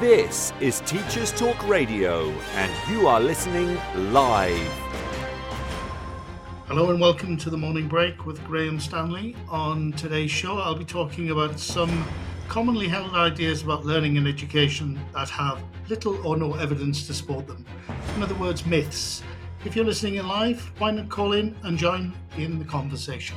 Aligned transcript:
This 0.00 0.52
is 0.60 0.78
Teachers 0.82 1.32
Talk 1.32 1.66
Radio, 1.66 2.30
and 2.54 2.72
you 2.88 3.08
are 3.08 3.18
listening 3.18 3.76
live. 4.12 4.72
Hello 6.68 6.90
and 6.90 7.00
welcome 7.00 7.36
to 7.36 7.50
the 7.50 7.56
morning 7.56 7.88
break 7.88 8.24
with 8.24 8.40
Graham 8.44 8.78
Stanley. 8.78 9.34
On 9.48 9.90
today's 9.94 10.30
show, 10.30 10.58
I'll 10.58 10.76
be 10.76 10.84
talking 10.84 11.30
about 11.30 11.58
some 11.58 12.06
commonly 12.46 12.86
held 12.86 13.12
ideas 13.14 13.62
about 13.62 13.84
learning 13.84 14.16
and 14.18 14.28
education 14.28 15.00
that 15.14 15.28
have 15.30 15.60
little 15.88 16.24
or 16.24 16.36
no 16.36 16.54
evidence 16.54 17.04
to 17.08 17.12
support 17.12 17.48
them. 17.48 17.66
In 18.14 18.22
other 18.22 18.36
words, 18.36 18.64
myths. 18.64 19.24
If 19.64 19.74
you're 19.74 19.84
listening 19.84 20.14
in 20.14 20.28
live, 20.28 20.60
why 20.78 20.92
not 20.92 21.08
call 21.08 21.32
in 21.32 21.56
and 21.64 21.76
join 21.76 22.14
in 22.36 22.60
the 22.60 22.64
conversation? 22.64 23.36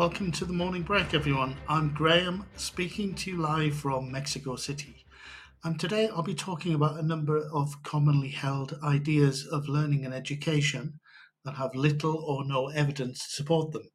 Welcome 0.00 0.32
to 0.32 0.46
the 0.46 0.54
morning 0.54 0.80
break, 0.80 1.12
everyone. 1.12 1.58
I'm 1.68 1.92
Graham, 1.92 2.46
speaking 2.56 3.14
to 3.16 3.30
you 3.30 3.36
live 3.36 3.74
from 3.74 4.10
Mexico 4.10 4.56
City. 4.56 5.04
And 5.62 5.78
today 5.78 6.08
I'll 6.08 6.22
be 6.22 6.34
talking 6.34 6.72
about 6.72 6.98
a 6.98 7.06
number 7.06 7.36
of 7.52 7.82
commonly 7.82 8.30
held 8.30 8.78
ideas 8.82 9.46
of 9.46 9.68
learning 9.68 10.06
and 10.06 10.14
education 10.14 11.00
that 11.44 11.56
have 11.56 11.74
little 11.74 12.16
or 12.16 12.46
no 12.46 12.68
evidence 12.68 13.26
to 13.26 13.34
support 13.34 13.72
them. 13.72 13.90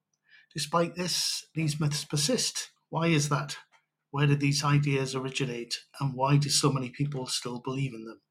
Despite 0.54 0.94
this, 0.94 1.44
these 1.56 1.80
myths 1.80 2.06
persist. 2.06 2.70
Why 2.90 3.08
is 3.08 3.30
that? 3.30 3.58
Where 4.12 4.28
did 4.28 4.42
these 4.42 4.64
ideas 4.64 5.16
originate, 5.16 5.74
and 6.00 6.14
why 6.14 6.38
do 6.38 6.50
so 6.50 6.72
many 6.72 6.92
people 6.92 7.26
still 7.26 7.62
believe 7.62 7.96
in 7.96 8.06
them? 8.06 8.22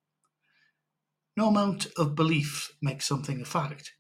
No 1.36 1.48
amount 1.48 1.89
of 1.97 2.14
belief 2.14 2.72
makes 2.80 3.05
something 3.05 3.41
a 3.41 3.45
fact. 3.45 3.95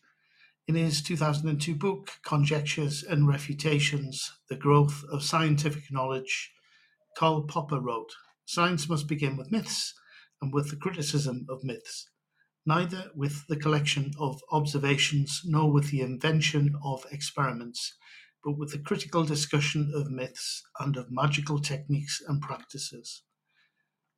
In 0.66 0.76
his 0.76 1.02
2002 1.02 1.74
book, 1.74 2.12
Conjectures 2.24 3.02
and 3.02 3.28
Refutations 3.28 4.32
The 4.48 4.56
Growth 4.56 5.04
of 5.12 5.22
Scientific 5.22 5.92
Knowledge, 5.92 6.52
Karl 7.18 7.42
Popper 7.42 7.78
wrote 7.78 8.14
Science 8.46 8.88
must 8.88 9.06
begin 9.06 9.36
with 9.36 9.52
myths 9.52 9.92
and 10.40 10.54
with 10.54 10.70
the 10.70 10.76
criticism 10.76 11.44
of 11.50 11.64
myths, 11.64 12.08
neither 12.64 13.10
with 13.14 13.46
the 13.46 13.58
collection 13.58 14.12
of 14.18 14.40
observations 14.52 15.42
nor 15.44 15.70
with 15.70 15.90
the 15.90 16.00
invention 16.00 16.74
of 16.82 17.04
experiments, 17.10 17.98
but 18.42 18.56
with 18.56 18.72
the 18.72 18.78
critical 18.78 19.22
discussion 19.22 19.92
of 19.94 20.10
myths 20.10 20.62
and 20.80 20.96
of 20.96 21.10
magical 21.10 21.58
techniques 21.58 22.22
and 22.26 22.40
practices. 22.40 23.22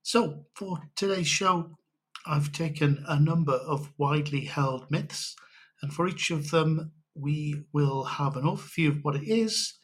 So, 0.05 0.45
for 0.55 0.79
today's 0.95 1.27
show, 1.27 1.77
I've 2.25 2.53
taken 2.53 3.05
a 3.09 3.19
number 3.19 3.55
of 3.55 3.93
widely 3.99 4.45
held 4.45 4.89
myths 4.93 5.35
and 5.83 5.93
for 5.93 6.09
each 6.09 6.31
of 6.31 6.51
them, 6.51 6.93
we 7.15 7.65
will 7.73 8.05
have 8.05 8.37
an 8.37 8.45
overview 8.45 8.89
of 8.89 8.99
what 9.03 9.17
it 9.17 9.27
is, 9.27 9.79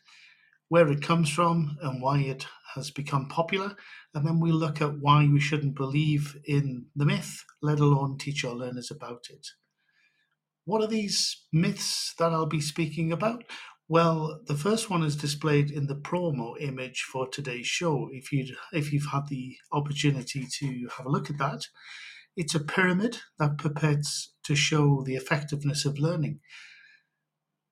where 0.68 0.88
it 0.88 1.02
comes 1.02 1.30
from, 1.30 1.76
and 1.82 2.02
why 2.02 2.20
it 2.20 2.46
has 2.74 2.90
become 2.90 3.28
popular. 3.28 3.76
And 4.14 4.26
then 4.26 4.40
we 4.40 4.52
look 4.52 4.80
at 4.80 4.98
why 4.98 5.28
we 5.30 5.40
shouldn't 5.40 5.76
believe 5.76 6.36
in 6.44 6.86
the 6.96 7.06
myth, 7.06 7.44
let 7.60 7.80
alone 7.80 8.18
teach 8.18 8.44
our 8.44 8.54
learners 8.54 8.90
about 8.90 9.26
it. 9.30 9.46
What 10.64 10.82
are 10.82 10.88
these 10.88 11.44
myths 11.52 12.14
that 12.18 12.32
I'll 12.32 12.46
be 12.46 12.60
speaking 12.60 13.12
about? 13.12 13.44
Well, 13.88 14.40
the 14.46 14.54
first 14.54 14.88
one 14.88 15.02
is 15.02 15.16
displayed 15.16 15.70
in 15.70 15.86
the 15.86 15.96
promo 15.96 16.54
image 16.60 17.02
for 17.02 17.26
today's 17.26 17.66
show. 17.66 18.08
If 18.12 18.32
you 18.32 18.54
if 18.72 18.92
you've 18.92 19.10
had 19.12 19.26
the 19.28 19.56
opportunity 19.72 20.46
to 20.60 20.88
have 20.96 21.04
a 21.04 21.10
look 21.10 21.28
at 21.28 21.38
that, 21.38 21.66
it's 22.36 22.54
a 22.54 22.60
pyramid 22.60 23.18
that 23.38 23.58
purports 23.58 24.32
to 24.44 24.54
show 24.54 25.02
the 25.02 25.16
effectiveness 25.16 25.84
of 25.84 25.98
learning. 25.98 26.40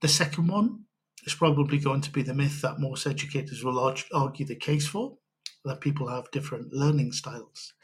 The 0.02 0.08
second 0.08 0.48
one 0.48 0.84
is 1.26 1.34
probably 1.34 1.78
going 1.78 2.00
to 2.02 2.10
be 2.10 2.22
the 2.22 2.34
myth 2.34 2.60
that 2.62 2.78
most 2.78 3.06
educators 3.06 3.64
will 3.64 3.94
argue 4.12 4.46
the 4.46 4.56
case 4.56 4.86
for 4.86 5.16
that 5.64 5.80
people 5.80 6.08
have 6.08 6.30
different 6.30 6.72
learning 6.72 7.12
styles. 7.12 7.74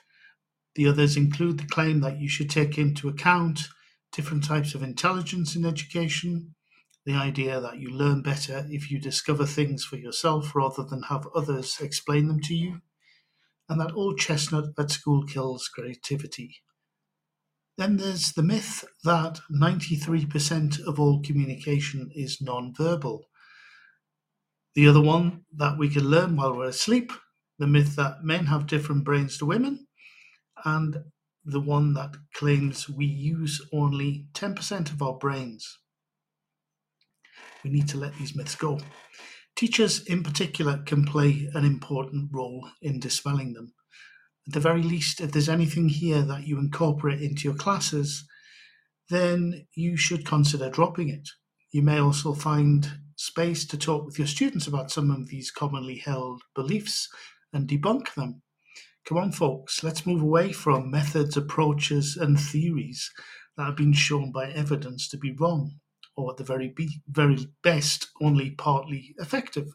The 0.75 0.89
others 0.89 1.17
include 1.17 1.59
the 1.59 1.67
claim 1.67 2.01
that 2.01 2.19
you 2.21 2.29
should 2.29 2.51
take 2.51 2.79
into 2.79 3.09
account 3.09 3.69
different 4.13 4.45
types 4.45 4.75
of 4.75 4.83
intelligence 4.83 5.57
in 5.57 5.67
education, 5.67 6.55
the 7.05 7.15
idea 7.15 7.61
that 7.61 7.79
you 7.79 7.91
learn 7.91 8.23
better 8.23 8.67
if 8.69 8.91
you 8.91 8.99
discover 8.99 9.47
things 9.47 9.85
for 9.85 9.97
yourself 9.97 10.55
rather 10.55 10.83
than 10.83 11.03
have 11.05 11.29
others 11.35 11.79
explain 11.81 12.27
them 12.29 12.41
to 12.41 12.55
you, 12.55 12.81
and 13.69 13.81
that 13.81 13.93
old 13.93 14.19
chestnut 14.19 14.65
at 14.79 14.91
school 14.91 15.25
kills 15.25 15.69
creativity. 15.69 16.57
Then 17.79 17.99
there's 17.99 18.33
the 18.33 18.43
myth 18.43 18.85
that 19.05 19.41
93% 19.53 20.81
of 20.87 20.99
all 20.99 21.23
communication 21.23 22.11
is 22.15 22.41
non-verbal. 22.41 23.29
The 24.75 24.89
other 24.89 25.03
one 25.03 25.45
that 25.55 25.79
we 25.79 25.91
can 25.91 26.05
learn 26.05 26.37
while 26.37 26.57
we're 26.57 26.67
asleep, 26.67 27.13
the 27.59 27.67
myth 27.67 27.95
that 27.97 28.25
men 28.25 28.47
have 28.47 28.67
different 28.67 29.05
brains 29.05 29.37
to 29.39 29.47
women, 29.47 29.87
and 30.65 30.97
the 31.45 31.61
one 31.61 31.93
that 31.95 32.17
claims 32.35 32.89
we 32.89 33.05
use 33.05 33.61
only 33.73 34.27
10% 34.33 34.91
of 34.91 35.03
our 35.03 35.15
brains. 35.15 35.79
We 37.63 37.71
need 37.71 37.89
to 37.89 37.99
let 37.99 38.17
these 38.17 38.35
myths 38.35 38.55
go. 38.55 38.81
Teachers, 39.55 40.05
in 40.05 40.23
particular, 40.23 40.79
can 40.79 41.05
play 41.05 41.49
an 41.55 41.65
important 41.65 42.31
role 42.33 42.69
in 42.83 43.01
dispelling 43.01 43.53
them 43.53 43.75
at 44.47 44.55
the 44.55 44.61
very 44.61 44.83
least, 44.83 45.21
if 45.21 45.33
there's 45.33 45.49
anything 45.49 45.89
here 45.89 46.23
that 46.23 46.47
you 46.47 46.59
incorporate 46.59 47.21
into 47.21 47.49
your 47.49 47.57
classes, 47.57 48.25
then 49.09 49.67
you 49.75 49.97
should 49.97 50.25
consider 50.27 50.69
dropping 50.71 51.09
it. 51.09 51.29
You 51.73 51.83
may 51.83 51.99
also 51.99 52.33
find 52.33 52.89
space 53.17 53.67
to 53.67 53.79
talk 53.79 54.05
with 54.05 54.19
your 54.19 54.29
students 54.29 54.67
about 54.67 54.91
some 54.91 55.11
of 55.11 55.29
these 55.29 55.51
commonly 55.51 55.97
held 55.97 56.43
beliefs 56.55 57.09
and 57.53 57.69
debunk 57.69 58.15
them. 58.15 58.43
Come 59.07 59.19
on, 59.19 59.33
folks, 59.33 59.83
let's 59.83 60.07
move 60.07 60.23
away 60.23 60.53
from 60.53 60.91
methods, 60.91 61.37
approaches, 61.37 62.17
and 62.17 62.39
theories 62.39 63.11
that 63.57 63.65
have 63.65 63.77
been 63.77 63.93
shown 63.93 64.33
by 64.33 64.51
evidence 64.51 65.09
to 65.09 65.17
be 65.17 65.33
wrong, 65.33 65.79
or 66.17 66.33
at 66.33 66.37
the 66.37 66.45
very, 66.45 66.69
be- 66.69 67.01
very 67.09 67.47
best, 67.63 68.09
only 68.21 68.51
partly 68.51 69.15
effective. 69.19 69.69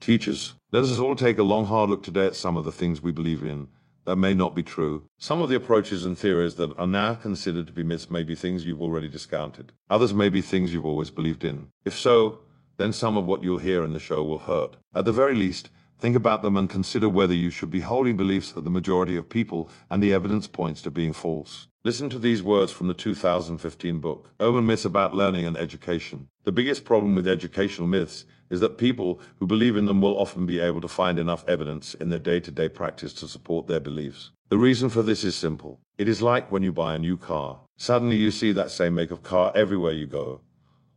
Teachers, 0.00 0.54
let 0.70 0.84
us 0.84 0.98
all 0.98 1.16
take 1.16 1.38
a 1.38 1.42
long 1.42 1.66
hard 1.66 1.90
look 1.90 2.02
today 2.02 2.26
at 2.26 2.36
some 2.36 2.56
of 2.56 2.64
the 2.64 2.72
things 2.72 3.02
we 3.02 3.12
believe 3.12 3.42
in 3.42 3.68
that 4.04 4.16
may 4.16 4.32
not 4.32 4.54
be 4.54 4.62
true. 4.62 5.02
Some 5.18 5.42
of 5.42 5.50
the 5.50 5.56
approaches 5.56 6.06
and 6.06 6.16
theories 6.16 6.54
that 6.54 6.74
are 6.78 6.86
now 6.86 7.14
considered 7.14 7.66
to 7.66 7.74
be 7.74 7.82
myths 7.82 8.10
may 8.10 8.22
be 8.22 8.34
things 8.34 8.64
you've 8.64 8.80
already 8.80 9.08
discounted. 9.08 9.72
Others 9.90 10.14
may 10.14 10.30
be 10.30 10.40
things 10.40 10.72
you've 10.72 10.86
always 10.86 11.10
believed 11.10 11.44
in. 11.44 11.68
If 11.84 11.98
so, 11.98 12.38
then 12.78 12.92
some 12.94 13.18
of 13.18 13.26
what 13.26 13.42
you'll 13.42 13.58
hear 13.58 13.84
in 13.84 13.92
the 13.92 13.98
show 13.98 14.24
will 14.24 14.38
hurt. 14.38 14.76
At 14.94 15.04
the 15.04 15.12
very 15.12 15.34
least, 15.34 15.68
think 15.98 16.16
about 16.16 16.40
them 16.40 16.56
and 16.56 16.70
consider 16.70 17.08
whether 17.08 17.34
you 17.34 17.50
should 17.50 17.70
be 17.70 17.80
holding 17.80 18.16
beliefs 18.16 18.52
that 18.52 18.64
the 18.64 18.70
majority 18.70 19.16
of 19.16 19.28
people 19.28 19.68
and 19.90 20.02
the 20.02 20.14
evidence 20.14 20.46
points 20.46 20.80
to 20.82 20.90
being 20.90 21.12
false. 21.12 21.66
Listen 21.84 22.08
to 22.08 22.18
these 22.18 22.42
words 22.42 22.72
from 22.72 22.88
the 22.88 22.94
2015 22.94 23.98
book, 23.98 24.30
Urban 24.40 24.64
Myths 24.64 24.86
About 24.86 25.14
Learning 25.14 25.44
and 25.44 25.56
Education. 25.56 26.28
The 26.44 26.52
biggest 26.52 26.84
problem 26.84 27.14
with 27.14 27.28
educational 27.28 27.88
myths 27.88 28.24
is 28.50 28.60
that 28.60 28.78
people 28.78 29.20
who 29.38 29.46
believe 29.46 29.76
in 29.76 29.86
them 29.86 30.00
will 30.00 30.18
often 30.18 30.46
be 30.46 30.60
able 30.60 30.80
to 30.80 30.88
find 30.88 31.18
enough 31.18 31.44
evidence 31.48 31.94
in 31.94 32.08
their 32.08 32.18
day-to-day 32.18 32.68
practice 32.68 33.12
to 33.14 33.28
support 33.28 33.66
their 33.66 33.80
beliefs. 33.80 34.30
The 34.48 34.58
reason 34.58 34.88
for 34.88 35.02
this 35.02 35.24
is 35.24 35.36
simple. 35.36 35.80
It 35.98 36.08
is 36.08 36.22
like 36.22 36.50
when 36.50 36.62
you 36.62 36.72
buy 36.72 36.94
a 36.94 36.98
new 36.98 37.16
car. 37.16 37.60
Suddenly 37.76 38.16
you 38.16 38.30
see 38.30 38.52
that 38.52 38.70
same 38.70 38.94
make 38.94 39.10
of 39.10 39.22
car 39.22 39.52
everywhere 39.54 39.92
you 39.92 40.06
go. 40.06 40.40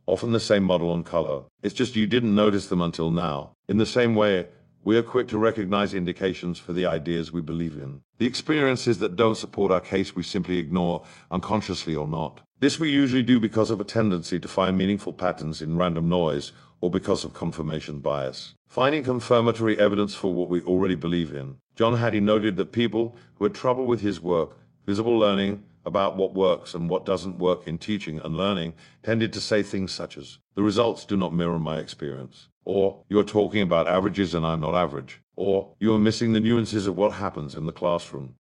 Often 0.06 0.32
the 0.32 0.40
same 0.40 0.64
model 0.64 0.94
and 0.94 1.04
color. 1.04 1.44
It's 1.62 1.74
just 1.74 1.94
you 1.94 2.06
didn't 2.06 2.34
notice 2.34 2.68
them 2.68 2.80
until 2.80 3.10
now. 3.10 3.52
In 3.68 3.76
the 3.76 3.86
same 3.86 4.14
way, 4.14 4.46
we 4.84 4.96
are 4.96 5.02
quick 5.02 5.28
to 5.28 5.38
recognize 5.38 5.94
indications 5.94 6.58
for 6.58 6.72
the 6.72 6.86
ideas 6.86 7.30
we 7.30 7.40
believe 7.40 7.74
in. 7.74 8.00
The 8.18 8.26
experiences 8.26 8.98
that 8.98 9.14
don't 9.14 9.36
support 9.36 9.70
our 9.70 9.80
case 9.80 10.16
we 10.16 10.24
simply 10.24 10.58
ignore, 10.58 11.04
unconsciously 11.30 11.94
or 11.94 12.08
not. 12.08 12.40
This 12.58 12.80
we 12.80 12.90
usually 12.90 13.22
do 13.22 13.38
because 13.38 13.70
of 13.70 13.80
a 13.80 13.84
tendency 13.84 14.40
to 14.40 14.48
find 14.48 14.76
meaningful 14.76 15.12
patterns 15.12 15.62
in 15.62 15.76
random 15.76 16.08
noise 16.08 16.52
or 16.82 16.90
because 16.90 17.24
of 17.24 17.32
confirmation 17.32 18.00
bias. 18.00 18.52
Finding 18.68 19.02
confirmatory 19.02 19.78
evidence 19.78 20.14
for 20.14 20.34
what 20.34 20.50
we 20.50 20.60
already 20.62 20.96
believe 20.96 21.32
in. 21.32 21.56
John 21.76 21.96
Hattie 21.96 22.20
noted 22.20 22.56
that 22.58 22.72
people 22.72 23.16
who 23.36 23.44
had 23.44 23.54
trouble 23.54 23.86
with 23.86 24.02
his 24.02 24.20
work 24.20 24.58
Visible 24.86 25.16
learning 25.16 25.62
about 25.84 26.16
what 26.16 26.34
works 26.34 26.74
and 26.74 26.90
what 26.90 27.06
doesn't 27.06 27.38
work 27.38 27.66
in 27.68 27.78
teaching 27.78 28.20
and 28.20 28.36
learning 28.36 28.74
tended 29.02 29.32
to 29.32 29.40
say 29.40 29.62
things 29.62 29.92
such 29.92 30.16
as, 30.16 30.38
the 30.54 30.62
results 30.62 31.04
do 31.04 31.16
not 31.16 31.32
mirror 31.32 31.58
my 31.58 31.78
experience, 31.78 32.48
or 32.64 33.04
you're 33.08 33.24
talking 33.24 33.62
about 33.62 33.86
averages 33.86 34.34
and 34.34 34.44
I'm 34.44 34.60
not 34.60 34.74
average, 34.74 35.20
or 35.36 35.74
you 35.78 35.94
are 35.94 35.98
missing 35.98 36.32
the 36.32 36.40
nuances 36.40 36.86
of 36.86 36.96
what 36.96 37.12
happens 37.12 37.54
in 37.54 37.66
the 37.66 37.72
classroom. 37.72 38.34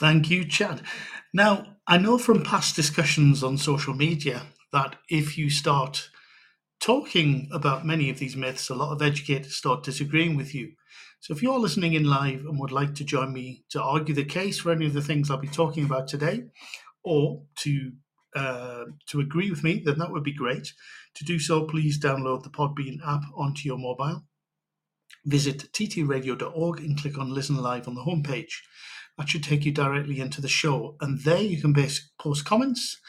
Thank 0.00 0.28
you, 0.30 0.44
Chad. 0.44 0.82
Now, 1.32 1.76
I 1.86 1.98
know 1.98 2.18
from 2.18 2.42
past 2.42 2.74
discussions 2.76 3.42
on 3.42 3.58
social 3.58 3.94
media 3.94 4.42
that 4.72 4.96
if 5.08 5.38
you 5.38 5.50
start 5.50 6.10
talking 6.80 7.48
about 7.52 7.86
many 7.86 8.10
of 8.10 8.18
these 8.18 8.36
myths, 8.36 8.70
a 8.70 8.74
lot 8.74 8.92
of 8.92 9.02
educators 9.02 9.56
start 9.56 9.82
disagreeing 9.82 10.36
with 10.36 10.54
you. 10.54 10.72
So 11.20 11.34
if 11.34 11.42
you're 11.42 11.58
listening 11.58 11.94
in 11.94 12.04
live 12.04 12.40
and 12.40 12.58
would 12.60 12.72
like 12.72 12.94
to 12.96 13.04
join 13.04 13.32
me 13.32 13.64
to 13.70 13.82
argue 13.82 14.14
the 14.14 14.24
case 14.24 14.60
for 14.60 14.70
any 14.70 14.86
of 14.86 14.92
the 14.92 15.02
things 15.02 15.30
I'll 15.30 15.38
be 15.38 15.48
talking 15.48 15.84
about 15.84 16.06
today, 16.06 16.44
or 17.02 17.42
to 17.56 17.92
uh, 18.36 18.84
to 19.08 19.20
agree 19.20 19.50
with 19.50 19.64
me, 19.64 19.82
then 19.84 19.98
that 19.98 20.12
would 20.12 20.22
be 20.22 20.34
great. 20.34 20.72
To 21.14 21.24
do 21.24 21.38
so, 21.38 21.64
please 21.64 21.98
download 21.98 22.44
the 22.44 22.50
Podbean 22.50 22.98
app 23.04 23.22
onto 23.36 23.66
your 23.66 23.78
mobile. 23.78 24.24
Visit 25.24 25.72
ttradio.org 25.72 26.78
and 26.80 27.00
click 27.00 27.18
on 27.18 27.34
Listen 27.34 27.56
Live 27.56 27.88
on 27.88 27.94
the 27.94 28.02
homepage. 28.02 28.52
That 29.16 29.28
should 29.28 29.42
take 29.42 29.64
you 29.64 29.72
directly 29.72 30.20
into 30.20 30.40
the 30.40 30.48
show, 30.48 30.96
and 31.00 31.20
there 31.24 31.42
you 31.42 31.60
can 31.60 31.74
post 31.74 32.44
comments 32.44 33.00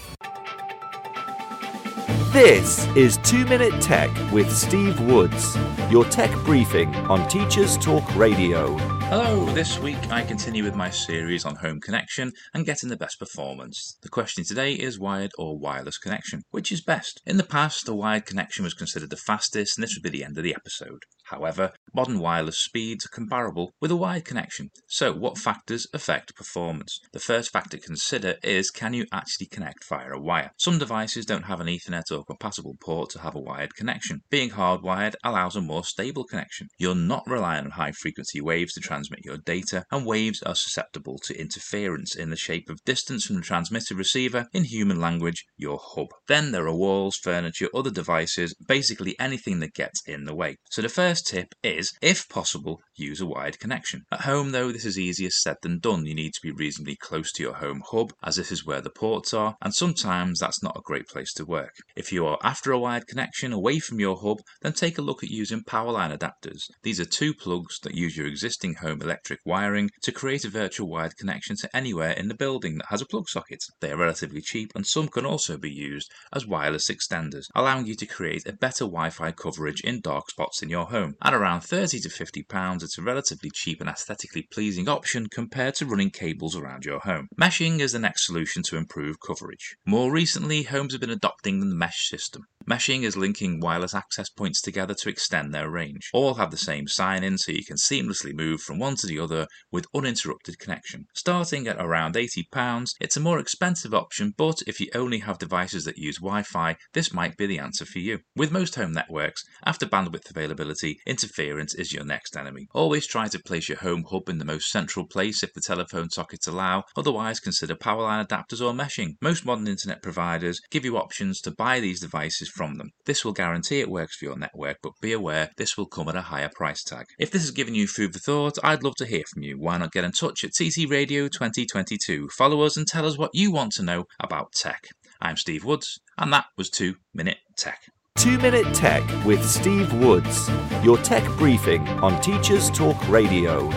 This 2.36 2.86
is 2.98 3.16
2 3.24 3.46
Minute 3.46 3.82
Tech 3.82 4.12
with 4.34 4.54
Steve 4.54 5.00
Woods, 5.00 5.56
your 5.90 6.04
tech 6.04 6.30
briefing 6.44 6.94
on 7.08 7.26
Teachers 7.30 7.78
Talk 7.78 8.04
Radio. 8.14 8.78
Hello, 9.08 9.46
this 9.54 9.80
week 9.80 10.12
I 10.12 10.22
continue 10.22 10.64
with 10.64 10.76
my 10.76 10.90
series 10.90 11.46
on 11.46 11.56
home 11.56 11.80
connection 11.80 12.34
and 12.54 12.66
getting 12.66 12.90
the 12.90 12.98
best 12.98 13.20
performance. 13.20 13.98
The 14.02 14.10
question 14.10 14.44
today 14.44 14.74
is 14.74 15.00
wired 15.00 15.32
or 15.38 15.58
wireless 15.58 15.98
connection. 15.98 16.42
Which 16.52 16.74
is 16.74 16.82
best? 16.82 17.22
In 17.26 17.38
the 17.38 17.44
past, 17.44 17.88
a 17.88 17.94
wired 17.94 18.26
connection 18.26 18.66
was 18.66 18.74
considered 18.74 19.12
the 19.12 19.16
fastest 19.16 19.78
and 19.78 19.84
this 19.84 19.96
would 19.96 20.04
be 20.04 20.10
the 20.10 20.26
end 20.26 20.38
of 20.38 20.44
the 20.44 20.56
episode. 20.56 21.04
However, 21.30 21.72
modern 21.94 22.20
wireless 22.20 22.60
speeds 22.60 23.06
are 23.06 23.10
comparable 23.10 23.72
with 23.80 23.90
a 23.92 23.96
wired 23.96 24.26
connection. 24.26 24.70
So, 24.88 25.12
what 25.14 25.40
factors 25.40 25.88
affect 25.94 26.36
performance? 26.36 27.00
The 27.14 27.20
first 27.20 27.52
factor 27.52 27.78
to 27.78 27.84
consider 27.84 28.36
is 28.44 28.70
can 28.70 28.94
you 28.94 29.06
actually 29.12 29.48
connect 29.48 29.88
via 29.88 30.12
a 30.12 30.20
wire? 30.20 30.52
Some 30.58 30.78
devices 30.78 31.26
don't 31.26 31.46
have 31.46 31.60
an 31.60 31.68
Ethernet 31.68 32.12
or 32.12 32.25
compatible 32.25 32.75
port 32.80 33.10
to 33.12 33.19
have 33.19 33.36
a 33.36 33.39
wired 33.39 33.75
connection. 33.75 34.22
Being 34.30 34.51
hardwired 34.51 35.16
allows 35.24 35.56
a 35.56 35.62
more 35.62 35.83
stable 35.83 36.24
connection. 36.24 36.68
You're 36.77 36.95
not 36.95 37.24
relying 37.27 37.66
on 37.66 37.72
high 37.72 37.92
frequency 37.92 38.42
waves 38.42 38.74
to 38.74 38.80
transmit 38.80 39.25
your 39.25 39.38
data, 39.38 39.86
and 39.92 40.06
waves 40.06 40.42
are 40.44 40.56
susceptible 40.56 41.18
to 41.19 41.39
interference 41.39 42.16
in 42.16 42.30
the 42.30 42.36
shape 42.36 42.69
of 42.69 42.83
distance 42.86 43.25
from 43.25 43.38
the 43.38 43.42
transmitter 43.42 43.95
receiver, 43.95 44.48
in 44.54 44.63
human 44.63 45.00
language, 45.00 45.45
your 45.57 45.80
hub. 45.81 46.07
Then 46.27 46.51
there 46.51 46.68
are 46.68 46.75
walls, 46.75 47.16
furniture, 47.16 47.69
other 47.74 47.92
devices, 47.92 48.56
basically 48.68 49.16
anything 49.19 49.60
that 49.60 49.74
gets 49.74 50.01
in 50.07 50.25
the 50.25 50.36
way. 50.36 50.57
So, 50.69 50.81
the 50.81 50.89
first 50.89 51.28
tip 51.28 51.54
is, 51.63 51.94
if 52.01 52.28
possible, 52.30 52.81
use 52.95 53.21
a 53.21 53.25
wired 53.25 53.60
connection. 53.60 54.04
At 54.12 54.21
home, 54.21 54.51
though, 54.51 54.71
this 54.71 54.86
is 54.86 55.00
easier 55.00 55.30
said 55.30 55.57
than 55.62 55.80
done. 55.80 56.06
You 56.06 56.16
need 56.16 56.33
to 56.33 56.42
be 56.42 56.51
reasonably 56.51 56.95
close 56.95 57.31
to 57.33 57.44
your 57.44 57.56
home 57.56 57.83
hub, 57.92 58.13
as 58.24 58.38
this 58.38 58.51
is 58.51 58.66
where 58.66 58.81
the 58.81 58.89
ports 58.89 59.33
are, 59.33 59.56
and 59.62 59.74
sometimes 59.74 60.39
that's 60.39 60.63
not 60.63 60.78
a 60.78 60.81
great 60.81 61.07
place 61.07 61.33
to 61.33 61.45
work. 61.45 61.75
If 61.95 62.12
you 62.12 62.15
are 62.20 62.38
after 62.44 62.72
a 62.72 62.80
wired 62.80 63.08
connection 63.08 63.54
away 63.54 63.80
from 63.80 64.00
your 64.00 64.18
hub, 64.18 64.40
then 64.62 64.74
take 64.74 64.98
a 64.98 65.02
look 65.02 65.24
at 65.24 65.30
using 65.30 65.64
power 65.64 65.92
line 65.92 66.12
adapters. 66.12 66.64
These 66.84 67.00
are 67.00 67.06
two 67.06 67.34
plugs 67.34 67.80
that 67.84 67.96
use 67.96 68.18
your 68.18 68.28
existing 68.28 68.76
home 68.76 69.02
electric 69.02 69.40
wiring 69.46 69.90
to 70.02 70.12
create 70.12 70.44
a 70.44 70.50
virtual 70.50 70.90
wired 70.90 71.16
connection 71.18 71.56
to 71.58 71.76
anywhere 71.76 72.12
in 72.12 72.28
the 72.28 72.36
building 72.36 72.78
that 72.78 72.88
has 72.90 73.02
a 73.02 73.06
plug 73.06 73.30
socket. 73.30 73.64
They 73.80 73.92
are 73.92 73.98
relatively 73.98 74.42
cheap, 74.42 74.72
and 74.76 74.86
some 74.86 75.08
can 75.08 75.26
also 75.26 75.58
be 75.58 75.72
used 75.72 76.12
as 76.34 76.46
wireless 76.46 76.90
extenders, 76.90 77.46
allowing 77.56 77.86
you 77.88 77.96
to 77.96 78.06
create 78.06 78.48
a 78.48 78.54
better 78.54 78.86
Wi 78.86 79.12
Fi 79.12 79.32
coverage 79.32 79.82
in 79.82 80.02
dark 80.02 80.30
spots 80.30 80.62
in 80.62 80.70
your 80.70 80.86
home 80.86 81.06
home. 81.06 81.16
At 81.22 81.34
around 81.34 81.62
30 81.62 82.00
to 82.00 82.10
50 82.10 82.44
pounds, 82.44 82.84
it's 82.84 82.98
a 82.98 83.02
relatively 83.02 83.50
cheap 83.54 83.82
and 83.82 83.90
aesthetically 83.90 84.44
pleasing 84.44 84.90
option 84.90 85.28
compared 85.28 85.76
to 85.76 85.86
running 85.86 86.10
cables 86.10 86.56
around 86.56 86.86
your 86.86 87.00
home. 87.00 87.28
Meshing 87.40 87.80
is 87.80 87.92
the 87.92 88.00
next 88.00 88.26
solution 88.26 88.64
to 88.64 88.78
improve 88.78 89.19
coverage. 89.19 89.76
More 89.86 90.12
recently, 90.12 90.64
homes 90.64 90.94
have 90.94 91.02
been 91.02 91.10
adopting 91.10 91.60
the 91.60 91.66
mesh 91.66 91.94
system. 91.95 92.45
Meshing 92.68 93.04
is 93.04 93.16
linking 93.16 93.60
wireless 93.60 93.94
access 93.94 94.28
points 94.28 94.60
together 94.60 94.95
to 94.95 95.10
extend 95.10 95.54
their 95.54 95.69
range. 95.69 96.10
All 96.14 96.34
have 96.34 96.50
the 96.50 96.57
same 96.57 96.88
sign 96.88 97.24
in 97.24 97.38
so 97.38 97.52
you 97.52 97.64
can 97.64 97.78
seamlessly 97.78 98.34
move 98.34 98.60
from 98.60 98.80
one 98.80 98.95
to 98.95 99.07
the 99.07 99.19
other 99.19 99.45
with 99.72 99.86
uninterrupted 99.94 100.57
connection. 100.57 101.06
Starting 101.14 101.68
at 101.68 101.78
around 101.78 102.16
£80, 102.16 102.90
it's 103.00 103.16
a 103.16 103.19
more 103.19 103.38
expensive 103.38 103.94
option, 103.94 104.34
but 104.36 104.64
if 104.66 104.80
you 104.80 104.88
only 104.95 105.19
have 105.19 105.38
devices 105.38 105.86
that 105.86 106.00
use 106.00 106.18
Wi 106.18 106.42
Fi, 106.42 106.76
this 106.94 107.14
might 107.14 107.38
be 107.38 107.45
the 107.45 107.60
answer 107.60 107.86
for 107.86 108.00
you. 108.00 108.19
With 108.36 108.52
most 108.52 108.74
home 108.74 108.94
networks, 108.94 109.44
after 109.64 109.86
bandwidth 109.86 110.31
availability, 110.31 110.98
interference 111.06 111.76
is 111.76 111.94
your 111.94 112.04
next 112.04 112.36
enemy. 112.36 112.68
Always 112.74 113.06
try 113.06 113.28
to 113.28 113.40
place 113.40 113.69
your 113.69 113.78
home 113.78 114.06
hub 114.10 114.28
in 114.28 114.40
the 114.40 114.45
most 114.45 114.72
central 114.72 115.06
place 115.06 115.44
if 115.44 115.54
the 115.54 115.62
telephone 115.62 116.10
sockets 116.10 116.48
allow, 116.48 116.84
otherwise, 116.98 117.40
consider 117.40 117.76
power 117.76 118.02
line 118.02 118.26
adapters 118.26 118.60
or 118.60 118.74
meshing. 118.74 119.18
Most 119.22 119.45
modern 119.45 119.68
internet 119.68 120.02
providers 120.02 120.60
give 120.72 120.84
you 120.84 120.98
options 120.98 121.42
to 121.42 121.52
buy 121.52 121.80
these 121.80 122.02
devices 122.02 122.50
from 122.56 122.78
them. 122.78 122.92
This 123.06 123.24
will 123.24 123.33
guarantee 123.33 123.81
it 123.81 123.90
works 123.90 124.16
for 124.16 124.26
your 124.26 124.38
network, 124.38 124.78
but 124.81 124.94
be 125.02 125.12
aware 125.12 125.52
this 125.57 125.78
will 125.78 125.85
come 125.85 126.07
at 126.07 126.16
a 126.16 126.21
higher 126.21 126.50
price 126.56 126.83
tag. 126.83 127.06
If 127.19 127.31
this 127.31 127.42
has 127.44 127.52
given 127.52 127.76
you 127.76 127.88
food 127.88 128.14
for 128.14 128.19
thought, 128.19 128.57
I'd 128.64 128.83
love 128.83 128.95
to 128.95 129.06
hear 129.06 129.24
from 129.31 129.44
you. 129.44 129.59
Why 129.59 129.78
not 129.78 129.92
get 129.92 130.06
in 130.06 130.12
touch 130.12 130.44
at 130.44 130.54
TT 130.54 130.90
Radio 130.90 131.28
2022? 131.28 132.30
Follow 132.30 132.62
us 132.62 132.78
and 132.78 132.88
tell 132.88 133.06
us 133.06 133.18
what 133.18 133.31
you 133.33 133.52
want 133.52 133.74
to 133.74 133.83
know 133.83 134.06
about 134.19 134.54
tech. 134.54 134.88
I'm 135.21 135.38
Steve 135.38 135.66
Woods, 135.66 136.00
and 136.18 136.31
that 136.33 136.45
was 136.57 136.69
2 136.69 136.95
Minute 137.14 137.38
Tech. 137.57 137.81
2 138.18 138.38
Minute 138.38 138.74
Tech 138.74 139.04
with 139.26 139.44
Steve 139.47 139.92
Woods, 139.94 140.50
your 140.83 140.97
tech 140.97 141.26
briefing 141.38 141.88
on 142.00 142.19
Teachers 142.21 142.69
Talk 142.69 143.07
Radio. 143.09 143.69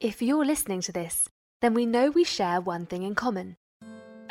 If 0.00 0.20
you're 0.20 0.44
listening 0.44 0.80
to 0.82 0.92
this, 0.92 1.28
then 1.60 1.74
we 1.74 1.86
know 1.86 2.10
we 2.10 2.24
share 2.24 2.60
one 2.60 2.86
thing 2.86 3.02
in 3.04 3.14
common 3.14 3.56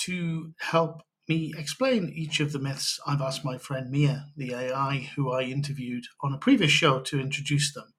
To 0.04 0.54
help 0.60 1.02
me 1.30 1.54
explain 1.56 2.12
each 2.14 2.40
of 2.40 2.52
the 2.52 2.58
myths, 2.58 2.98
I've 3.06 3.22
asked 3.22 3.44
my 3.44 3.56
friend 3.56 3.88
Mia, 3.88 4.26
the 4.36 4.52
AI, 4.52 5.08
who 5.14 5.30
I 5.30 5.42
interviewed 5.42 6.04
on 6.22 6.34
a 6.34 6.38
previous 6.38 6.72
show, 6.72 7.00
to 7.00 7.20
introduce 7.20 7.72
them. 7.72 7.94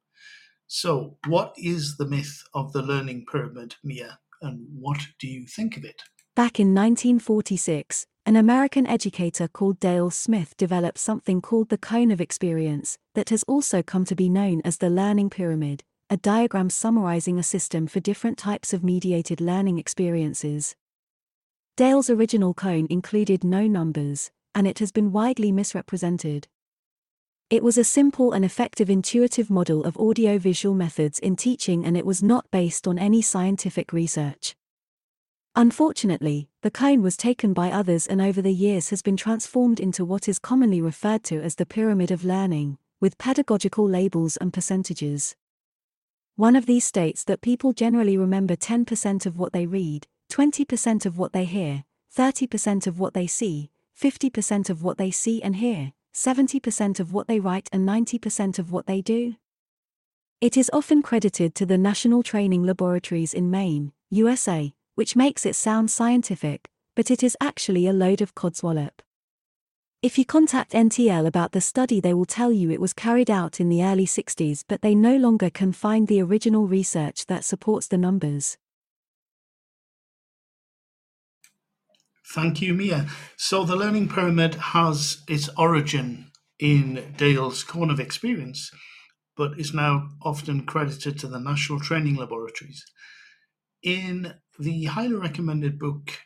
So, 0.67 1.17
what 1.27 1.53
is 1.57 1.95
the 1.97 2.05
myth 2.05 2.43
of 2.53 2.73
the 2.73 2.81
learning 2.81 3.25
pyramid, 3.31 3.75
Mia, 3.83 4.19
and 4.41 4.67
what 4.73 4.99
do 5.17 5.27
you 5.27 5.45
think 5.47 5.77
of 5.77 5.85
it? 5.85 6.03
Back 6.35 6.59
in 6.59 6.75
1946, 6.75 8.05
an 8.25 8.35
American 8.35 8.85
educator 8.85 9.47
called 9.47 9.79
Dale 9.79 10.11
Smith 10.11 10.55
developed 10.57 10.97
something 10.97 11.41
called 11.41 11.69
the 11.69 11.77
cone 11.77 12.11
of 12.11 12.21
experience 12.21 12.97
that 13.15 13.29
has 13.29 13.43
also 13.47 13.81
come 13.81 14.05
to 14.05 14.15
be 14.15 14.29
known 14.29 14.61
as 14.65 14.77
the 14.77 14.89
learning 14.89 15.29
pyramid, 15.29 15.83
a 16.09 16.17
diagram 16.17 16.69
summarizing 16.69 17.39
a 17.39 17.43
system 17.43 17.87
for 17.87 18.01
different 18.01 18.37
types 18.37 18.73
of 18.73 18.83
mediated 18.83 19.39
learning 19.39 19.77
experiences. 19.77 20.75
Dale's 21.77 22.09
original 22.09 22.53
cone 22.53 22.85
included 22.89 23.43
no 23.43 23.65
numbers, 23.65 24.29
and 24.53 24.67
it 24.67 24.79
has 24.79 24.91
been 24.91 25.11
widely 25.11 25.51
misrepresented. 25.53 26.47
It 27.49 27.63
was 27.63 27.77
a 27.77 27.83
simple 27.83 28.33
and 28.33 28.43
effective 28.43 28.89
intuitive 28.89 29.49
model 29.49 29.83
of 29.85 29.97
audiovisual 29.97 30.75
methods 30.75 31.17
in 31.19 31.35
teaching 31.35 31.85
and 31.85 31.97
it 31.97 32.05
was 32.05 32.21
not 32.21 32.49
based 32.51 32.87
on 32.87 32.99
any 32.99 33.21
scientific 33.21 33.93
research. 33.93 34.55
Unfortunately, 35.55 36.49
the 36.61 36.71
cone 36.71 37.01
was 37.01 37.17
taken 37.17 37.53
by 37.53 37.71
others 37.71 38.07
and 38.07 38.21
over 38.21 38.41
the 38.41 38.53
years 38.53 38.89
has 38.89 39.01
been 39.01 39.17
transformed 39.17 39.79
into 39.79 40.05
what 40.05 40.29
is 40.29 40.39
commonly 40.39 40.81
referred 40.81 41.23
to 41.25 41.41
as 41.41 41.55
the 41.55 41.65
pyramid 41.65 42.11
of 42.11 42.23
learning, 42.23 42.77
with 43.01 43.17
pedagogical 43.17 43.87
labels 43.87 44.37
and 44.37 44.53
percentages. 44.53 45.35
One 46.35 46.55
of 46.55 46.65
these 46.65 46.85
states 46.85 47.25
that 47.25 47.41
people 47.41 47.73
generally 47.73 48.17
remember 48.17 48.55
10% 48.55 49.25
of 49.25 49.37
what 49.37 49.51
they 49.51 49.65
read, 49.65 50.07
20% 50.31 51.05
of 51.05 51.17
what 51.17 51.33
they 51.33 51.43
hear, 51.43 51.83
30% 52.15 52.87
of 52.87 52.99
what 52.99 53.13
they 53.13 53.27
see, 53.27 53.69
50% 54.01 54.69
of 54.69 54.81
what 54.81 54.97
they 54.97 55.11
see 55.11 55.43
and 55.43 55.57
hear, 55.57 55.91
70% 56.13 57.01
of 57.01 57.11
what 57.11 57.27
they 57.27 57.41
write, 57.41 57.67
and 57.73 57.87
90% 57.87 58.57
of 58.57 58.71
what 58.71 58.87
they 58.87 59.01
do. 59.01 59.35
It 60.39 60.55
is 60.55 60.71
often 60.71 61.01
credited 61.01 61.53
to 61.55 61.65
the 61.65 61.77
National 61.77 62.23
Training 62.23 62.63
Laboratories 62.63 63.33
in 63.33 63.51
Maine, 63.51 63.91
USA, 64.09 64.73
which 64.95 65.17
makes 65.17 65.45
it 65.45 65.55
sound 65.55 65.91
scientific, 65.91 66.69
but 66.95 67.11
it 67.11 67.21
is 67.23 67.35
actually 67.41 67.85
a 67.85 67.93
load 67.93 68.21
of 68.21 68.33
codswallop. 68.33 69.01
If 70.01 70.17
you 70.17 70.25
contact 70.25 70.71
NTL 70.71 71.27
about 71.27 71.51
the 71.51 71.61
study, 71.61 71.99
they 71.99 72.13
will 72.13 72.25
tell 72.25 72.53
you 72.53 72.71
it 72.71 72.81
was 72.81 72.93
carried 72.93 73.29
out 73.29 73.59
in 73.59 73.67
the 73.67 73.83
early 73.83 74.05
60s, 74.05 74.63
but 74.65 74.81
they 74.81 74.95
no 74.95 75.17
longer 75.17 75.49
can 75.49 75.73
find 75.73 76.07
the 76.07 76.21
original 76.21 76.67
research 76.67 77.25
that 77.25 77.43
supports 77.43 77.87
the 77.87 77.97
numbers. 77.97 78.57
Thank 82.33 82.61
you, 82.61 82.73
Mia. 82.73 83.07
So, 83.35 83.65
the 83.65 83.75
Learning 83.75 84.07
Pyramid 84.07 84.55
has 84.55 85.21
its 85.27 85.49
origin 85.57 86.31
in 86.59 87.13
Dale's 87.17 87.61
Cone 87.65 87.89
of 87.89 87.99
Experience, 87.99 88.71
but 89.35 89.59
is 89.59 89.73
now 89.73 90.07
often 90.21 90.65
credited 90.65 91.19
to 91.19 91.27
the 91.27 91.41
National 91.41 91.81
Training 91.81 92.15
Laboratories. 92.15 92.85
In 93.83 94.35
the 94.57 94.85
highly 94.85 95.15
recommended 95.15 95.77
book 95.77 96.19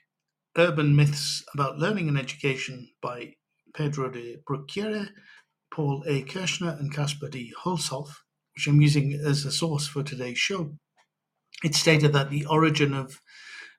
Urban 0.55 0.95
Myths 0.95 1.43
About 1.55 1.79
Learning 1.79 2.07
and 2.07 2.19
Education 2.19 2.89
by 3.01 3.33
Pedro 3.75 4.11
De 4.11 4.37
Bruyckere, 4.47 5.09
Paul 5.73 6.03
A. 6.05 6.21
Kirschner, 6.21 6.77
and 6.79 6.93
Casper 6.93 7.29
D. 7.29 7.51
Hulshof, 7.63 8.09
which 8.53 8.67
I'm 8.67 8.79
using 8.79 9.13
as 9.13 9.43
a 9.43 9.51
source 9.51 9.87
for 9.87 10.03
today's 10.03 10.37
show. 10.37 10.77
It 11.63 11.73
stated 11.73 12.13
that 12.13 12.29
the 12.29 12.45
origin 12.45 12.93
of 12.93 13.21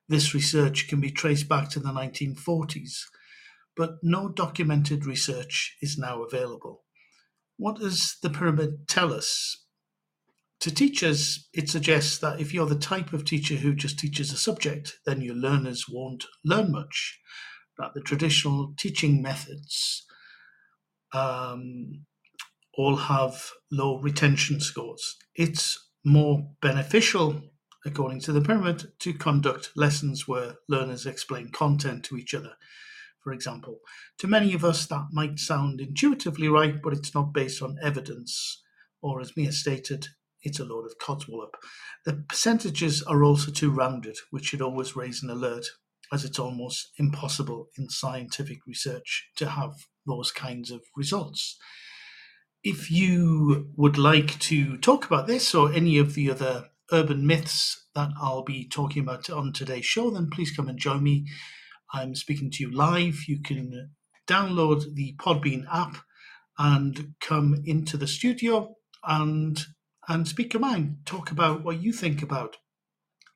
this 0.08 0.34
research 0.34 0.88
can 0.88 1.00
be 1.00 1.10
traced 1.10 1.48
back 1.48 1.70
to 1.70 1.80
the 1.80 1.88
1940s, 1.88 3.00
but 3.76 3.96
no 4.02 4.28
documented 4.28 5.04
research 5.04 5.76
is 5.82 5.98
now 5.98 6.22
available. 6.22 6.84
What 7.56 7.76
does 7.76 8.16
the 8.22 8.30
pyramid 8.30 8.88
tell 8.88 9.12
us? 9.12 9.64
To 10.60 10.75
teachers, 10.75 11.48
it 11.52 11.68
suggests 11.68 12.18
that 12.18 12.40
if 12.40 12.54
you're 12.54 12.66
the 12.66 12.76
type 12.76 13.12
of 13.12 13.25
teacher 13.25 13.56
who 13.56 13.75
just 13.75 13.98
teaches 13.98 14.32
a 14.32 14.36
subject, 14.36 14.98
then 15.04 15.20
your 15.20 15.34
learners 15.34 15.84
won't 15.88 16.25
learn 16.44 16.72
much 16.72 17.18
that 17.78 17.92
the 17.94 18.00
traditional 18.00 18.75
teaching 18.78 19.20
methods 19.20 20.06
um, 21.12 22.04
all 22.75 22.96
have 22.96 23.50
low 23.70 23.98
retention 24.00 24.60
scores. 24.60 25.16
It's 25.34 25.78
more 26.04 26.48
beneficial, 26.62 27.42
according 27.87 28.21
to 28.21 28.33
the 28.33 28.40
pyramid, 28.40 28.93
to 28.99 29.14
conduct 29.14 29.71
lessons 29.76 30.26
where 30.26 30.57
learners 30.69 31.07
explain 31.07 31.49
content 31.50 32.05
to 32.05 32.16
each 32.16 32.35
other. 32.35 32.52
For 33.21 33.33
example, 33.33 33.78
to 34.19 34.26
many 34.26 34.55
of 34.55 34.64
us, 34.64 34.87
that 34.87 35.07
might 35.12 35.38
sound 35.38 35.81
intuitively 35.81 36.49
right, 36.49 36.81
but 36.83 36.93
it's 36.93 37.14
not 37.14 37.33
based 37.33 37.62
on 37.62 37.78
evidence, 37.83 38.62
or 39.00 39.21
as 39.21 39.37
Mia 39.37 39.52
stated, 39.52 40.09
it's 40.43 40.61
a 40.61 40.64
load 40.64 40.87
of 40.87 40.99
codswallop. 40.99 41.55
The 42.05 42.25
percentages 42.28 43.02
are 43.02 43.25
also 43.25 43.50
too 43.50 43.71
rounded, 43.71 44.16
which 44.31 44.47
should 44.47 44.62
always 44.62 44.95
raise 44.95 45.23
an 45.23 45.31
alert 45.31 45.66
as 46.12 46.25
it's 46.25 46.38
almost 46.38 46.93
impossible 46.99 47.69
in 47.76 47.88
scientific 47.88 48.59
research 48.66 49.28
to 49.37 49.49
have 49.49 49.75
those 50.07 50.31
kinds 50.31 50.71
of 50.71 50.83
results. 50.97 51.59
If 52.62 52.90
you 52.90 53.73
would 53.76 53.99
like 53.99 54.38
to 54.40 54.76
talk 54.78 55.05
about 55.05 55.26
this 55.26 55.55
or 55.55 55.73
any 55.73 55.99
of 55.99 56.14
the 56.14 56.31
other 56.31 56.69
urban 56.93 57.26
myths 57.26 57.88
that 57.95 58.11
I'll 58.21 58.45
be 58.45 58.69
talking 58.69 59.02
about 59.02 59.28
on 59.31 59.52
today's 59.52 59.87
show, 59.87 60.11
then 60.11 60.31
please 60.31 60.50
come 60.50 60.69
and 60.69 60.78
join 60.78 61.02
me. 61.02 61.26
I'm 61.93 62.14
speaking 62.14 62.50
to 62.52 62.64
you 62.64 62.71
live. 62.71 63.25
You 63.26 63.40
can 63.40 63.90
download 64.26 64.95
the 64.95 65.14
Podbean 65.19 65.64
app 65.73 65.99
and 66.59 67.14
come 67.21 67.62
into 67.64 67.97
the 67.97 68.07
studio 68.07 68.76
and 69.05 69.64
and 70.09 70.28
speak 70.28 70.52
your 70.52 70.61
mind. 70.61 70.99
Talk 71.05 71.31
about 71.31 71.64
what 71.64 71.83
you 71.83 71.93
think 71.93 72.23
about 72.23 72.59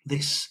this 0.04 0.48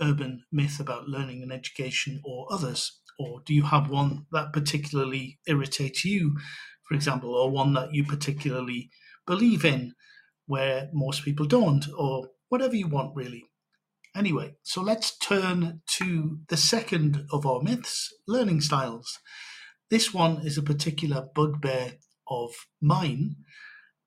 urban 0.00 0.44
myth 0.52 0.78
about 0.80 1.08
learning 1.08 1.42
and 1.42 1.52
education 1.52 2.20
or 2.24 2.46
others? 2.50 3.00
Or 3.18 3.40
do 3.44 3.54
you 3.54 3.64
have 3.64 3.90
one 3.90 4.26
that 4.32 4.52
particularly 4.52 5.38
irritates 5.46 6.04
you, 6.04 6.36
for 6.86 6.94
example, 6.94 7.34
or 7.34 7.50
one 7.50 7.72
that 7.74 7.94
you 7.94 8.04
particularly 8.04 8.90
believe 9.26 9.64
in 9.64 9.94
where 10.46 10.88
most 10.92 11.24
people 11.24 11.46
don't, 11.46 11.86
or 11.96 12.28
whatever 12.48 12.76
you 12.76 12.88
want, 12.88 13.14
really? 13.16 13.44
Anyway, 14.14 14.54
so 14.62 14.80
let's 14.80 15.16
turn 15.18 15.82
to 15.86 16.38
the 16.48 16.56
second 16.56 17.26
of 17.30 17.46
our 17.46 17.60
myths 17.62 18.14
learning 18.26 18.60
styles. 18.62 19.18
This 19.90 20.14
one 20.14 20.44
is 20.44 20.56
a 20.56 20.62
particular 20.62 21.28
bugbear 21.34 21.94
of 22.28 22.50
mine 22.80 23.36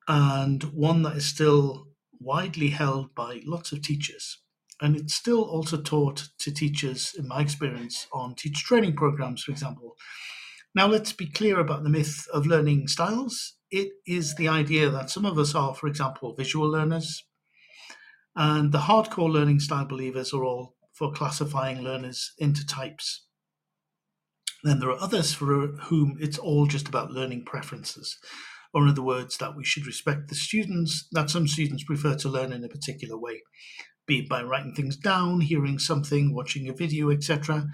and 0.07 0.63
one 0.63 1.03
that 1.03 1.17
is 1.17 1.25
still 1.25 1.87
widely 2.19 2.69
held 2.69 3.13
by 3.15 3.41
lots 3.45 3.71
of 3.71 3.81
teachers 3.81 4.39
and 4.81 4.95
it's 4.95 5.13
still 5.13 5.43
also 5.43 5.81
taught 5.81 6.29
to 6.39 6.53
teachers, 6.53 7.13
in 7.17 7.27
my 7.27 7.41
experience, 7.41 8.07
on 8.13 8.35
teacher 8.35 8.65
training 8.65 8.95
programs, 8.95 9.43
for 9.43 9.51
example. 9.51 9.95
Now, 10.73 10.87
let's 10.87 11.11
be 11.11 11.27
clear 11.27 11.59
about 11.59 11.83
the 11.83 11.89
myth 11.89 12.27
of 12.33 12.45
learning 12.45 12.87
styles. 12.87 13.55
It 13.71 13.89
is 14.07 14.35
the 14.35 14.47
idea 14.47 14.89
that 14.89 15.09
some 15.09 15.25
of 15.25 15.37
us 15.37 15.53
are, 15.53 15.75
for 15.75 15.87
example, 15.87 16.35
visual 16.35 16.69
learners, 16.69 17.23
and 18.39 18.71
the 18.71 18.79
hardcore 18.79 19.31
learning 19.31 19.59
style 19.59 19.85
believers 19.85 20.33
are 20.33 20.43
all 20.43 20.73
for 20.93 21.11
classifying 21.11 21.81
learners 21.81 22.31
into 22.39 22.65
types. 22.65 23.27
Then 24.63 24.79
there 24.79 24.89
are 24.89 24.99
others 24.99 25.33
for 25.33 25.67
whom 25.67 26.17
it's 26.19 26.39
all 26.39 26.65
just 26.65 26.87
about 26.87 27.11
learning 27.11 27.45
preferences, 27.45 28.17
or 28.73 28.81
in 28.81 28.89
other 28.89 29.03
words, 29.03 29.37
that 29.37 29.55
we 29.55 29.63
should 29.63 29.85
respect 29.85 30.29
the 30.29 30.35
students, 30.35 31.07
that 31.11 31.29
some 31.29 31.47
students 31.47 31.83
prefer 31.83 32.15
to 32.15 32.29
learn 32.29 32.51
in 32.51 32.63
a 32.63 32.67
particular 32.67 33.17
way 33.17 33.41
be 34.09 34.19
it 34.19 34.27
by 34.27 34.41
writing 34.41 34.73
things 34.73 34.97
down, 34.97 35.39
hearing 35.39 35.77
something, 35.77 36.33
watching 36.33 36.67
a 36.67 36.73
video, 36.73 37.11
etc. 37.11 37.67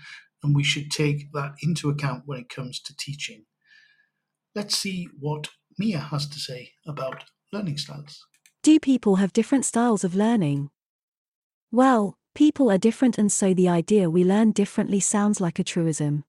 And 0.44 0.54
we 0.54 0.64
should 0.64 0.92
take 0.92 1.32
that 1.32 1.54
into 1.64 1.90
account 1.90 2.24
when 2.26 2.40
it 2.40 2.50
comes 2.50 2.80
to 2.82 2.96
teaching. 2.96 3.46
Let's 4.54 4.78
see 4.78 5.08
what 5.18 5.48
Mia 5.80 6.00
has 6.00 6.28
to 6.28 6.38
say 6.38 6.74
about 6.86 7.24
learning 7.52 7.78
styles. 7.78 8.20
Do 8.66 8.80
people 8.80 9.16
have 9.16 9.32
different 9.32 9.64
styles 9.64 10.04
of 10.04 10.16
learning? 10.16 10.70
Well, 11.72 12.18
People 12.36 12.70
are 12.70 12.78
different, 12.78 13.18
and 13.18 13.32
so 13.32 13.54
the 13.54 13.70
idea 13.70 14.10
we 14.10 14.26
learn 14.26 14.52
differently 14.52 15.00
sounds 15.00 15.40
like 15.40 15.58
a 15.58 15.64
truism. 15.64 16.26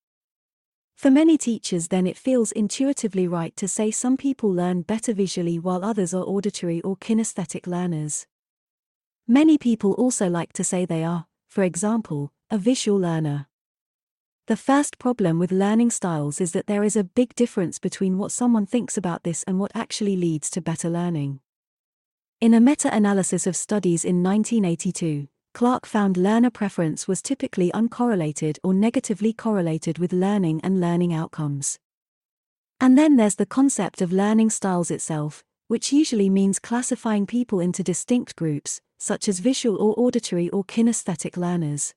For 0.94 1.10
many 1.10 1.36
teachers, 1.36 1.88
then 1.88 2.06
it 2.06 2.16
feels 2.16 2.52
intuitively 2.52 3.26
right 3.26 3.54
to 3.56 3.66
say 3.66 3.90
some 3.90 4.16
people 4.16 4.48
learn 4.48 4.82
better 4.82 5.12
visually 5.12 5.58
while 5.58 5.84
others 5.84 6.14
are 6.14 6.22
auditory 6.22 6.80
or 6.82 6.96
kinesthetic 6.96 7.66
learners. 7.66 8.28
Many 9.26 9.58
people 9.58 9.94
also 9.94 10.28
like 10.28 10.52
to 10.52 10.62
say 10.62 10.84
they 10.86 11.02
are, 11.02 11.26
for 11.48 11.64
example, 11.64 12.30
a 12.52 12.56
visual 12.56 13.00
learner. 13.00 13.48
The 14.46 14.56
first 14.56 15.00
problem 15.00 15.40
with 15.40 15.50
learning 15.50 15.90
styles 15.90 16.40
is 16.40 16.52
that 16.52 16.68
there 16.68 16.84
is 16.84 16.94
a 16.94 17.02
big 17.02 17.34
difference 17.34 17.80
between 17.80 18.16
what 18.16 18.30
someone 18.30 18.64
thinks 18.64 18.96
about 18.96 19.24
this 19.24 19.42
and 19.42 19.58
what 19.58 19.72
actually 19.74 20.16
leads 20.16 20.50
to 20.50 20.60
better 20.60 20.88
learning. 20.88 21.40
In 22.38 22.52
a 22.52 22.60
meta 22.60 22.94
analysis 22.94 23.46
of 23.46 23.56
studies 23.56 24.04
in 24.04 24.22
1982, 24.22 25.26
Clark 25.54 25.86
found 25.86 26.18
learner 26.18 26.50
preference 26.50 27.08
was 27.08 27.22
typically 27.22 27.72
uncorrelated 27.72 28.58
or 28.62 28.74
negatively 28.74 29.32
correlated 29.32 29.96
with 29.96 30.12
learning 30.12 30.60
and 30.62 30.78
learning 30.78 31.14
outcomes. 31.14 31.78
And 32.78 32.98
then 32.98 33.16
there's 33.16 33.36
the 33.36 33.46
concept 33.46 34.02
of 34.02 34.12
learning 34.12 34.50
styles 34.50 34.90
itself, 34.90 35.44
which 35.68 35.94
usually 35.94 36.28
means 36.28 36.58
classifying 36.58 37.24
people 37.26 37.58
into 37.58 37.82
distinct 37.82 38.36
groups, 38.36 38.82
such 38.98 39.28
as 39.28 39.38
visual 39.38 39.78
or 39.80 39.98
auditory 39.98 40.50
or 40.50 40.62
kinesthetic 40.62 41.38
learners. 41.38 41.94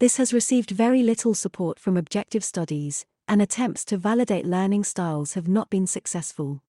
This 0.00 0.18
has 0.18 0.34
received 0.34 0.70
very 0.70 1.02
little 1.02 1.32
support 1.32 1.78
from 1.78 1.96
objective 1.96 2.44
studies, 2.44 3.06
and 3.26 3.40
attempts 3.40 3.86
to 3.86 3.96
validate 3.96 4.44
learning 4.44 4.84
styles 4.84 5.32
have 5.32 5.48
not 5.48 5.70
been 5.70 5.86
successful. 5.86 6.60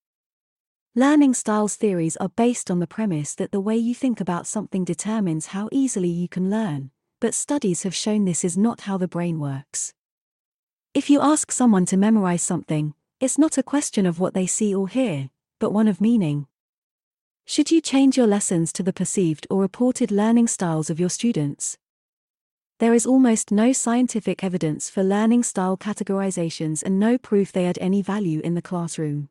Learning 0.96 1.34
styles 1.34 1.78
theories 1.78 2.18
are 2.18 2.28
based 2.28 2.70
on 2.70 2.80
the 2.80 2.86
premise 2.86 3.34
that 3.36 3.54
the 3.54 3.62
way 3.62 3.78
you 3.78 3.96
think 3.96 4.20
about 4.20 4.46
something 4.46 4.84
determines 4.84 5.46
how 5.48 5.70
easily 5.72 6.10
you 6.10 6.28
can 6.28 6.50
learn, 6.50 6.92
but 7.22 7.34
studies 7.34 7.84
have 7.84 7.96
shown 7.96 8.26
this 8.26 8.44
is 8.44 8.58
not 8.58 8.82
how 8.82 8.98
the 8.98 9.08
brain 9.08 9.40
works. 9.40 9.94
If 10.94 11.10
you 11.10 11.22
ask 11.22 11.50
someone 11.50 11.86
to 11.86 11.96
memorize 11.96 12.42
something, 12.42 12.94
it's 13.22 13.38
not 13.38 13.58
a 13.58 13.64
question 13.64 14.06
of 14.06 14.20
what 14.20 14.34
they 14.34 14.46
see 14.46 14.76
or 14.76 14.90
hear, 14.90 15.30
but 15.60 15.72
one 15.72 15.88
of 15.88 16.02
meaning. 16.02 16.48
Should 17.46 17.72
you 17.72 17.80
change 17.80 18.18
your 18.18 18.28
lessons 18.28 18.74
to 18.74 18.84
the 18.84 18.92
perceived 18.92 19.48
or 19.50 19.62
reported 19.62 20.12
learning 20.12 20.50
styles 20.50 20.90
of 20.90 21.00
your 21.00 21.10
students? 21.10 21.78
There 22.80 22.94
is 22.94 23.06
almost 23.06 23.50
no 23.50 23.72
scientific 23.72 24.44
evidence 24.44 24.90
for 24.90 25.04
learning 25.04 25.44
style 25.44 25.78
categorizations 25.78 26.84
and 26.84 27.00
no 27.00 27.18
proof 27.18 27.54
they 27.54 27.66
add 27.66 27.78
any 27.80 28.02
value 28.02 28.42
in 28.42 28.56
the 28.56 28.62
classroom. 28.62 29.30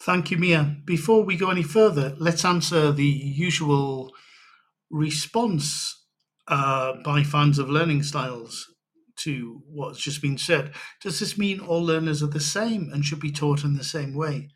Thank 0.00 0.30
you, 0.30 0.38
Mia. 0.38 0.76
Before 0.84 1.24
we 1.24 1.36
go 1.36 1.50
any 1.50 1.64
further, 1.64 2.14
let's 2.18 2.44
answer 2.44 2.92
the 2.92 3.04
usual 3.04 4.12
response 4.90 6.04
uh, 6.46 6.94
by 7.04 7.24
fans 7.24 7.58
of 7.58 7.68
learning 7.68 8.04
styles 8.04 8.68
to 9.16 9.60
what's 9.66 9.98
just 9.98 10.22
been 10.22 10.38
said. 10.38 10.72
Does 11.02 11.18
this 11.18 11.36
mean 11.36 11.58
all 11.58 11.84
learners 11.84 12.22
are 12.22 12.28
the 12.28 12.38
same 12.38 12.90
and 12.92 13.04
should 13.04 13.18
be 13.18 13.32
taught 13.32 13.64
in 13.64 13.74
the 13.76 13.82
same 13.82 14.14
way? 14.14 14.50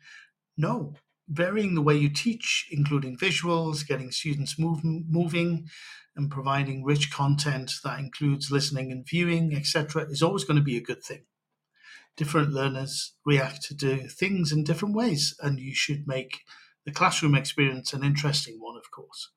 No. 0.57 0.93
Varying 1.27 1.75
the 1.75 1.81
way 1.81 1.95
you 1.97 2.09
teach, 2.09 2.67
including 2.71 3.17
visuals, 3.17 3.85
getting 3.85 4.11
students 4.11 4.57
move, 4.57 4.79
moving, 4.83 5.67
and 6.15 6.31
providing 6.31 6.85
rich 6.85 7.11
content 7.11 7.71
that 7.83 7.99
includes 7.99 8.49
listening 8.49 8.93
and 8.93 9.05
viewing, 9.05 9.53
etc., 9.53 10.03
is 10.09 10.21
always 10.21 10.45
going 10.45 10.57
to 10.57 10.63
be 10.63 10.77
a 10.77 10.81
good 10.81 11.03
thing 11.03 11.25
different 12.15 12.51
learners 12.51 13.13
react 13.25 13.63
to 13.63 13.73
do 13.73 14.07
things 14.07 14.51
in 14.51 14.63
different 14.63 14.95
ways, 14.95 15.35
and 15.41 15.59
you 15.59 15.73
should 15.73 16.07
make 16.07 16.41
the 16.85 16.91
classroom 16.91 17.35
experience 17.35 17.93
an 17.93 18.03
interesting 18.03 18.57
one, 18.59 18.77
of 18.77 18.91
course, 18.91 19.29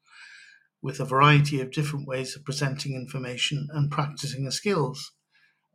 with 0.83 1.01
a 1.01 1.05
variety 1.05 1.61
of 1.61 1.73
different 1.73 2.07
ways 2.07 2.37
of 2.37 2.45
presenting 2.45 2.95
information 2.95 3.69
and 3.73 3.91
practicing 3.91 4.45
the 4.45 4.53
skills. 4.53 5.13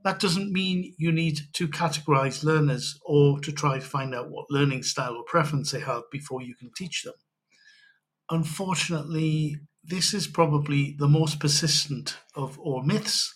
That 0.04 0.20
doesn't 0.20 0.52
mean 0.52 0.96
you 0.98 1.12
need 1.12 1.40
to 1.54 1.68
categorize 1.68 2.44
learners 2.44 3.00
or 3.06 3.40
to 3.42 3.52
try 3.52 3.78
to 3.78 3.86
find 3.86 4.16
out 4.16 4.32
what 4.32 4.50
learning 4.50 4.84
style 4.84 5.16
or 5.16 5.24
preference 5.24 5.72
they 5.72 5.80
have 5.80 6.04
before 6.12 6.42
you 6.42 6.56
can 6.56 6.72
teach 6.76 7.04
them. 7.04 7.14
Unfortunately, 8.30 9.58
this 9.84 10.14
is 10.14 10.28
probably 10.28 10.96
the 10.98 11.08
most 11.08 11.40
persistent 11.40 12.18
of 12.36 12.58
all 12.60 12.82
myths 12.84 13.36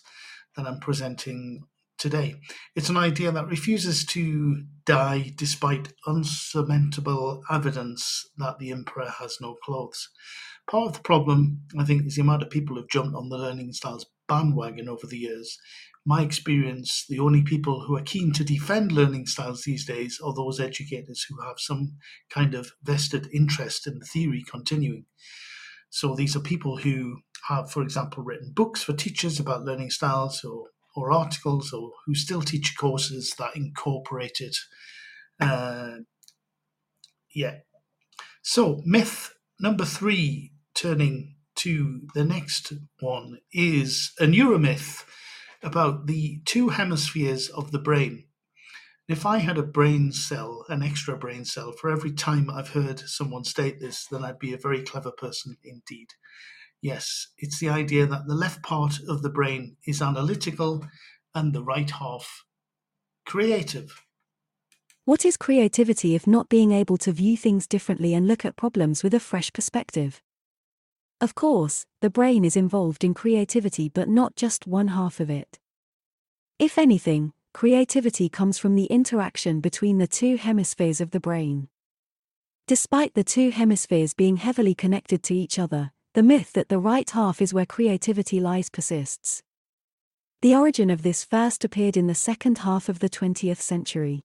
that 0.56 0.66
I'm 0.66 0.80
presenting 0.80 1.64
today. 1.98 2.36
It's 2.74 2.88
an 2.88 2.96
idea 2.96 3.32
that 3.32 3.48
refuses 3.48 4.04
to 4.06 4.62
die 4.84 5.32
despite 5.36 5.92
unsurmountable 6.06 7.42
evidence 7.50 8.24
that 8.38 8.58
the 8.58 8.70
emperor 8.70 9.12
has 9.18 9.38
no 9.40 9.54
clothes. 9.64 10.08
Part 10.70 10.88
of 10.88 10.92
the 10.94 11.02
problem, 11.02 11.62
I 11.78 11.84
think, 11.84 12.06
is 12.06 12.16
the 12.16 12.22
amount 12.22 12.42
of 12.42 12.50
people 12.50 12.76
who've 12.76 12.88
jumped 12.88 13.16
on 13.16 13.28
the 13.28 13.38
learning 13.38 13.72
styles 13.72 14.06
bandwagon 14.28 14.88
over 14.88 15.06
the 15.06 15.18
years. 15.18 15.58
My 16.04 16.22
experience, 16.22 17.04
the 17.08 17.18
only 17.18 17.42
people 17.42 17.84
who 17.86 17.96
are 17.96 18.02
keen 18.02 18.32
to 18.34 18.44
defend 18.44 18.92
learning 18.92 19.26
styles 19.26 19.62
these 19.62 19.84
days 19.84 20.20
are 20.24 20.34
those 20.34 20.60
educators 20.60 21.26
who 21.28 21.40
have 21.42 21.58
some 21.58 21.96
kind 22.30 22.54
of 22.54 22.72
vested 22.82 23.28
interest 23.32 23.86
in 23.86 23.98
the 23.98 24.06
theory 24.06 24.44
continuing. 24.48 25.06
So 25.90 26.14
these 26.14 26.36
are 26.36 26.40
people 26.40 26.78
who 26.78 27.18
have, 27.48 27.70
for 27.70 27.82
example, 27.82 28.22
written 28.22 28.52
books 28.54 28.82
for 28.82 28.92
teachers 28.92 29.40
about 29.40 29.64
learning 29.64 29.90
styles 29.90 30.44
or 30.44 30.68
or 30.96 31.12
articles 31.12 31.72
or 31.72 31.92
who 32.06 32.14
still 32.14 32.42
teach 32.42 32.76
courses 32.78 33.34
that 33.38 33.54
incorporate 33.54 34.40
it. 34.40 34.56
Uh, 35.40 35.98
yeah. 37.34 37.56
So, 38.42 38.80
myth 38.84 39.34
number 39.60 39.84
three, 39.84 40.52
turning 40.74 41.36
to 41.56 42.02
the 42.14 42.24
next 42.24 42.72
one, 43.00 43.38
is 43.52 44.12
a 44.20 44.24
neuromyth 44.24 45.04
about 45.62 46.06
the 46.06 46.40
two 46.44 46.68
hemispheres 46.70 47.48
of 47.48 47.72
the 47.72 47.78
brain. 47.78 48.24
If 49.08 49.24
I 49.24 49.38
had 49.38 49.56
a 49.56 49.62
brain 49.62 50.12
cell, 50.12 50.64
an 50.68 50.82
extra 50.82 51.16
brain 51.16 51.44
cell, 51.44 51.72
for 51.72 51.90
every 51.90 52.12
time 52.12 52.50
I've 52.50 52.70
heard 52.70 53.00
someone 53.00 53.44
state 53.44 53.80
this, 53.80 54.06
then 54.10 54.24
I'd 54.24 54.38
be 54.38 54.52
a 54.52 54.58
very 54.58 54.82
clever 54.82 55.12
person 55.12 55.56
indeed. 55.62 56.08
Yes, 56.82 57.28
it's 57.38 57.58
the 57.58 57.68
idea 57.68 58.06
that 58.06 58.26
the 58.26 58.34
left 58.34 58.62
part 58.62 58.98
of 59.08 59.22
the 59.22 59.30
brain 59.30 59.76
is 59.86 60.02
analytical 60.02 60.86
and 61.34 61.52
the 61.52 61.62
right 61.62 61.90
half 61.90 62.44
creative. 63.26 64.02
What 65.04 65.24
is 65.24 65.36
creativity 65.36 66.14
if 66.14 66.26
not 66.26 66.48
being 66.48 66.72
able 66.72 66.96
to 66.98 67.12
view 67.12 67.36
things 67.36 67.66
differently 67.66 68.14
and 68.14 68.26
look 68.26 68.44
at 68.44 68.56
problems 68.56 69.04
with 69.04 69.14
a 69.14 69.20
fresh 69.20 69.52
perspective? 69.52 70.20
Of 71.20 71.34
course, 71.34 71.86
the 72.00 72.10
brain 72.10 72.44
is 72.44 72.56
involved 72.56 73.04
in 73.04 73.14
creativity, 73.14 73.88
but 73.88 74.08
not 74.08 74.36
just 74.36 74.66
one 74.66 74.88
half 74.88 75.20
of 75.20 75.30
it. 75.30 75.58
If 76.58 76.76
anything, 76.76 77.32
creativity 77.54 78.28
comes 78.28 78.58
from 78.58 78.74
the 78.74 78.84
interaction 78.86 79.60
between 79.60 79.98
the 79.98 80.06
two 80.06 80.36
hemispheres 80.36 81.00
of 81.00 81.10
the 81.10 81.20
brain. 81.20 81.68
Despite 82.66 83.14
the 83.14 83.24
two 83.24 83.50
hemispheres 83.50 84.12
being 84.12 84.38
heavily 84.38 84.74
connected 84.74 85.22
to 85.24 85.34
each 85.34 85.58
other, 85.58 85.92
the 86.16 86.22
myth 86.22 86.54
that 86.54 86.70
the 86.70 86.78
right 86.78 87.10
half 87.10 87.42
is 87.42 87.52
where 87.52 87.66
creativity 87.66 88.40
lies 88.40 88.70
persists. 88.70 89.42
The 90.40 90.54
origin 90.54 90.88
of 90.88 91.02
this 91.02 91.22
first 91.22 91.62
appeared 91.62 91.94
in 91.94 92.06
the 92.06 92.14
second 92.14 92.56
half 92.56 92.88
of 92.88 93.00
the 93.00 93.10
20th 93.10 93.60
century. 93.60 94.22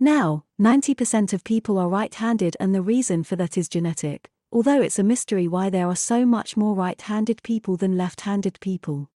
Now, 0.00 0.44
90% 0.58 1.34
of 1.34 1.44
people 1.44 1.76
are 1.76 1.90
right 1.90 2.14
handed, 2.14 2.56
and 2.58 2.74
the 2.74 2.80
reason 2.80 3.24
for 3.24 3.36
that 3.36 3.58
is 3.58 3.68
genetic, 3.68 4.30
although 4.50 4.80
it's 4.80 4.98
a 4.98 5.02
mystery 5.02 5.46
why 5.46 5.68
there 5.68 5.86
are 5.86 5.94
so 5.94 6.24
much 6.24 6.56
more 6.56 6.74
right 6.74 6.98
handed 6.98 7.42
people 7.42 7.76
than 7.76 7.98
left 7.98 8.22
handed 8.22 8.58
people. 8.60 9.10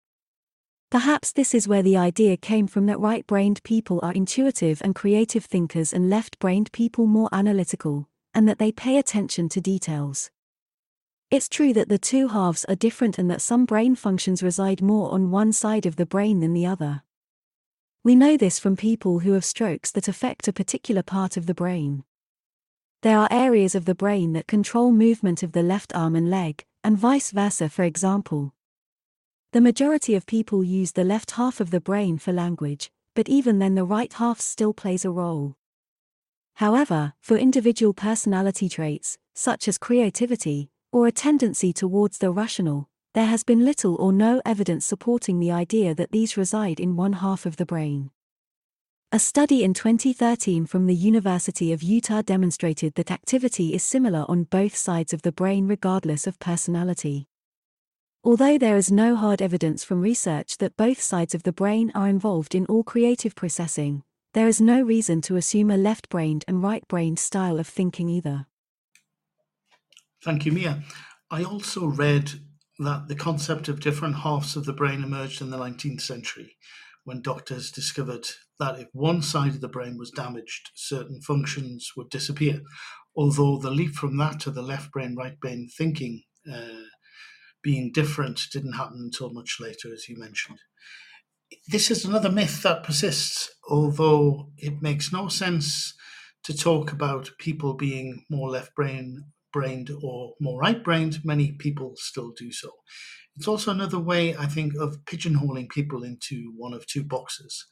Perhaps 0.90 1.32
this 1.32 1.56
is 1.56 1.70
where 1.70 1.84
the 1.84 1.96
idea 1.96 2.36
came 2.36 2.68
from 2.68 2.88
that 2.88 3.00
right 3.00 3.26
brained 3.26 3.64
people 3.64 4.02
are 4.04 4.12
intuitive 4.12 4.82
and 4.84 4.94
creative 4.94 5.46
thinkers 5.46 5.94
and 5.94 6.10
left 6.10 6.40
brained 6.40 6.74
people 6.74 7.06
more 7.06 7.30
analytical, 7.32 8.10
and 8.34 8.50
that 8.50 8.60
they 8.60 8.74
pay 8.74 8.98
attention 8.98 9.48
to 9.48 9.62
details. 9.62 10.30
It's 11.32 11.48
true 11.48 11.74
that 11.74 11.90
the 11.90 12.00
two 12.00 12.30
halves 12.30 12.66
are 12.66 12.76
different 12.76 13.20
and 13.20 13.30
that 13.30 13.42
some 13.42 13.66
brain 13.66 13.94
functions 13.94 14.42
reside 14.42 14.82
more 14.82 15.12
on 15.12 15.30
one 15.30 15.52
side 15.52 15.86
of 15.86 15.96
the 15.96 16.08
brain 16.08 16.40
than 16.40 16.54
the 16.54 16.66
other. 16.66 17.04
We 18.04 18.16
know 18.16 18.36
this 18.36 18.58
from 18.58 18.76
people 18.76 19.20
who 19.20 19.34
have 19.34 19.46
strokes 19.46 19.92
that 19.92 20.08
affect 20.08 20.48
a 20.48 20.54
particular 20.54 21.04
part 21.04 21.38
of 21.38 21.46
the 21.46 21.54
brain. 21.54 22.04
There 23.04 23.20
are 23.20 23.28
areas 23.30 23.76
of 23.76 23.86
the 23.86 23.94
brain 23.94 24.34
that 24.34 24.48
control 24.48 24.92
movement 24.92 25.44
of 25.44 25.52
the 25.52 25.62
left 25.62 25.96
arm 25.96 26.16
and 26.16 26.32
leg, 26.32 26.66
and 26.84 26.98
vice 26.98 27.30
versa, 27.30 27.70
for 27.70 27.84
example. 27.84 28.56
The 29.52 29.62
majority 29.62 30.16
of 30.16 30.26
people 30.26 30.64
use 30.64 30.94
the 30.94 31.04
left 31.04 31.32
half 31.32 31.60
of 31.60 31.70
the 31.70 31.80
brain 31.80 32.18
for 32.18 32.34
language, 32.34 32.90
but 33.14 33.30
even 33.30 33.60
then 33.60 33.76
the 33.76 33.86
right 33.86 34.12
half 34.14 34.40
still 34.40 34.74
plays 34.74 35.06
a 35.06 35.12
role. 35.12 35.56
However, 36.56 37.14
for 37.22 37.38
individual 37.38 37.94
personality 37.94 38.68
traits, 38.68 39.20
such 39.36 39.68
as 39.68 39.78
creativity, 39.78 40.72
or 40.92 41.08
a 41.08 41.12
tendency 41.12 41.72
towards 41.72 42.18
the 42.18 42.32
rational, 42.32 42.90
there 43.14 43.28
has 43.28 43.44
been 43.44 43.66
little 43.66 43.96
or 43.96 44.12
no 44.12 44.42
evidence 44.46 44.86
supporting 44.86 45.40
the 45.40 45.52
idea 45.52 45.94
that 45.94 46.12
these 46.12 46.38
reside 46.38 46.80
in 46.80 46.96
one 46.96 47.14
half 47.14 47.46
of 47.46 47.58
the 47.58 47.66
brain. 47.66 48.12
A 49.12 49.18
study 49.18 49.64
in 49.64 49.74
2013 49.74 50.68
from 50.68 50.86
the 50.86 50.96
University 50.96 51.74
of 51.74 51.82
Utah 51.82 52.22
demonstrated 52.22 52.94
that 52.96 53.10
activity 53.10 53.74
is 53.74 53.84
similar 53.84 54.26
on 54.28 54.44
both 54.44 54.76
sides 54.76 55.14
of 55.14 55.24
the 55.24 55.32
brain 55.32 55.68
regardless 55.68 56.28
of 56.28 56.40
personality. 56.40 57.28
Although 58.24 58.58
there 58.58 58.78
is 58.78 58.92
no 58.92 59.16
hard 59.16 59.42
evidence 59.42 59.84
from 59.84 60.02
research 60.02 60.58
that 60.58 60.78
both 60.78 61.02
sides 61.02 61.34
of 61.34 61.44
the 61.44 61.52
brain 61.52 61.92
are 61.96 62.08
involved 62.08 62.54
in 62.54 62.66
all 62.68 62.84
creative 62.84 63.34
processing, 63.34 64.04
there 64.34 64.48
is 64.48 64.62
no 64.62 64.82
reason 64.82 65.22
to 65.22 65.38
assume 65.38 65.72
a 65.72 65.78
left 65.78 66.10
brained 66.10 66.46
and 66.48 66.62
right 66.62 66.88
brained 66.88 67.18
style 67.18 67.60
of 67.60 67.68
thinking 67.68 68.10
either. 68.10 68.46
Thank 70.24 70.46
you, 70.46 70.52
Mia. 70.52 70.84
I 71.32 71.44
also 71.44 71.86
read 71.88 72.32
that 72.80 73.08
the 73.08 73.16
concept 73.16 73.68
of 73.68 73.80
different 73.80 74.18
halves 74.18 74.56
of 74.56 74.66
the 74.66 74.74
brain 74.74 75.04
emerged 75.04 75.42
in 75.42 75.50
the 75.50 75.58
19th 75.58 76.02
century 76.02 76.58
when 77.04 77.22
doctors 77.22 77.72
discovered 77.72 78.28
that 78.60 78.80
if 78.80 78.88
one 78.94 79.22
side 79.22 79.56
of 79.56 79.62
the 79.62 79.68
brain 79.68 79.98
was 79.98 80.12
damaged, 80.12 80.72
certain 80.76 81.22
functions 81.22 81.92
would 81.96 82.10
disappear. 82.10 82.62
Although 83.16 83.58
the 83.58 83.72
leap 83.72 83.96
from 83.96 84.18
that 84.18 84.40
to 84.42 84.52
the 84.52 84.62
left 84.62 84.92
brain, 84.92 85.16
right 85.16 85.40
brain 85.40 85.70
thinking 85.78 86.24
uh, 86.52 86.84
being 87.62 87.92
different 87.92 88.42
didn't 88.52 88.74
happen 88.74 89.00
until 89.02 89.32
much 89.34 89.58
later, 89.60 89.94
as 89.94 90.10
you 90.10 90.18
mentioned. 90.18 90.60
This 91.68 91.90
is 91.90 92.06
another 92.06 92.32
myth 92.32 92.62
that 92.64 92.84
persists, 92.84 93.50
although 93.70 94.52
it 94.58 94.82
makes 94.82 95.12
no 95.14 95.30
sense 95.30 95.94
to 96.44 96.56
talk 96.56 96.92
about 96.92 97.32
people 97.40 97.74
being 97.74 98.26
more 98.30 98.50
left 98.50 98.76
brain 98.76 99.26
brained 99.52 99.90
or 100.02 100.34
more 100.40 100.60
right 100.60 100.84
brained. 100.84 101.20
Many 101.24 101.52
people 101.54 101.94
still 101.96 102.32
do 102.32 102.52
so. 102.52 102.72
It's 103.36 103.48
also 103.48 103.72
another 103.72 104.00
way, 104.00 104.36
I 104.36 104.48
think, 104.48 104.76
of 104.76 105.06
pigeonholing 105.06 105.70
people 105.70 106.04
into 106.04 106.54
one 106.58 106.74
of 106.74 106.86
two 106.86 107.04
boxes. 107.04 107.66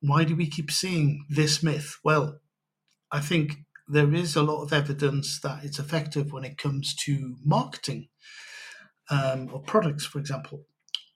Why 0.00 0.24
do 0.24 0.36
we 0.36 0.48
keep 0.48 0.70
seeing 0.70 1.26
this 1.28 1.62
myth? 1.62 1.96
Well, 2.04 2.40
I 3.10 3.20
think 3.20 3.56
there 3.88 4.14
is 4.14 4.36
a 4.36 4.42
lot 4.42 4.62
of 4.62 4.72
evidence 4.72 5.40
that 5.40 5.64
it's 5.64 5.78
effective 5.78 6.32
when 6.32 6.44
it 6.44 6.56
comes 6.56 6.94
to 7.04 7.36
marketing 7.44 8.08
um, 9.10 9.50
or 9.52 9.60
products, 9.60 10.06
for 10.06 10.18
example, 10.18 10.64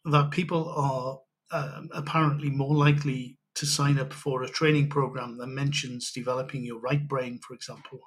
that 0.04 0.30
people 0.30 0.68
are 0.76 1.20
um, 1.52 1.88
apparently 1.94 2.50
more 2.50 2.74
likely 2.74 3.38
to 3.54 3.66
sign 3.66 3.98
up 3.98 4.12
for 4.12 4.42
a 4.42 4.48
training 4.48 4.90
program 4.90 5.38
that 5.38 5.46
mentions 5.46 6.12
developing 6.12 6.64
your 6.64 6.78
right 6.80 7.08
brain, 7.08 7.40
for 7.46 7.54
example, 7.54 8.00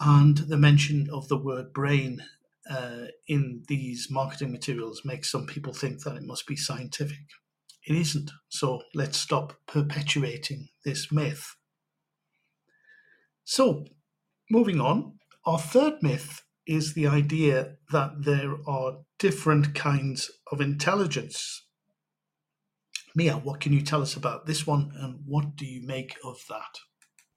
and 0.00 0.38
the 0.38 0.56
mention 0.56 1.08
of 1.12 1.28
the 1.28 1.36
word 1.36 1.72
brain 1.72 2.22
uh, 2.70 3.06
in 3.26 3.62
these 3.68 4.08
marketing 4.10 4.52
materials 4.52 5.02
makes 5.04 5.30
some 5.30 5.46
people 5.46 5.72
think 5.72 6.02
that 6.02 6.16
it 6.16 6.22
must 6.22 6.46
be 6.46 6.56
scientific. 6.56 7.26
It 7.86 7.96
isn't. 7.96 8.30
So 8.48 8.82
let's 8.94 9.16
stop 9.18 9.54
perpetuating 9.66 10.68
this 10.84 11.10
myth. 11.10 11.56
So, 13.44 13.86
moving 14.50 14.80
on, 14.80 15.14
our 15.46 15.58
third 15.58 16.02
myth 16.02 16.42
is 16.66 16.92
the 16.92 17.06
idea 17.06 17.76
that 17.90 18.24
there 18.24 18.56
are 18.66 18.98
different 19.18 19.74
kinds 19.74 20.30
of 20.52 20.60
intelligence. 20.60 21.64
Mia, 23.14 23.34
what 23.36 23.60
can 23.60 23.72
you 23.72 23.80
tell 23.80 24.02
us 24.02 24.14
about 24.14 24.44
this 24.44 24.66
one 24.66 24.92
and 24.96 25.20
what 25.24 25.56
do 25.56 25.64
you 25.64 25.86
make 25.86 26.16
of 26.22 26.36
that? 26.50 26.78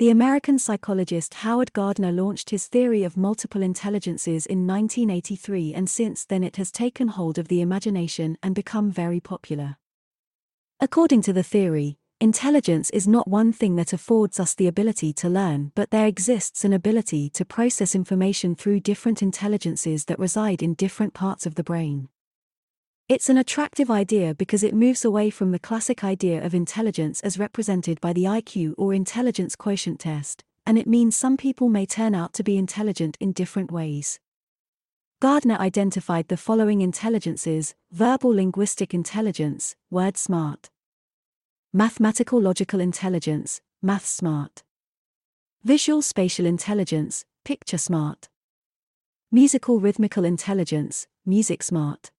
The 0.01 0.09
American 0.09 0.57
psychologist 0.57 1.35
Howard 1.35 1.73
Gardner 1.73 2.11
launched 2.11 2.49
his 2.49 2.65
theory 2.65 3.03
of 3.03 3.15
multiple 3.15 3.61
intelligences 3.61 4.47
in 4.47 4.65
1983 4.65 5.75
and 5.75 5.87
since 5.87 6.25
then 6.25 6.43
it 6.43 6.55
has 6.55 6.71
taken 6.71 7.09
hold 7.09 7.37
of 7.37 7.49
the 7.49 7.61
imagination 7.61 8.35
and 8.41 8.55
become 8.55 8.89
very 8.89 9.19
popular. 9.19 9.77
According 10.79 11.21
to 11.21 11.33
the 11.33 11.43
theory, 11.43 11.99
Intelligence 12.19 12.89
is 12.89 13.07
not 13.07 13.27
one 13.27 13.53
thing 13.53 13.75
that 13.75 13.93
affords 13.93 14.39
us 14.39 14.55
the 14.55 14.65
ability 14.65 15.13
to 15.13 15.29
learn, 15.29 15.71
but 15.75 15.91
there 15.91 16.07
exists 16.07 16.65
an 16.65 16.73
ability 16.73 17.29
to 17.29 17.45
process 17.45 17.93
information 17.93 18.55
through 18.55 18.79
different 18.79 19.21
intelligences 19.21 20.05
that 20.05 20.17
reside 20.17 20.63
in 20.63 20.73
different 20.73 21.13
parts 21.13 21.45
of 21.45 21.53
the 21.53 21.63
brain. 21.63 22.09
It's 23.11 23.27
an 23.27 23.35
attractive 23.35 23.91
idea 23.91 24.33
because 24.33 24.63
it 24.63 24.73
moves 24.73 25.03
away 25.03 25.31
from 25.31 25.51
the 25.51 25.59
classic 25.59 26.01
idea 26.01 26.41
of 26.45 26.55
intelligence 26.55 27.19
as 27.19 27.37
represented 27.37 27.99
by 27.99 28.13
the 28.13 28.23
IQ 28.23 28.73
or 28.77 28.93
intelligence 28.93 29.53
quotient 29.57 29.99
test, 29.99 30.45
and 30.65 30.77
it 30.77 30.87
means 30.87 31.13
some 31.13 31.35
people 31.35 31.67
may 31.67 31.85
turn 31.85 32.15
out 32.15 32.31
to 32.35 32.41
be 32.41 32.57
intelligent 32.57 33.17
in 33.19 33.33
different 33.33 33.69
ways. 33.69 34.17
Gardner 35.19 35.57
identified 35.57 36.29
the 36.29 36.37
following 36.37 36.79
intelligences 36.79 37.75
verbal 37.91 38.33
linguistic 38.33 38.93
intelligence, 38.93 39.75
word 39.89 40.15
smart, 40.15 40.69
Mathematical 41.73 42.39
logical 42.39 42.79
intelligence, 42.79 43.59
math 43.81 44.05
smart. 44.05 44.63
Visual 45.65 46.01
spatial 46.01 46.45
intelligence, 46.45 47.25
picture 47.43 47.77
smart. 47.77 48.29
Musical 49.29 49.81
rhythmical 49.81 50.23
intelligence, 50.23 51.07
music 51.25 51.61
smart. 51.61 52.09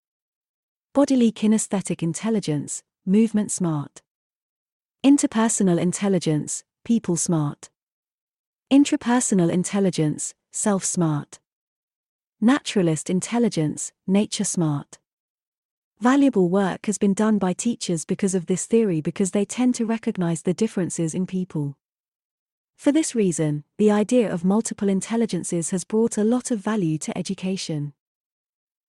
Bodily 0.95 1.33
kinesthetic 1.33 2.03
intelligence, 2.03 2.83
movement 3.07 3.51
smart. 3.51 4.03
Interpersonal 5.03 5.81
intelligence, 5.81 6.65
people 6.85 7.17
smart. 7.17 7.71
Intrapersonal 8.71 9.51
intelligence, 9.51 10.35
self 10.51 10.85
smart. 10.85 11.39
Naturalist 12.43 13.09
intelligence, 13.09 13.93
nature 14.07 14.45
smart. 14.45 14.99
Valuable 15.99 16.51
work 16.51 16.85
has 16.85 16.99
been 16.99 17.15
done 17.15 17.39
by 17.39 17.55
teachers 17.55 18.05
because 18.05 18.35
of 18.35 18.45
this 18.45 18.67
theory 18.67 19.01
because 19.01 19.31
they 19.31 19.47
tend 19.47 19.75
to 19.77 19.87
recognize 19.87 20.43
the 20.43 20.53
differences 20.53 21.15
in 21.15 21.25
people. 21.25 21.79
For 22.77 22.93
this 22.93 23.15
reason, 23.15 23.65
the 23.79 23.91
idea 23.91 24.31
of 24.31 24.45
multiple 24.45 24.91
intelligences 24.91 25.71
has 25.71 25.85
brought 25.85 26.19
a 26.19 26.25
lot 26.25 26.51
of 26.51 26.59
value 26.59 26.99
to 26.99 27.17
education. 27.17 27.95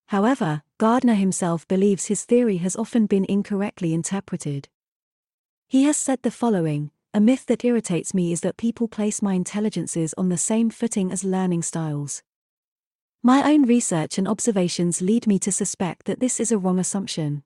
However, 0.08 0.64
Gardner 0.84 1.14
himself 1.14 1.66
believes 1.70 2.08
his 2.08 2.26
theory 2.26 2.58
has 2.58 2.76
often 2.76 3.06
been 3.06 3.26
incorrectly 3.30 3.94
interpreted. 3.94 4.68
He 5.70 5.84
has 5.84 5.96
said 5.96 6.22
the 6.24 6.30
following 6.30 6.92
A 7.14 7.22
myth 7.22 7.46
that 7.46 7.64
irritates 7.64 8.14
me 8.14 8.34
is 8.34 8.42
that 8.42 8.58
people 8.58 8.90
place 8.90 9.22
my 9.22 9.34
intelligences 9.34 10.14
on 10.18 10.28
the 10.28 10.36
same 10.36 10.70
footing 10.70 11.10
as 11.10 11.24
learning 11.24 11.62
styles. 11.62 12.22
My 13.24 13.50
own 13.50 13.64
research 13.64 14.18
and 14.18 14.28
observations 14.28 15.02
lead 15.02 15.26
me 15.26 15.40
to 15.40 15.54
suspect 15.54 16.06
that 16.06 16.20
this 16.20 16.42
is 16.42 16.52
a 16.52 16.58
wrong 16.58 16.80
assumption. 16.80 17.44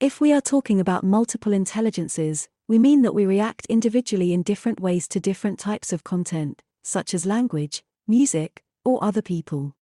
If 0.00 0.18
we 0.18 0.32
are 0.32 0.40
talking 0.40 0.80
about 0.80 1.04
multiple 1.04 1.52
intelligences, 1.52 2.48
we 2.66 2.78
mean 2.78 3.02
that 3.02 3.14
we 3.14 3.26
react 3.26 3.66
individually 3.66 4.32
in 4.32 4.44
different 4.44 4.80
ways 4.80 5.06
to 5.08 5.20
different 5.20 5.58
types 5.58 5.92
of 5.92 6.04
content, 6.04 6.62
such 6.82 7.12
as 7.12 7.26
language, 7.26 7.82
music, 8.08 8.64
or 8.82 9.04
other 9.04 9.20
people. 9.20 9.74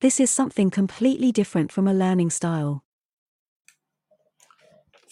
This 0.00 0.20
is 0.20 0.30
something 0.30 0.70
completely 0.70 1.32
different 1.32 1.72
from 1.72 1.88
a 1.88 1.94
learning 1.94 2.30
style. 2.30 2.84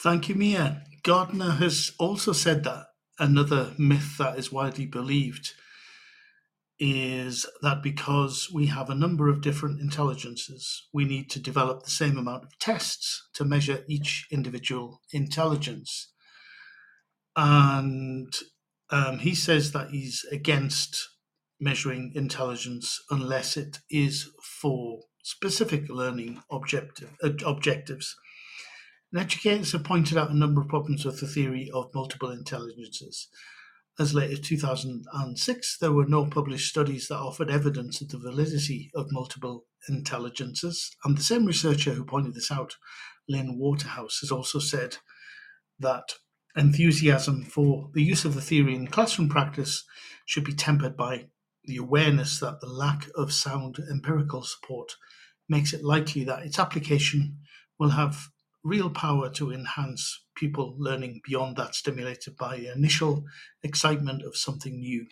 Thank 0.03 0.29
you, 0.29 0.35
Mia. 0.35 0.85
Gardner 1.03 1.53
has 1.53 1.92
also 1.99 2.33
said 2.33 2.64
that 2.64 2.87
another 3.18 3.72
myth 3.79 4.18
that 4.18 4.38
is 4.38 4.53
widely 4.53 4.87
believed 4.87 5.53
is 6.79 7.46
that 7.62 7.83
because 7.83 8.51
we 8.53 8.66
have 8.66 8.90
a 8.90 8.94
number 8.94 9.29
of 9.29 9.40
different 9.40 9.81
intelligences, 9.81 10.87
we 10.92 11.05
need 11.05 11.31
to 11.31 11.40
develop 11.40 11.83
the 11.83 11.90
same 11.90 12.18
amount 12.18 12.44
of 12.44 12.59
tests 12.59 13.29
to 13.35 13.44
measure 13.44 13.85
each 13.88 14.27
individual 14.31 15.01
intelligence. 15.12 16.12
And 17.35 18.33
um, 18.90 19.18
he 19.18 19.35
says 19.35 19.72
that 19.72 19.90
he's 19.90 20.25
against 20.31 21.09
measuring 21.61 22.12
intelligence 22.14 23.03
unless 23.11 23.57
it 23.57 23.79
is 23.90 24.31
for 24.42 25.01
specific 25.23 25.88
learning 25.88 26.42
objective, 26.51 27.16
uh, 27.23 27.31
objectives. 27.45 28.16
And 29.12 29.21
educators 29.21 29.73
have 29.73 29.85
pointed 29.85 30.19
out 30.19 30.31
a 30.31 30.37
number 30.37 30.61
of 30.61 30.69
problems 30.69 31.05
with 31.05 31.21
the 31.21 31.27
theory 31.27 31.71
of 31.73 31.95
multiple 31.95 32.31
intelligences. 32.31 33.29
As 33.99 34.12
late 34.12 34.31
as 34.31 34.40
2006, 34.40 35.79
there 35.79 35.92
were 35.92 36.05
no 36.05 36.27
published 36.27 36.69
studies 36.69 37.09
that 37.09 37.16
offered 37.16 37.51
evidence 37.51 38.01
of 38.03 38.11
the 38.11 38.19
validity 38.19 38.90
of 38.95 39.11
multiple 39.11 39.64
intelligences, 39.88 40.95
and 41.05 41.16
the 41.16 41.23
same 41.23 41.47
researcher 41.47 41.92
who 41.92 42.05
pointed 42.05 42.35
this 42.35 42.51
out, 42.51 42.77
Lynn 43.27 43.59
Waterhouse, 43.59 44.19
has 44.21 44.31
also 44.31 44.59
said 44.59 44.99
that 45.79 46.14
enthusiasm 46.55 47.42
for 47.42 47.90
the 47.95 48.03
use 48.03 48.25
of 48.25 48.35
the 48.35 48.40
theory 48.40 48.75
in 48.75 48.87
classroom 48.87 49.29
practice 49.29 49.85
should 50.27 50.45
be 50.45 50.55
tempered 50.55 50.97
by 50.97 51.27
the 51.67 51.77
awareness 51.77 52.41
that 52.41 52.61
the 52.61 52.69
lack 52.69 53.09
of 53.15 53.33
sound 53.33 53.79
empirical 53.91 54.43
support 54.43 54.93
makes 55.49 55.73
it 55.73 55.85
likely 55.85 56.25
that 56.25 56.45
its 56.45 56.59
application 56.59 57.39
will 57.79 57.91
have 57.91 58.29
real 58.65 58.91
power 58.91 59.31
to 59.31 59.53
enhance 59.53 60.25
pupil 60.35 60.75
learning 60.79 61.21
beyond 61.25 61.57
that 61.57 61.75
stimulated 61.75 62.37
by 62.37 62.57
the 62.57 62.73
initial 62.73 63.25
excitement 63.63 64.23
of 64.23 64.37
something 64.37 64.81
new. 64.81 65.07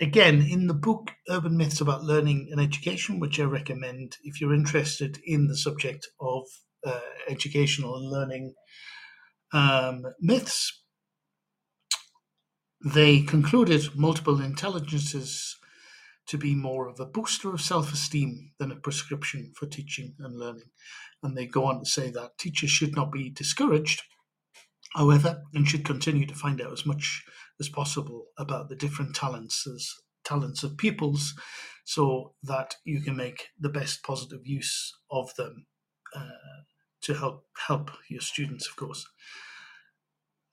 Again, 0.00 0.42
in 0.42 0.66
the 0.66 0.74
book 0.74 1.12
Urban 1.28 1.56
Myths 1.56 1.80
About 1.80 2.04
Learning 2.04 2.48
and 2.50 2.60
Education, 2.60 3.18
which 3.18 3.40
I 3.40 3.44
recommend 3.44 4.16
if 4.24 4.40
you're 4.40 4.54
interested 4.54 5.18
in 5.24 5.48
the 5.48 5.56
subject 5.56 6.06
of 6.20 6.44
uh, 6.86 7.00
educational 7.28 7.96
and 7.96 8.10
learning 8.10 8.54
um, 9.52 10.02
myths, 10.20 10.82
They 12.84 13.22
concluded 13.22 13.96
multiple 13.96 14.40
intelligences 14.40 15.56
to 16.28 16.38
be 16.38 16.54
more 16.54 16.88
of 16.88 17.00
a 17.00 17.06
booster 17.06 17.52
of 17.54 17.60
self 17.60 17.92
esteem 17.92 18.52
than 18.58 18.72
a 18.72 18.76
prescription 18.76 19.52
for 19.56 19.66
teaching 19.66 20.14
and 20.18 20.38
learning. 20.38 20.70
And 21.22 21.36
they 21.36 21.46
go 21.46 21.64
on 21.66 21.80
to 21.80 21.86
say 21.86 22.10
that 22.10 22.38
teachers 22.38 22.70
should 22.70 22.94
not 22.94 23.12
be 23.12 23.30
discouraged, 23.30 24.02
however, 24.94 25.42
and 25.54 25.68
should 25.68 25.84
continue 25.84 26.26
to 26.26 26.34
find 26.34 26.60
out 26.60 26.72
as 26.72 26.86
much 26.86 27.24
as 27.60 27.68
possible 27.68 28.26
about 28.38 28.68
the 28.68 28.76
different 28.76 29.14
talents 29.14 29.66
as 29.66 29.88
talents 30.24 30.62
of 30.62 30.76
pupils 30.76 31.34
so 31.84 32.34
that 32.42 32.76
you 32.84 33.00
can 33.00 33.16
make 33.16 33.48
the 33.60 33.68
best 33.68 34.02
positive 34.02 34.44
use 34.44 34.92
of 35.10 35.32
them 35.36 35.66
uh, 36.14 36.28
to 37.02 37.14
help 37.14 37.44
help 37.68 37.90
your 38.10 38.20
students 38.20 38.68
of 38.68 38.76
course 38.76 39.06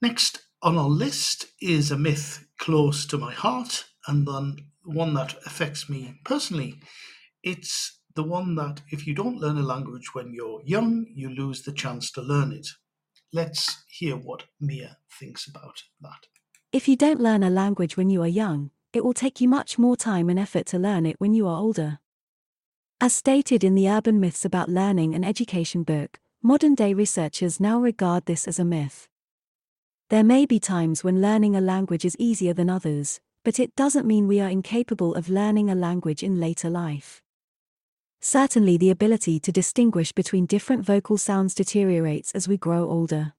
next 0.00 0.43
on 0.64 0.78
our 0.78 0.88
list 0.88 1.46
is 1.60 1.90
a 1.90 1.98
myth 1.98 2.42
close 2.58 3.04
to 3.04 3.18
my 3.18 3.32
heart 3.32 3.84
and 4.08 4.26
then 4.26 4.56
one 4.82 5.12
that 5.12 5.34
affects 5.44 5.90
me 5.90 6.18
personally. 6.24 6.80
It's 7.42 8.00
the 8.14 8.22
one 8.22 8.54
that 8.54 8.80
if 8.90 9.06
you 9.06 9.14
don't 9.14 9.36
learn 9.36 9.58
a 9.58 9.62
language 9.62 10.14
when 10.14 10.32
you're 10.32 10.62
young, 10.64 11.04
you 11.14 11.28
lose 11.28 11.62
the 11.62 11.72
chance 11.72 12.10
to 12.12 12.22
learn 12.22 12.50
it. 12.50 12.66
Let's 13.30 13.84
hear 13.88 14.16
what 14.16 14.44
Mia 14.58 14.96
thinks 15.20 15.46
about 15.46 15.82
that. 16.00 16.28
If 16.72 16.88
you 16.88 16.96
don't 16.96 17.20
learn 17.20 17.42
a 17.42 17.50
language 17.50 17.98
when 17.98 18.08
you 18.08 18.22
are 18.22 18.28
young, 18.28 18.70
it 18.94 19.04
will 19.04 19.12
take 19.12 19.42
you 19.42 19.48
much 19.48 19.78
more 19.78 19.96
time 19.96 20.30
and 20.30 20.38
effort 20.38 20.64
to 20.66 20.78
learn 20.78 21.04
it 21.04 21.16
when 21.18 21.34
you 21.34 21.46
are 21.46 21.58
older. 21.58 21.98
As 23.02 23.12
stated 23.12 23.64
in 23.64 23.74
the 23.74 23.90
Urban 23.90 24.18
Myths 24.18 24.46
About 24.46 24.70
Learning 24.70 25.14
and 25.14 25.26
Education 25.26 25.82
book, 25.82 26.20
modern 26.42 26.74
day 26.74 26.94
researchers 26.94 27.60
now 27.60 27.78
regard 27.78 28.24
this 28.24 28.48
as 28.48 28.58
a 28.58 28.64
myth. 28.64 29.08
There 30.10 30.24
may 30.24 30.44
be 30.44 30.60
times 30.60 31.02
when 31.02 31.22
learning 31.22 31.56
a 31.56 31.62
language 31.62 32.04
is 32.04 32.16
easier 32.18 32.52
than 32.52 32.68
others, 32.68 33.20
but 33.42 33.58
it 33.58 33.74
doesn't 33.74 34.06
mean 34.06 34.28
we 34.28 34.40
are 34.40 34.50
incapable 34.50 35.14
of 35.14 35.30
learning 35.30 35.70
a 35.70 35.74
language 35.74 36.22
in 36.22 36.38
later 36.38 36.68
life. 36.68 37.22
Certainly, 38.20 38.78
the 38.78 38.90
ability 38.90 39.40
to 39.40 39.52
distinguish 39.52 40.12
between 40.12 40.46
different 40.46 40.84
vocal 40.84 41.16
sounds 41.16 41.54
deteriorates 41.54 42.32
as 42.32 42.48
we 42.48 42.56
grow 42.56 42.88
older. 42.88 43.32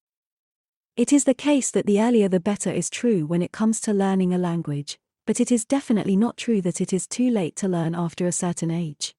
It 0.95 1.11
is 1.11 1.25
the 1.25 1.33
case 1.33 1.71
that 1.71 1.85
the 1.85 2.01
earlier 2.01 2.29
the 2.29 2.39
better 2.39 2.71
is 2.71 2.89
true 2.89 3.25
when 3.25 3.41
it 3.41 3.51
comes 3.51 3.79
to 3.81 3.93
learning 3.93 4.33
a 4.33 4.37
language, 4.37 4.97
but 5.27 5.39
it 5.39 5.51
is 5.51 5.65
definitely 5.65 6.15
not 6.15 6.37
true 6.37 6.61
that 6.61 6.81
it 6.81 6.93
is 6.93 7.07
too 7.07 7.29
late 7.29 7.55
to 7.57 7.67
learn 7.67 7.93
after 7.93 8.25
a 8.25 8.31
certain 8.31 8.71
age. 8.71 9.13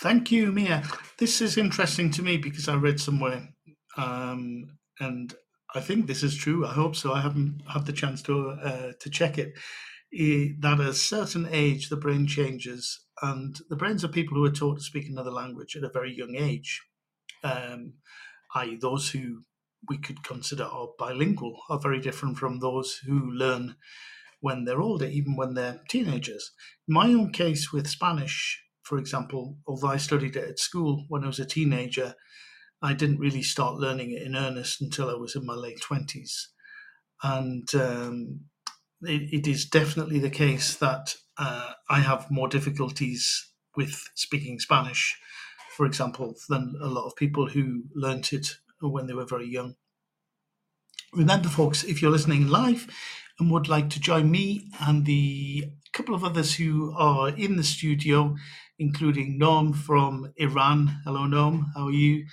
Thank 0.00 0.32
you, 0.32 0.50
Mia. 0.50 0.82
This 1.18 1.40
is 1.40 1.56
interesting 1.56 2.10
to 2.12 2.22
me 2.22 2.36
because 2.36 2.68
I 2.68 2.74
read 2.74 2.98
somewhere, 2.98 3.48
um, 3.96 4.78
and 4.98 5.34
I 5.74 5.80
think 5.80 6.06
this 6.06 6.22
is 6.22 6.36
true. 6.36 6.66
I 6.66 6.72
hope 6.72 6.96
so. 6.96 7.12
I 7.12 7.20
haven't 7.22 7.62
had 7.66 7.86
the 7.86 7.92
chance 7.92 8.22
to 8.22 8.50
uh, 8.50 8.92
to 9.00 9.10
check 9.10 9.38
it. 9.38 9.54
that 10.12 10.80
at 10.80 10.88
a 10.88 10.94
certain 10.94 11.48
age, 11.50 11.88
the 11.88 11.96
brain 11.96 12.26
changes, 12.26 13.00
and 13.22 13.58
the 13.70 13.76
brains 13.76 14.04
of 14.04 14.12
people 14.12 14.36
who 14.36 14.44
are 14.44 14.50
taught 14.50 14.78
to 14.78 14.84
speak 14.84 15.08
another 15.08 15.30
language 15.30 15.76
at 15.76 15.84
a 15.84 15.88
very 15.92 16.14
young 16.14 16.34
age, 16.36 16.82
um, 17.42 17.94
i.e., 18.56 18.76
those 18.80 19.10
who 19.10 19.44
we 19.88 19.98
could 19.98 20.22
consider 20.22 20.64
are 20.64 20.88
bilingual, 20.98 21.56
are 21.70 21.78
very 21.78 22.00
different 22.00 22.38
from 22.38 22.60
those 22.60 23.00
who 23.06 23.30
learn 23.30 23.76
when 24.40 24.64
they're 24.64 24.82
older, 24.82 25.06
even 25.06 25.36
when 25.36 25.54
they're 25.54 25.80
teenagers. 25.88 26.52
In 26.88 26.94
my 26.94 27.06
own 27.06 27.32
case 27.32 27.72
with 27.72 27.88
Spanish, 27.88 28.62
for 28.82 28.98
example, 28.98 29.56
although 29.66 29.88
I 29.88 29.96
studied 29.96 30.36
it 30.36 30.48
at 30.50 30.58
school 30.58 31.06
when 31.08 31.24
I 31.24 31.28
was 31.28 31.38
a 31.38 31.44
teenager, 31.44 32.14
I 32.82 32.94
didn't 32.94 33.18
really 33.18 33.42
start 33.42 33.76
learning 33.76 34.12
it 34.12 34.22
in 34.22 34.36
earnest 34.36 34.80
until 34.80 35.08
I 35.08 35.14
was 35.14 35.36
in 35.36 35.46
my 35.46 35.54
late 35.54 35.80
20s. 35.80 36.48
And 37.22 37.72
um, 37.74 38.40
it, 39.02 39.32
it 39.32 39.46
is 39.46 39.66
definitely 39.66 40.18
the 40.18 40.30
case 40.30 40.76
that 40.76 41.16
uh, 41.38 41.72
I 41.88 42.00
have 42.00 42.30
more 42.30 42.48
difficulties 42.48 43.52
with 43.76 44.08
speaking 44.14 44.58
Spanish, 44.58 45.16
for 45.76 45.86
example, 45.86 46.34
than 46.48 46.74
a 46.82 46.88
lot 46.88 47.06
of 47.06 47.16
people 47.16 47.48
who 47.48 47.84
learnt 47.94 48.32
it 48.32 48.56
when 48.80 49.06
they 49.06 49.14
were 49.14 49.24
very 49.24 49.48
young. 49.48 49.76
Remember, 51.14 51.48
folks, 51.48 51.84
if 51.84 52.02
you're 52.02 52.10
listening 52.10 52.48
live 52.48 52.88
and 53.38 53.50
would 53.50 53.68
like 53.68 53.90
to 53.90 54.00
join 54.00 54.30
me 54.30 54.70
and 54.80 55.04
the 55.04 55.64
couple 55.92 56.14
of 56.14 56.24
others 56.24 56.54
who 56.54 56.94
are 56.96 57.28
in 57.30 57.56
the 57.56 57.64
studio, 57.64 58.34
including 58.78 59.38
Norm 59.38 59.72
from 59.74 60.32
Iran. 60.36 61.00
Hello, 61.04 61.26
Norm. 61.26 61.70
How 61.76 61.88
are 61.88 61.92
you? 61.92 62.24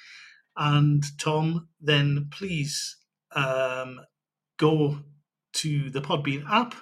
And 0.60 1.06
Tom, 1.20 1.70
then 1.82 2.30
please 2.32 2.98
um, 3.36 4.02
go 4.60 5.00
to 5.54 5.90
the 5.92 6.02
Podbean 6.02 6.46
app 6.50 6.76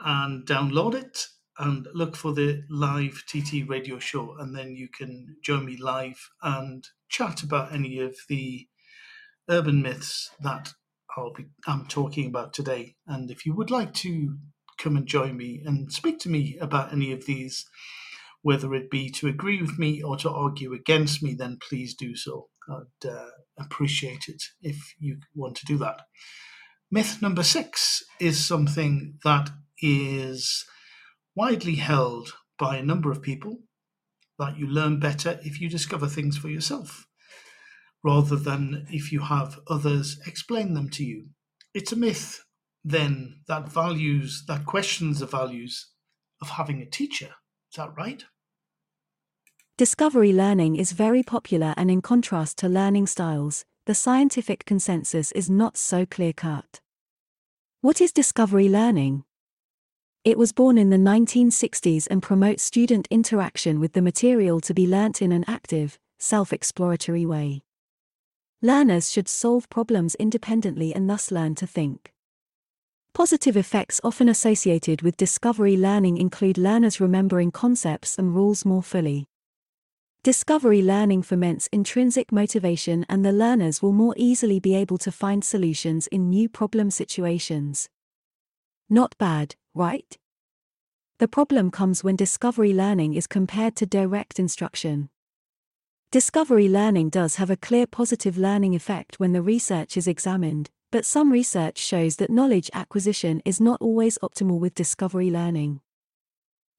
and 0.00 0.46
download 0.46 0.94
it 0.94 1.26
and 1.58 1.88
look 1.94 2.16
for 2.16 2.32
the 2.34 2.62
live 2.70 3.24
TT 3.28 3.68
radio 3.68 3.98
show. 3.98 4.36
And 4.38 4.56
then 4.56 4.76
you 4.76 4.88
can 4.88 5.36
join 5.44 5.66
me 5.66 5.76
live 5.78 6.30
and 6.42 6.84
chat 7.08 7.42
about 7.42 7.72
any 7.72 8.00
of 8.00 8.16
the 8.28 8.68
urban 9.50 9.82
myths 9.82 10.30
that 10.42 10.72
I'll 11.16 11.32
be 11.32 11.46
I'm 11.66 11.86
talking 11.86 12.26
about 12.28 12.52
today. 12.54 12.96
And 13.06 13.30
if 13.30 13.46
you 13.46 13.54
would 13.54 13.70
like 13.70 13.94
to 13.94 14.36
come 14.78 14.96
and 14.96 15.06
join 15.06 15.36
me 15.36 15.62
and 15.64 15.92
speak 15.92 16.18
to 16.20 16.30
me 16.30 16.58
about 16.60 16.92
any 16.92 17.12
of 17.12 17.26
these, 17.26 17.66
whether 18.42 18.74
it 18.74 18.90
be 18.90 19.10
to 19.10 19.28
agree 19.28 19.60
with 19.62 19.78
me 19.78 20.02
or 20.02 20.16
to 20.18 20.30
argue 20.30 20.72
against 20.74 21.22
me, 21.22 21.34
then 21.34 21.58
please 21.68 21.94
do 21.94 22.16
so. 22.16 22.48
I'd 22.68 23.08
uh, 23.08 23.28
appreciate 23.58 24.24
it 24.28 24.42
if 24.62 24.94
you 24.98 25.18
want 25.34 25.56
to 25.56 25.66
do 25.66 25.78
that. 25.78 26.02
Myth 26.90 27.20
number 27.20 27.42
six 27.42 28.02
is 28.20 28.44
something 28.44 29.18
that 29.24 29.50
is 29.80 30.64
widely 31.34 31.76
held 31.76 32.32
by 32.58 32.76
a 32.76 32.84
number 32.84 33.10
of 33.10 33.22
people 33.22 33.58
that 34.38 34.56
you 34.56 34.66
learn 34.66 35.00
better 35.00 35.40
if 35.42 35.60
you 35.60 35.68
discover 35.68 36.06
things 36.06 36.36
for 36.36 36.48
yourself 36.48 37.06
rather 38.04 38.36
than 38.36 38.86
if 38.90 39.10
you 39.10 39.20
have 39.20 39.58
others 39.68 40.20
explain 40.26 40.74
them 40.74 40.90
to 40.90 41.02
you. 41.04 41.26
It's 41.72 41.92
a 41.92 41.96
myth 41.96 42.44
then 42.84 43.40
that 43.48 43.68
values 43.68 44.44
that 44.46 44.66
questions 44.66 45.20
the 45.20 45.26
values 45.26 45.90
of 46.42 46.50
having 46.50 46.82
a 46.82 46.86
teacher. 46.86 47.34
Is 47.72 47.76
that 47.78 47.96
right? 47.96 48.22
Discovery 49.76 50.32
learning 50.32 50.76
is 50.76 50.92
very 50.92 51.24
popular 51.24 51.74
and 51.76 51.90
in 51.90 52.00
contrast 52.00 52.58
to 52.58 52.68
learning 52.68 53.08
styles, 53.08 53.64
the 53.86 53.94
scientific 53.94 54.64
consensus 54.64 55.32
is 55.32 55.50
not 55.50 55.76
so 55.76 56.06
clear 56.06 56.32
cut. 56.32 56.80
What 57.80 58.00
is 58.00 58.12
discovery 58.12 58.68
learning? 58.68 59.24
It 60.22 60.38
was 60.38 60.52
born 60.52 60.78
in 60.78 60.90
the 60.90 60.96
1960s 60.96 62.06
and 62.08 62.22
promotes 62.22 62.62
student 62.62 63.08
interaction 63.10 63.80
with 63.80 63.94
the 63.94 64.00
material 64.00 64.60
to 64.60 64.72
be 64.72 64.86
learnt 64.86 65.20
in 65.20 65.32
an 65.32 65.44
active, 65.48 65.98
self 66.20 66.52
exploratory 66.52 67.26
way. 67.26 67.64
Learners 68.62 69.10
should 69.10 69.26
solve 69.26 69.68
problems 69.70 70.14
independently 70.14 70.94
and 70.94 71.10
thus 71.10 71.32
learn 71.32 71.56
to 71.56 71.66
think. 71.66 72.12
Positive 73.12 73.56
effects 73.56 74.00
often 74.04 74.28
associated 74.28 75.02
with 75.02 75.16
discovery 75.16 75.76
learning 75.76 76.16
include 76.18 76.58
learners 76.58 77.00
remembering 77.00 77.50
concepts 77.50 78.20
and 78.20 78.36
rules 78.36 78.64
more 78.64 78.82
fully. 78.82 79.26
Discovery 80.24 80.80
learning 80.80 81.20
foments 81.20 81.68
intrinsic 81.70 82.32
motivation 82.32 83.04
and 83.10 83.22
the 83.22 83.30
learners 83.30 83.82
will 83.82 83.92
more 83.92 84.14
easily 84.16 84.58
be 84.58 84.74
able 84.74 84.96
to 84.96 85.12
find 85.12 85.44
solutions 85.44 86.06
in 86.06 86.30
new 86.30 86.48
problem 86.48 86.90
situations. 86.90 87.90
Not 88.88 89.14
bad, 89.18 89.54
right? 89.74 90.16
The 91.18 91.28
problem 91.28 91.70
comes 91.70 92.02
when 92.02 92.16
discovery 92.16 92.72
learning 92.72 93.12
is 93.12 93.26
compared 93.26 93.76
to 93.76 93.84
direct 93.84 94.38
instruction. 94.38 95.10
Discovery 96.10 96.70
learning 96.70 97.10
does 97.10 97.36
have 97.36 97.50
a 97.50 97.58
clear 97.58 97.86
positive 97.86 98.38
learning 98.38 98.74
effect 98.74 99.20
when 99.20 99.32
the 99.32 99.42
research 99.42 99.94
is 99.94 100.08
examined, 100.08 100.70
but 100.90 101.04
some 101.04 101.30
research 101.32 101.76
shows 101.76 102.16
that 102.16 102.30
knowledge 102.30 102.70
acquisition 102.72 103.42
is 103.44 103.60
not 103.60 103.82
always 103.82 104.16
optimal 104.22 104.58
with 104.58 104.74
discovery 104.74 105.30
learning. 105.30 105.82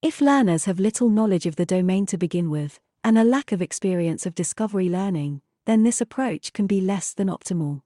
If 0.02 0.20
learners 0.20 0.66
have 0.66 0.80
little 0.80 1.10
knowledge 1.12 1.46
of 1.46 1.58
the 1.58 1.66
domain 1.68 2.08
to 2.08 2.18
begin 2.18 2.50
with, 2.50 2.80
and 3.06 3.20
a 3.20 3.24
lack 3.24 3.52
of 3.52 3.62
experience 3.62 4.26
of 4.26 4.34
discovery 4.34 4.89
learning, 4.89 5.39
then 5.68 5.84
this 5.84 6.02
approach 6.02 6.52
can 6.54 6.65
be 6.65 6.82
less 6.82 7.13
than 7.13 7.28
optimal. 7.28 7.84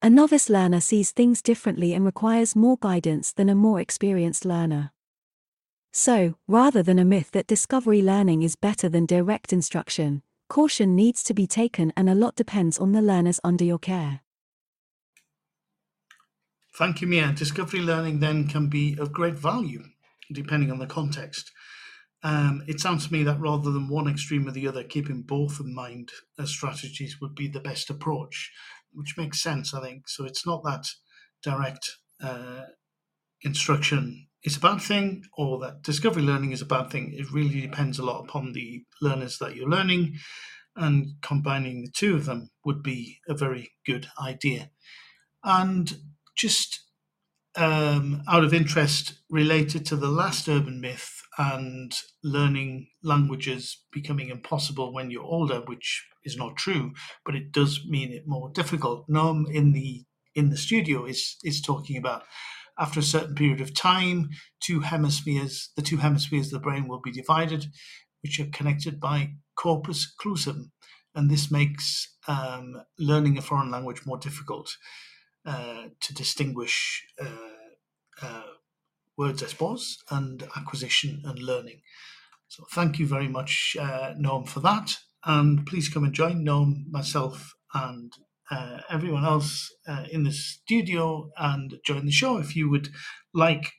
A 0.00 0.08
novice 0.08 0.48
learner 0.48 0.80
sees 0.80 1.10
things 1.10 1.42
differently 1.42 1.92
and 1.92 2.06
requires 2.06 2.56
more 2.56 2.78
guidance 2.80 3.32
than 3.32 3.50
a 3.50 3.54
more 3.54 3.80
experienced 3.80 4.46
learner. 4.46 4.92
So, 5.92 6.36
rather 6.48 6.82
than 6.82 6.98
a 6.98 7.04
myth 7.04 7.32
that 7.32 7.46
discovery 7.46 8.00
learning 8.00 8.42
is 8.42 8.56
better 8.56 8.88
than 8.88 9.04
direct 9.04 9.52
instruction, 9.52 10.22
caution 10.48 10.96
needs 10.96 11.22
to 11.24 11.34
be 11.34 11.46
taken 11.46 11.92
and 11.94 12.08
a 12.08 12.14
lot 12.14 12.34
depends 12.34 12.78
on 12.78 12.92
the 12.92 13.02
learners 13.02 13.40
under 13.44 13.64
your 13.64 13.78
care. 13.78 14.20
Thank 16.78 17.02
you, 17.02 17.06
Mia. 17.06 17.32
Discovery 17.32 17.80
learning 17.80 18.20
then 18.20 18.48
can 18.48 18.68
be 18.68 18.96
of 18.98 19.12
great 19.12 19.34
value, 19.34 19.84
depending 20.32 20.72
on 20.72 20.78
the 20.78 20.86
context. 20.86 21.52
Um, 22.24 22.64
it 22.66 22.80
sounds 22.80 23.06
to 23.06 23.12
me 23.12 23.22
that 23.24 23.38
rather 23.38 23.70
than 23.70 23.88
one 23.88 24.08
extreme 24.08 24.48
or 24.48 24.50
the 24.50 24.66
other, 24.66 24.82
keeping 24.82 25.22
both 25.22 25.60
in 25.60 25.74
mind 25.74 26.10
as 26.38 26.50
strategies 26.50 27.20
would 27.20 27.34
be 27.34 27.48
the 27.48 27.60
best 27.60 27.90
approach, 27.90 28.50
which 28.92 29.18
makes 29.18 29.42
sense, 29.42 29.74
I 29.74 29.82
think. 29.82 30.08
So 30.08 30.24
it's 30.24 30.46
not 30.46 30.64
that 30.64 30.86
direct 31.42 31.90
uh, 32.22 32.62
instruction 33.42 34.28
is 34.42 34.56
a 34.56 34.60
bad 34.60 34.80
thing 34.80 35.24
or 35.36 35.58
that 35.60 35.82
discovery 35.82 36.22
learning 36.22 36.52
is 36.52 36.62
a 36.62 36.66
bad 36.66 36.90
thing. 36.90 37.12
It 37.14 37.30
really 37.30 37.60
depends 37.60 37.98
a 37.98 38.04
lot 38.04 38.24
upon 38.24 38.52
the 38.52 38.84
learners 39.02 39.38
that 39.38 39.54
you're 39.54 39.68
learning, 39.68 40.16
and 40.76 41.08
combining 41.22 41.82
the 41.82 41.92
two 41.94 42.16
of 42.16 42.24
them 42.24 42.50
would 42.64 42.82
be 42.82 43.20
a 43.28 43.34
very 43.34 43.72
good 43.86 44.08
idea. 44.20 44.70
And 45.44 45.92
just 46.36 46.80
um, 47.56 48.22
out 48.28 48.44
of 48.44 48.54
interest 48.54 49.20
related 49.30 49.86
to 49.86 49.96
the 49.96 50.08
last 50.08 50.48
urban 50.48 50.80
myth 50.80 51.22
and 51.38 51.94
learning 52.22 52.88
languages 53.02 53.84
becoming 53.92 54.28
impossible 54.28 54.92
when 54.92 55.10
you're 55.10 55.24
older, 55.24 55.60
which 55.60 56.06
is 56.24 56.36
not 56.36 56.56
true, 56.56 56.92
but 57.24 57.34
it 57.34 57.52
does 57.52 57.80
mean 57.86 58.12
it 58.12 58.26
more 58.26 58.50
difficult. 58.50 59.08
Norm 59.08 59.46
in 59.50 59.72
the 59.72 60.04
in 60.34 60.50
the 60.50 60.56
studio 60.56 61.04
is 61.04 61.36
is 61.44 61.60
talking 61.60 61.96
about 61.96 62.24
after 62.78 63.00
a 63.00 63.04
certain 63.04 63.34
period 63.34 63.60
of 63.60 63.74
time, 63.74 64.30
two 64.60 64.80
hemispheres, 64.80 65.70
the 65.76 65.82
two 65.82 65.98
hemispheres 65.98 66.46
of 66.46 66.52
the 66.52 66.58
brain 66.58 66.88
will 66.88 67.00
be 67.00 67.12
divided, 67.12 67.66
which 68.22 68.40
are 68.40 68.46
connected 68.52 68.98
by 68.98 69.34
corpus 69.56 70.12
callosum. 70.20 70.72
And 71.14 71.30
this 71.30 71.50
makes 71.50 72.16
um, 72.26 72.82
learning 72.98 73.38
a 73.38 73.42
foreign 73.42 73.70
language 73.70 74.02
more 74.04 74.18
difficult 74.18 74.76
uh, 75.46 75.84
to 76.00 76.14
distinguish 76.14 77.06
uh, 77.20 77.28
uh, 78.22 78.42
words, 79.16 79.42
I 79.42 79.46
suppose, 79.46 79.98
and 80.10 80.42
acquisition 80.56 81.22
and 81.24 81.38
learning. 81.38 81.80
So 82.48 82.64
thank 82.72 82.98
you 82.98 83.06
very 83.06 83.28
much, 83.28 83.76
uh, 83.78 84.14
Noam, 84.18 84.48
for 84.48 84.60
that. 84.60 84.96
And 85.24 85.66
please 85.66 85.88
come 85.88 86.04
and 86.04 86.12
join 86.12 86.44
Norm, 86.44 86.86
myself, 86.90 87.54
and 87.72 88.12
uh, 88.50 88.80
everyone 88.90 89.24
else 89.24 89.72
uh, 89.88 90.04
in 90.10 90.24
the 90.24 90.32
studio 90.32 91.30
and 91.36 91.78
join 91.84 92.04
the 92.04 92.12
show 92.12 92.38
if 92.38 92.54
you 92.54 92.68
would 92.68 92.88
like. 93.32 93.72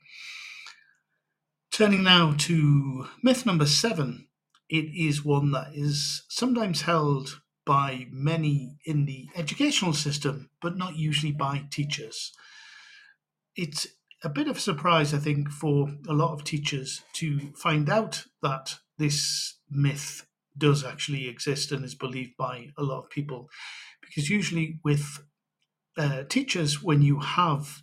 Turning 1.71 2.03
now 2.03 2.33
to 2.37 3.07
myth 3.21 3.45
number 3.45 3.65
seven, 3.65 4.27
it 4.69 4.85
is 4.95 5.23
one 5.23 5.51
that 5.51 5.67
is 5.73 6.23
sometimes 6.29 6.81
held 6.81 7.41
by 7.65 8.07
many 8.11 8.77
in 8.85 9.05
the 9.05 9.27
educational 9.35 9.93
system, 9.93 10.49
but 10.61 10.77
not 10.77 10.95
usually 10.95 11.31
by 11.31 11.63
teachers. 11.69 12.31
It's 13.55 13.87
a 14.25 14.29
bit 14.29 14.47
of 14.47 14.57
a 14.57 14.59
surprise, 14.59 15.13
I 15.13 15.19
think, 15.19 15.49
for 15.51 15.87
a 16.09 16.13
lot 16.13 16.33
of 16.33 16.43
teachers 16.43 17.03
to 17.13 17.53
find 17.55 17.89
out 17.89 18.25
that 18.41 18.75
this 18.97 19.59
myth 19.69 20.25
does 20.57 20.83
actually 20.83 21.27
exist 21.27 21.71
and 21.71 21.85
is 21.85 21.95
believed 21.95 22.35
by 22.37 22.69
a 22.77 22.83
lot 22.83 23.03
of 23.03 23.09
people 23.09 23.49
because 24.01 24.29
usually 24.29 24.79
with 24.83 25.19
uh, 25.97 26.23
teachers, 26.23 26.81
when 26.81 27.01
you 27.01 27.19
have 27.19 27.81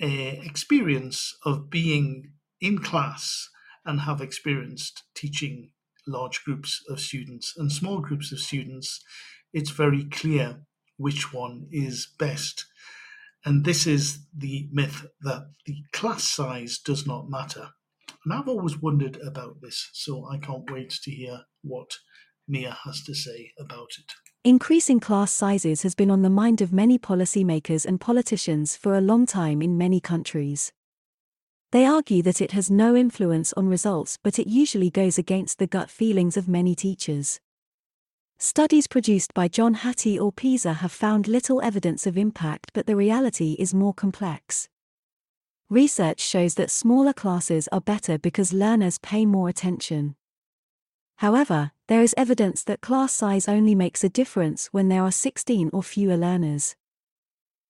a 0.00 0.40
experience 0.44 1.36
of 1.44 1.70
being 1.70 2.32
in 2.60 2.78
class 2.78 3.48
and 3.84 4.00
have 4.00 4.20
experienced 4.20 5.04
teaching 5.14 5.70
large 6.06 6.44
groups 6.44 6.82
of 6.88 7.00
students 7.00 7.54
and 7.56 7.72
small 7.72 8.00
groups 8.00 8.32
of 8.32 8.38
students, 8.38 9.02
it's 9.52 9.70
very 9.70 10.04
clear 10.04 10.62
which 10.96 11.32
one 11.32 11.66
is 11.70 12.08
best. 12.18 12.66
And 13.44 13.64
this 13.64 13.86
is 13.86 14.26
the 14.36 14.68
myth 14.72 15.06
that 15.22 15.42
the 15.66 15.76
class 15.92 16.24
size 16.24 16.78
does 16.78 17.06
not 17.06 17.30
matter. 17.30 17.68
And 18.24 18.34
I've 18.34 18.48
always 18.48 18.80
wondered 18.80 19.18
about 19.26 19.60
this, 19.60 19.88
so 19.92 20.28
I 20.30 20.38
can't 20.38 20.70
wait 20.70 20.90
to 20.90 21.10
hear 21.10 21.42
what 21.62 21.90
Mia 22.48 22.76
has 22.84 23.02
to 23.04 23.14
say 23.14 23.52
about 23.58 23.88
it. 23.98 24.12
Increasing 24.44 25.00
class 25.00 25.32
sizes 25.32 25.82
has 25.82 25.94
been 25.94 26.10
on 26.10 26.22
the 26.22 26.30
mind 26.30 26.60
of 26.60 26.72
many 26.72 26.98
policymakers 26.98 27.84
and 27.84 28.00
politicians 28.00 28.76
for 28.76 28.94
a 28.94 29.00
long 29.00 29.26
time 29.26 29.60
in 29.60 29.76
many 29.76 30.00
countries. 30.00 30.72
They 31.70 31.84
argue 31.84 32.22
that 32.22 32.40
it 32.40 32.52
has 32.52 32.70
no 32.70 32.96
influence 32.96 33.52
on 33.52 33.68
results 33.68 34.18
but 34.22 34.38
it 34.38 34.46
usually 34.46 34.90
goes 34.90 35.18
against 35.18 35.58
the 35.58 35.66
gut 35.66 35.90
feelings 35.90 36.36
of 36.36 36.48
many 36.48 36.74
teachers. 36.74 37.40
Studies 38.40 38.86
produced 38.86 39.34
by 39.34 39.48
John 39.48 39.74
Hattie 39.74 40.16
or 40.16 40.30
PISA 40.30 40.74
have 40.74 40.92
found 40.92 41.26
little 41.26 41.60
evidence 41.60 42.06
of 42.06 42.16
impact 42.16 42.70
but 42.72 42.86
the 42.86 42.94
reality 42.94 43.56
is 43.58 43.74
more 43.74 43.92
complex. 43.92 44.68
Research 45.68 46.20
shows 46.20 46.54
that 46.54 46.70
smaller 46.70 47.12
classes 47.12 47.68
are 47.72 47.80
better 47.80 48.16
because 48.16 48.52
learners 48.52 48.98
pay 48.98 49.26
more 49.26 49.48
attention. 49.48 50.14
However, 51.16 51.72
there 51.88 52.00
is 52.00 52.14
evidence 52.16 52.62
that 52.62 52.80
class 52.80 53.12
size 53.12 53.48
only 53.48 53.74
makes 53.74 54.04
a 54.04 54.08
difference 54.08 54.68
when 54.68 54.88
there 54.88 55.02
are 55.02 55.10
16 55.10 55.70
or 55.72 55.82
fewer 55.82 56.16
learners. 56.16 56.76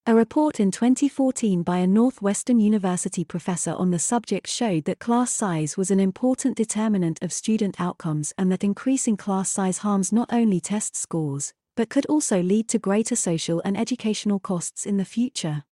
A 0.09 0.15
report 0.15 0.59
in 0.59 0.71
2014 0.71 1.63
by 1.63 1.77
a 1.77 1.87
Northwestern 1.87 2.59
University 2.59 3.25
professor 3.25 3.73
on 3.75 3.91
the 3.91 3.99
subject 3.99 4.47
showed 4.47 4.87
that 4.87 5.01
class 5.01 5.31
size 5.31 5.77
was 5.77 5.91
an 5.91 6.01
important 6.01 6.57
determinant 6.57 7.23
of 7.23 7.31
student 7.31 7.79
outcomes 7.79 8.33
and 8.39 8.51
that 8.51 8.65
increasing 8.65 9.19
class 9.19 9.51
size 9.51 9.77
harms 9.77 10.11
not 10.11 10.33
only 10.33 10.61
test 10.61 10.97
scores, 10.97 11.53
but 11.77 11.91
could 11.91 12.07
also 12.07 12.41
lead 12.41 12.69
to 12.69 12.79
greater 12.79 13.15
social 13.15 13.61
and 13.67 13.77
educational 13.77 14.41
costs 14.41 14.87
in 14.87 14.97
the 14.97 15.05
future. 15.05 15.65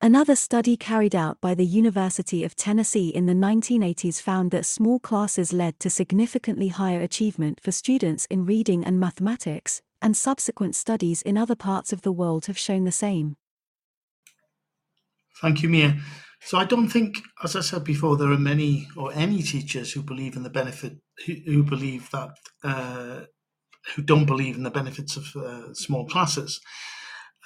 Another 0.00 0.36
study 0.36 0.74
carried 0.78 1.14
out 1.14 1.38
by 1.42 1.54
the 1.54 1.66
University 1.66 2.44
of 2.44 2.56
Tennessee 2.56 3.10
in 3.10 3.26
the 3.26 3.34
1980s 3.34 4.22
found 4.22 4.52
that 4.52 4.64
small 4.64 4.98
classes 4.98 5.52
led 5.52 5.78
to 5.80 5.90
significantly 5.90 6.68
higher 6.68 7.02
achievement 7.02 7.60
for 7.60 7.72
students 7.72 8.24
in 8.30 8.46
reading 8.46 8.82
and 8.86 8.98
mathematics, 8.98 9.82
and 10.04 10.14
subsequent 10.14 10.76
studies 10.76 11.22
in 11.22 11.38
other 11.38 11.56
parts 11.56 11.90
of 11.90 12.02
the 12.02 12.12
world 12.12 12.44
have 12.44 12.58
shown 12.58 12.84
the 12.84 12.92
same. 12.92 13.36
Thank 15.40 15.62
you, 15.62 15.70
Mia. 15.70 15.96
So 16.42 16.58
I 16.58 16.66
don't 16.66 16.90
think, 16.90 17.16
as 17.42 17.56
I 17.56 17.62
said 17.62 17.84
before, 17.84 18.18
there 18.18 18.30
are 18.30 18.38
many 18.38 18.86
or 18.98 19.10
any 19.14 19.42
teachers 19.42 19.92
who 19.92 20.02
believe 20.02 20.36
in 20.36 20.42
the 20.42 20.50
benefit, 20.50 20.98
who, 21.24 21.32
who 21.46 21.62
believe 21.64 22.10
that, 22.10 22.28
uh, 22.62 23.20
who 23.94 24.02
don't 24.02 24.26
believe 24.26 24.56
in 24.56 24.62
the 24.62 24.70
benefits 24.70 25.16
of 25.16 25.24
uh, 25.36 25.72
small 25.72 26.06
classes. 26.06 26.60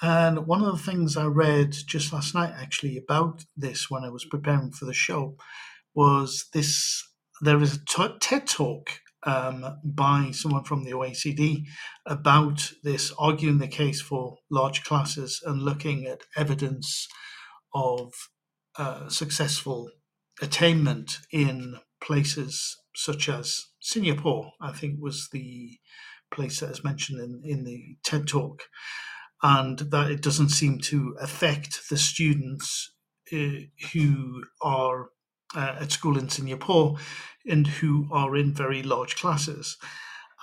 And 0.01 0.45
one 0.45 0.61
of 0.61 0.77
the 0.77 0.83
things 0.83 1.15
I 1.15 1.25
read 1.25 1.71
just 1.87 2.11
last 2.11 2.35
night, 2.35 2.53
actually, 2.57 2.97
about 2.97 3.45
this 3.55 3.89
when 3.89 4.03
I 4.03 4.09
was 4.09 4.25
preparing 4.25 4.71
for 4.71 4.83
the 4.83 4.93
show, 4.93 5.37
was 5.95 6.45
this. 6.53 7.03
There 7.41 7.61
is 7.61 7.75
a 7.75 8.17
TED 8.19 8.47
talk 8.47 8.99
um, 9.23 9.79
by 9.83 10.31
someone 10.31 10.63
from 10.63 10.83
the 10.83 10.91
OECD 10.91 11.63
about 12.05 12.71
this, 12.83 13.11
arguing 13.17 13.59
the 13.59 13.67
case 13.67 14.01
for 14.01 14.37
large 14.49 14.83
classes 14.83 15.41
and 15.45 15.61
looking 15.61 16.05
at 16.05 16.21
evidence 16.35 17.07
of 17.73 18.13
uh, 18.77 19.09
successful 19.09 19.89
attainment 20.41 21.19
in 21.31 21.75
places 22.01 22.77
such 22.95 23.29
as 23.29 23.65
Singapore. 23.81 24.51
I 24.61 24.71
think 24.71 24.99
was 24.99 25.29
the 25.31 25.77
place 26.31 26.59
that 26.59 26.71
is 26.71 26.83
mentioned 26.83 27.19
in, 27.19 27.41
in 27.43 27.63
the 27.63 27.97
TED 28.03 28.27
talk 28.27 28.63
and 29.41 29.79
that 29.79 30.11
it 30.11 30.21
doesn't 30.21 30.49
seem 30.49 30.79
to 30.79 31.15
affect 31.19 31.89
the 31.89 31.97
students 31.97 32.93
uh, 33.33 33.65
who 33.93 34.43
are 34.61 35.09
uh, 35.55 35.75
at 35.79 35.91
school 35.91 36.17
in 36.17 36.29
Singapore 36.29 36.97
and 37.45 37.67
who 37.67 38.07
are 38.11 38.35
in 38.35 38.53
very 38.53 38.83
large 38.83 39.15
classes. 39.15 39.77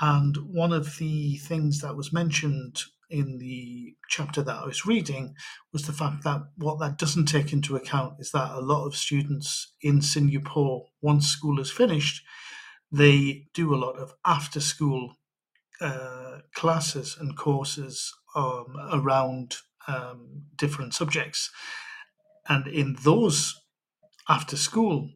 And 0.01 0.37
one 0.53 0.73
of 0.73 0.99
the 0.99 1.37
things 1.39 1.81
that 1.81 1.97
was 1.97 2.13
mentioned 2.13 2.83
in 3.09 3.39
the 3.39 3.95
chapter 4.09 4.43
that 4.43 4.63
I 4.63 4.67
was 4.67 4.85
reading 4.85 5.35
was 5.73 5.87
the 5.87 5.93
fact 5.93 6.25
that 6.25 6.43
what 6.57 6.81
that 6.81 6.99
doesn't 6.99 7.27
take 7.27 7.53
into 7.53 7.77
account 7.77 8.15
is 8.19 8.33
that 8.33 8.51
a 8.51 8.61
lot 8.61 8.87
of 8.87 8.97
students 8.97 9.73
in 9.81 10.03
Singapore, 10.03 10.87
once 11.01 11.27
school 11.27 11.61
is 11.61 11.71
finished, 11.71 12.23
they 12.91 13.47
do 13.55 13.75
a 13.75 13.77
lot 13.77 13.97
of 13.97 14.15
after 14.25 14.61
school 14.61 15.15
uh, 15.81 16.39
classes 16.55 17.17
and 17.19 17.37
courses 17.37 18.13
um, 18.35 18.77
around 18.93 19.57
um, 19.89 20.43
different 20.57 20.95
subjects. 20.95 21.51
And 22.49 22.67
in 22.67 22.97
those 23.03 23.55
after 24.29 24.57
school 24.57 25.11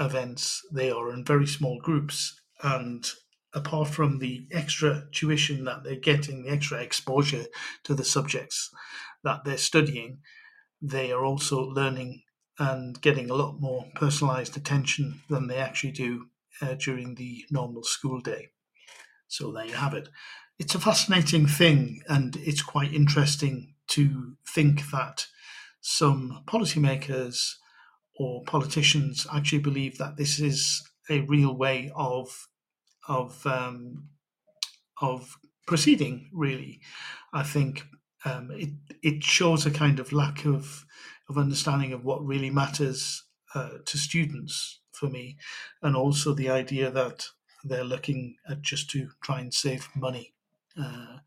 events, 0.00 0.62
they 0.72 0.90
are 0.90 1.12
in 1.12 1.24
very 1.24 1.46
small 1.46 1.78
groups. 1.78 2.40
And 2.62 3.08
apart 3.54 3.88
from 3.88 4.18
the 4.18 4.46
extra 4.52 5.04
tuition 5.12 5.64
that 5.64 5.84
they're 5.84 5.96
getting, 5.96 6.42
the 6.42 6.50
extra 6.50 6.80
exposure 6.80 7.46
to 7.84 7.94
the 7.94 8.04
subjects 8.04 8.70
that 9.24 9.44
they're 9.44 9.58
studying, 9.58 10.18
they 10.80 11.12
are 11.12 11.24
also 11.24 11.60
learning 11.60 12.22
and 12.58 13.00
getting 13.00 13.30
a 13.30 13.34
lot 13.34 13.60
more 13.60 13.86
personalized 13.94 14.56
attention 14.56 15.22
than 15.28 15.46
they 15.46 15.58
actually 15.58 15.92
do 15.92 16.26
uh, 16.60 16.74
during 16.74 17.14
the 17.14 17.44
normal 17.50 17.84
school 17.84 18.20
day. 18.20 18.48
So 19.28 19.52
there 19.52 19.66
you 19.66 19.74
have 19.74 19.94
it 19.94 20.08
it's 20.58 20.74
a 20.74 20.80
fascinating 20.80 21.46
thing, 21.46 22.02
and 22.08 22.36
it's 22.36 22.62
quite 22.62 22.92
interesting 22.92 23.74
to 23.88 24.36
think 24.46 24.90
that 24.90 25.26
some 25.80 26.42
policymakers 26.46 27.54
or 28.18 28.42
politicians 28.44 29.26
actually 29.32 29.60
believe 29.60 29.98
that 29.98 30.16
this 30.16 30.40
is 30.40 30.82
a 31.08 31.20
real 31.20 31.56
way 31.56 31.90
of 31.94 32.48
of 33.08 33.46
um, 33.46 34.08
of 35.00 35.36
proceeding. 35.66 36.30
Really, 36.32 36.80
I 37.32 37.42
think 37.42 37.84
um, 38.24 38.50
it 38.50 38.70
it 39.02 39.24
shows 39.24 39.64
a 39.66 39.70
kind 39.70 40.00
of 40.00 40.12
lack 40.12 40.44
of 40.44 40.84
of 41.28 41.38
understanding 41.38 41.92
of 41.92 42.04
what 42.04 42.24
really 42.24 42.50
matters 42.50 43.24
uh, 43.54 43.78
to 43.84 43.98
students 43.98 44.80
for 44.92 45.08
me, 45.08 45.38
and 45.82 45.96
also 45.96 46.34
the 46.34 46.50
idea 46.50 46.90
that 46.90 47.26
they're 47.64 47.84
looking 47.84 48.36
at 48.48 48.62
just 48.62 48.90
to 48.90 49.10
try 49.22 49.40
and 49.40 49.52
save 49.54 49.88
money, 49.94 50.34
uh, 50.80 51.18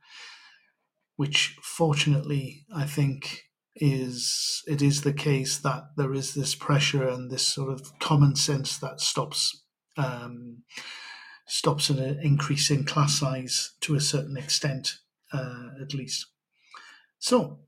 which 1.15 1.57
fortunately 1.61 2.65
I 2.73 2.85
think 2.85 3.50
is 3.75 4.63
it 4.67 4.81
is 4.81 5.01
the 5.01 5.13
case 5.13 5.57
that 5.57 5.83
there 5.97 6.13
is 6.13 6.33
this 6.33 6.55
pressure 6.55 7.07
and 7.07 7.31
this 7.31 7.45
sort 7.45 7.71
of 7.71 7.97
common 7.99 8.35
sense 8.35 8.77
that 8.77 8.99
stops 8.99 9.63
um, 9.97 10.63
stops 11.45 11.89
an 11.89 12.19
increase 12.21 12.69
in 12.69 12.85
class 12.85 13.19
size 13.19 13.73
to 13.81 13.95
a 13.95 14.01
certain 14.01 14.37
extent, 14.37 14.99
uh, 15.33 15.69
at 15.81 15.93
least. 15.93 16.27
So 17.19 17.59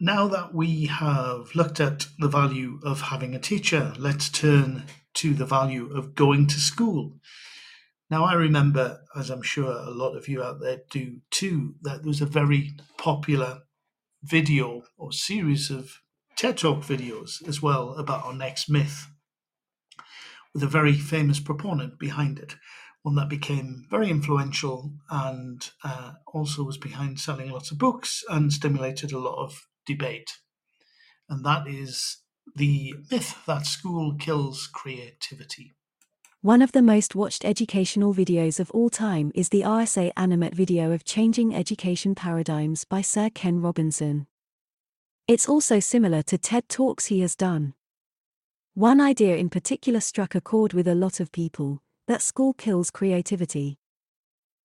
now 0.00 0.26
that 0.28 0.54
we 0.54 0.86
have 0.86 1.54
looked 1.54 1.80
at 1.80 2.06
the 2.18 2.28
value 2.28 2.80
of 2.82 3.02
having 3.02 3.34
a 3.34 3.38
teacher, 3.38 3.92
let's 3.98 4.28
turn 4.28 4.84
to 5.14 5.34
the 5.34 5.46
value 5.46 5.94
of 5.94 6.14
going 6.14 6.46
to 6.48 6.58
school. 6.58 7.18
Now, 8.10 8.24
I 8.24 8.34
remember, 8.34 9.00
as 9.16 9.30
I'm 9.30 9.42
sure 9.42 9.70
a 9.70 9.90
lot 9.90 10.16
of 10.16 10.28
you 10.28 10.42
out 10.42 10.60
there 10.60 10.80
do 10.90 11.20
too, 11.30 11.74
that 11.82 12.02
there 12.02 12.08
was 12.08 12.20
a 12.20 12.26
very 12.26 12.72
popular 12.98 13.62
video 14.22 14.82
or 14.96 15.12
series 15.12 15.70
of 15.70 16.00
TED 16.36 16.58
Talk 16.58 16.82
videos 16.82 17.46
as 17.46 17.60
well 17.60 17.94
about 17.94 18.24
our 18.24 18.34
next 18.34 18.70
myth, 18.70 19.06
with 20.54 20.62
a 20.62 20.68
very 20.68 20.94
famous 20.94 21.40
proponent 21.40 21.98
behind 21.98 22.38
it, 22.38 22.56
one 23.02 23.16
that 23.16 23.28
became 23.28 23.86
very 23.90 24.10
influential 24.10 24.92
and 25.10 25.70
uh, 25.84 26.12
also 26.32 26.62
was 26.62 26.78
behind 26.78 27.18
selling 27.18 27.50
lots 27.50 27.70
of 27.70 27.78
books 27.78 28.22
and 28.28 28.52
stimulated 28.52 29.12
a 29.12 29.18
lot 29.18 29.42
of 29.42 29.66
debate. 29.86 30.38
And 31.28 31.44
that 31.44 31.66
is 31.66 32.18
the 32.54 32.94
myth 33.10 33.36
that 33.46 33.66
school 33.66 34.16
kills 34.16 34.68
creativity. 34.72 35.74
One 36.44 36.60
of 36.60 36.72
the 36.72 36.82
most 36.82 37.14
watched 37.14 37.44
educational 37.44 38.12
videos 38.12 38.58
of 38.58 38.68
all 38.72 38.90
time 38.90 39.30
is 39.32 39.50
the 39.50 39.60
RSA 39.60 40.10
animate 40.16 40.56
video 40.56 40.90
of 40.90 41.04
Changing 41.04 41.54
Education 41.54 42.16
Paradigms 42.16 42.84
by 42.84 43.00
Sir 43.00 43.30
Ken 43.30 43.60
Robinson. 43.62 44.26
It's 45.28 45.48
also 45.48 45.78
similar 45.78 46.20
to 46.22 46.38
TED 46.38 46.68
Talks 46.68 47.06
he 47.06 47.20
has 47.20 47.36
done. 47.36 47.74
One 48.74 49.00
idea 49.00 49.36
in 49.36 49.50
particular 49.50 50.00
struck 50.00 50.34
a 50.34 50.40
chord 50.40 50.72
with 50.72 50.88
a 50.88 50.96
lot 50.96 51.20
of 51.20 51.30
people 51.30 51.80
that 52.08 52.22
school 52.22 52.54
kills 52.54 52.90
creativity. 52.90 53.78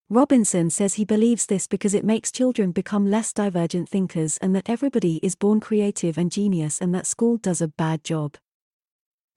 Robinson 0.09 0.71
says 0.71 0.95
he 0.95 1.05
believes 1.05 1.45
this 1.45 1.67
because 1.67 1.93
it 1.93 2.03
makes 2.03 2.31
children 2.31 2.71
become 2.71 3.11
less 3.11 3.31
divergent 3.31 3.87
thinkers 3.87 4.39
and 4.39 4.55
that 4.55 4.67
everybody 4.67 5.17
is 5.17 5.35
born 5.35 5.59
creative 5.59 6.17
and 6.17 6.31
genius 6.31 6.81
and 6.81 6.95
that 6.95 7.05
school 7.05 7.37
does 7.37 7.61
a 7.61 7.67
bad 7.67 8.03
job. 8.03 8.35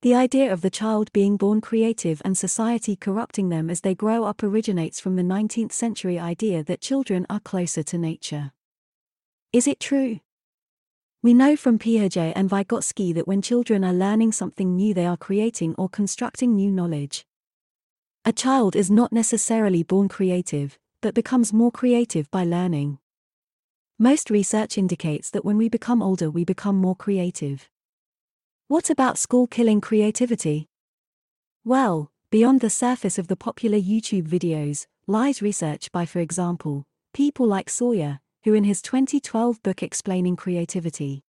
The 0.03 0.15
idea 0.15 0.51
of 0.51 0.63
the 0.63 0.71
child 0.71 1.13
being 1.13 1.37
born 1.37 1.61
creative 1.61 2.23
and 2.25 2.37
society 2.37 2.97
corrupting 2.97 3.51
them 3.51 3.69
as 3.69 3.83
they 3.83 3.95
grow 3.95 4.25
up 4.25 4.43
originates 4.43 4.99
from 4.99 5.17
the 5.17 5.23
19th 5.23 5.73
century 5.73 6.19
idea 6.19 6.65
that 6.65 6.81
children 6.81 7.27
are 7.29 7.41
closer 7.41 7.83
to 7.83 7.99
nature. 7.99 8.53
Is 9.53 9.67
it 9.67 9.79
true? 9.79 10.21
We 11.23 11.35
know 11.35 11.55
from 11.55 11.79
Piaget 11.79 12.33
and 12.35 12.49
Vygotsky 12.49 13.13
that 13.15 13.29
when 13.29 13.43
children 13.43 13.85
are 13.85 13.93
learning 13.93 14.33
something 14.33 14.75
new, 14.75 14.95
they 14.95 15.05
are 15.05 15.19
creating 15.19 15.75
or 15.77 15.91
constructing 15.91 16.57
new 16.57 16.71
knowledge. 16.71 17.27
A 18.25 18.33
child 18.33 18.75
is 18.75 18.91
not 18.91 19.13
necessarily 19.13 19.83
born 19.83 20.09
creative, 20.09 20.79
but 21.03 21.13
becomes 21.13 21.53
more 21.53 21.71
creative 21.71 22.31
by 22.31 22.45
learning. 22.45 22.99
Most 23.99 24.31
research 24.31 24.79
indicates 24.79 25.29
that 25.29 25.45
when 25.45 25.59
we 25.59 25.69
become 25.69 26.03
older, 26.03 26.31
we 26.31 26.43
become 26.43 26.77
more 26.77 26.97
creative. 26.97 27.69
What 28.71 28.89
about 28.89 29.19
school 29.19 29.49
killing 29.49 29.81
creativity? 29.81 30.69
Well, 31.65 32.13
beyond 32.31 32.61
the 32.61 32.71
surface 32.71 33.19
of 33.19 33.27
the 33.27 33.35
popular 33.35 33.77
YouTube 33.79 34.29
videos, 34.29 34.87
lies 35.09 35.43
research 35.43 35.91
by, 35.91 36.07
for 36.07 36.21
example, 36.21 36.85
people 37.13 37.49
like 37.49 37.69
Sawyer, 37.69 38.21
who 38.45 38.55
in 38.55 38.63
his 38.63 38.81
2012 38.81 39.61
book 39.65 39.83
Explaining 39.83 40.37
Creativity, 40.37 41.25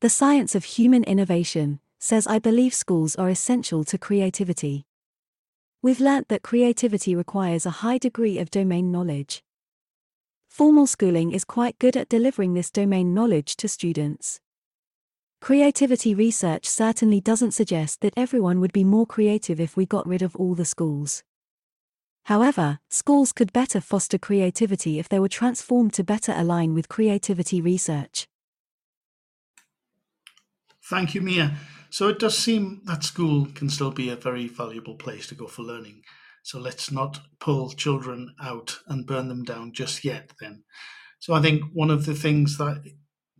The 0.00 0.08
Science 0.08 0.56
of 0.56 0.64
Human 0.64 1.04
Innovation, 1.04 1.78
says 2.00 2.26
I 2.26 2.40
believe 2.40 2.74
schools 2.74 3.14
are 3.14 3.28
essential 3.28 3.84
to 3.84 3.96
creativity. 3.96 4.86
We've 5.82 6.00
learnt 6.00 6.26
that 6.30 6.42
creativity 6.42 7.14
requires 7.14 7.64
a 7.64 7.78
high 7.84 7.98
degree 7.98 8.40
of 8.40 8.50
domain 8.50 8.90
knowledge. 8.90 9.44
Formal 10.48 10.88
schooling 10.88 11.30
is 11.30 11.44
quite 11.44 11.78
good 11.78 11.96
at 11.96 12.08
delivering 12.08 12.54
this 12.54 12.72
domain 12.72 13.14
knowledge 13.14 13.54
to 13.58 13.68
students. 13.68 14.40
Creativity 15.40 16.14
research 16.14 16.66
certainly 16.66 17.18
doesn't 17.18 17.52
suggest 17.52 18.02
that 18.02 18.12
everyone 18.14 18.60
would 18.60 18.74
be 18.74 18.84
more 18.84 19.06
creative 19.06 19.58
if 19.58 19.74
we 19.74 19.86
got 19.86 20.06
rid 20.06 20.20
of 20.20 20.36
all 20.36 20.54
the 20.54 20.66
schools. 20.66 21.22
However, 22.24 22.78
schools 22.90 23.32
could 23.32 23.52
better 23.52 23.80
foster 23.80 24.18
creativity 24.18 24.98
if 24.98 25.08
they 25.08 25.18
were 25.18 25.30
transformed 25.30 25.94
to 25.94 26.04
better 26.04 26.34
align 26.36 26.74
with 26.74 26.90
creativity 26.90 27.62
research. 27.62 28.28
Thank 30.90 31.14
you, 31.14 31.22
Mia. 31.22 31.56
So 31.88 32.08
it 32.08 32.18
does 32.18 32.36
seem 32.36 32.82
that 32.84 33.02
school 33.02 33.46
can 33.54 33.70
still 33.70 33.90
be 33.90 34.10
a 34.10 34.16
very 34.16 34.46
valuable 34.46 34.96
place 34.96 35.26
to 35.28 35.34
go 35.34 35.46
for 35.46 35.62
learning. 35.62 36.02
So 36.42 36.58
let's 36.58 36.92
not 36.92 37.18
pull 37.40 37.70
children 37.70 38.34
out 38.42 38.78
and 38.86 39.06
burn 39.06 39.28
them 39.28 39.44
down 39.44 39.72
just 39.72 40.04
yet, 40.04 40.32
then. 40.38 40.64
So 41.18 41.32
I 41.32 41.40
think 41.40 41.62
one 41.72 41.90
of 41.90 42.06
the 42.06 42.14
things 42.14 42.58
that 42.58 42.82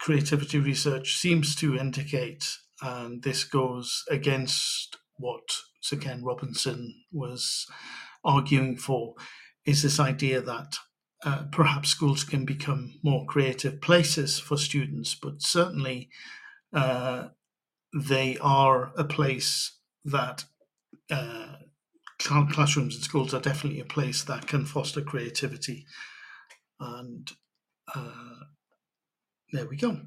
creativity 0.01 0.59
research 0.59 1.17
seems 1.17 1.55
to 1.57 1.77
indicate, 1.77 2.57
and 2.83 3.23
this 3.23 3.45
goes 3.45 4.03
against 4.11 4.97
what 5.17 5.43
Sir 5.81 5.97
Ken 5.97 6.25
Robinson 6.25 6.95
was 7.13 7.67
arguing 8.25 8.77
for, 8.77 9.15
is 9.67 9.83
this 9.83 10.01
idea 10.01 10.41
that 10.41 10.79
uh, 11.23 11.45
perhaps 11.53 11.91
schools 11.91 12.25
can 12.25 12.47
become 12.47 12.95
more 13.03 13.27
creative 13.27 13.83
places 13.83 14.39
for 14.39 14.57
students, 14.57 15.15
but 15.15 15.43
certainly 15.43 16.09
uh, 16.73 17.29
they 17.95 18.39
are 18.41 18.93
a 18.97 19.05
place 19.05 19.79
that 20.05 20.45
uh, 21.11 21.57
classrooms 22.19 22.95
and 22.95 23.05
schools 23.05 23.35
are 23.35 23.41
definitely 23.41 23.81
a 23.81 23.85
place 23.85 24.23
that 24.23 24.47
can 24.47 24.65
foster 24.65 25.03
creativity 25.03 25.85
and 26.79 27.33
uh, 27.95 28.45
there 29.53 29.67
we 29.67 29.77
go. 29.77 30.01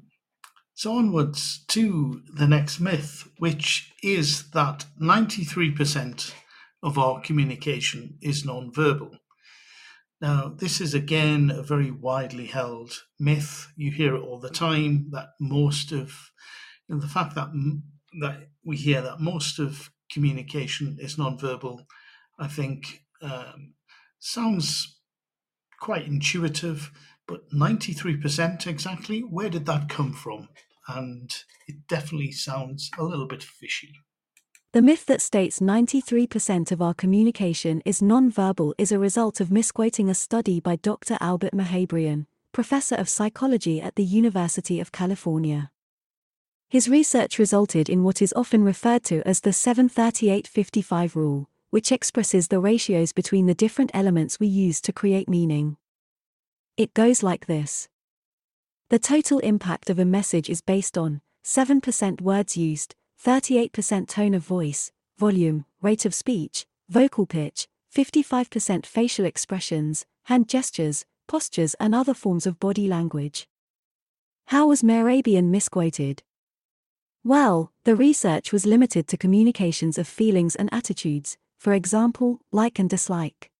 So, 0.74 0.96
onwards 0.96 1.64
to 1.68 2.22
the 2.34 2.48
next 2.48 2.80
myth, 2.80 3.28
which 3.38 3.92
is 4.02 4.50
that 4.50 4.86
93% 5.00 6.32
of 6.82 6.98
our 6.98 7.20
communication 7.20 8.18
is 8.20 8.44
non-verbal. 8.44 9.12
Now, 10.20 10.48
this 10.48 10.80
is 10.80 10.94
again 10.94 11.50
a 11.50 11.62
very 11.62 11.90
widely 11.90 12.46
held 12.46 13.02
myth. 13.20 13.68
You 13.76 13.92
hear 13.92 14.16
it 14.16 14.20
all 14.20 14.38
the 14.38 14.50
time 14.50 15.10
that 15.12 15.30
most 15.40 15.92
of, 15.92 16.30
and 16.88 17.00
the 17.00 17.08
fact 17.08 17.34
that 17.34 17.50
that 18.20 18.48
we 18.64 18.76
hear 18.76 19.00
that 19.02 19.20
most 19.20 19.58
of 19.58 19.90
communication 20.10 20.96
is 21.00 21.18
non-verbal, 21.18 21.86
I 22.38 22.48
think 22.48 23.02
um, 23.20 23.74
sounds 24.18 24.98
quite 25.80 26.06
intuitive, 26.06 26.90
but 27.26 27.50
93% 27.50 28.66
exactly, 28.66 29.20
where 29.20 29.50
did 29.50 29.66
that 29.66 29.88
come 29.88 30.12
from? 30.12 30.48
And 30.88 31.34
it 31.66 31.86
definitely 31.88 32.32
sounds 32.32 32.90
a 32.98 33.04
little 33.04 33.26
bit 33.26 33.42
fishy. 33.42 33.92
The 34.72 34.82
myth 34.82 35.06
that 35.06 35.22
states 35.22 35.60
93% 35.60 36.72
of 36.72 36.82
our 36.82 36.94
communication 36.94 37.80
is 37.84 38.02
non-verbal 38.02 38.74
is 38.76 38.90
a 38.90 38.98
result 38.98 39.40
of 39.40 39.50
misquoting 39.50 40.10
a 40.10 40.14
study 40.14 40.58
by 40.58 40.76
Dr. 40.76 41.16
Albert 41.20 41.52
Mehrabian, 41.52 42.26
professor 42.50 42.96
of 42.96 43.08
psychology 43.08 43.80
at 43.80 43.94
the 43.94 44.04
University 44.04 44.80
of 44.80 44.90
California. 44.90 45.70
His 46.68 46.88
research 46.88 47.38
resulted 47.38 47.88
in 47.88 48.02
what 48.02 48.20
is 48.20 48.34
often 48.34 48.64
referred 48.64 49.04
to 49.04 49.22
as 49.26 49.40
the 49.40 49.50
738-55 49.50 51.14
rule, 51.14 51.48
which 51.70 51.92
expresses 51.92 52.48
the 52.48 52.58
ratios 52.58 53.12
between 53.12 53.46
the 53.46 53.54
different 53.54 53.92
elements 53.94 54.40
we 54.40 54.48
use 54.48 54.80
to 54.80 54.92
create 54.92 55.28
meaning. 55.28 55.76
It 56.76 56.92
goes 56.92 57.22
like 57.22 57.46
this. 57.46 57.88
The 58.90 58.98
total 58.98 59.38
impact 59.38 59.90
of 59.90 60.00
a 60.00 60.04
message 60.04 60.50
is 60.50 60.60
based 60.60 60.98
on 60.98 61.20
7% 61.44 62.20
words 62.20 62.56
used, 62.56 62.96
38% 63.24 64.08
tone 64.08 64.34
of 64.34 64.42
voice, 64.42 64.90
volume, 65.16 65.66
rate 65.80 66.04
of 66.04 66.14
speech, 66.14 66.66
vocal 66.88 67.26
pitch, 67.26 67.68
55% 67.94 68.86
facial 68.86 69.24
expressions, 69.24 70.04
hand 70.24 70.48
gestures, 70.48 71.04
postures, 71.28 71.74
and 71.74 71.94
other 71.94 72.12
forms 72.12 72.44
of 72.44 72.58
body 72.58 72.88
language. 72.88 73.46
How 74.46 74.66
was 74.66 74.82
Mehrabian 74.82 75.50
misquoted? 75.50 76.24
Well, 77.22 77.70
the 77.84 77.94
research 77.94 78.52
was 78.52 78.66
limited 78.66 79.06
to 79.08 79.16
communications 79.16 79.96
of 79.96 80.08
feelings 80.08 80.56
and 80.56 80.68
attitudes, 80.74 81.36
for 81.56 81.72
example, 81.72 82.40
like 82.50 82.80
and 82.80 82.90
dislike. 82.90 83.52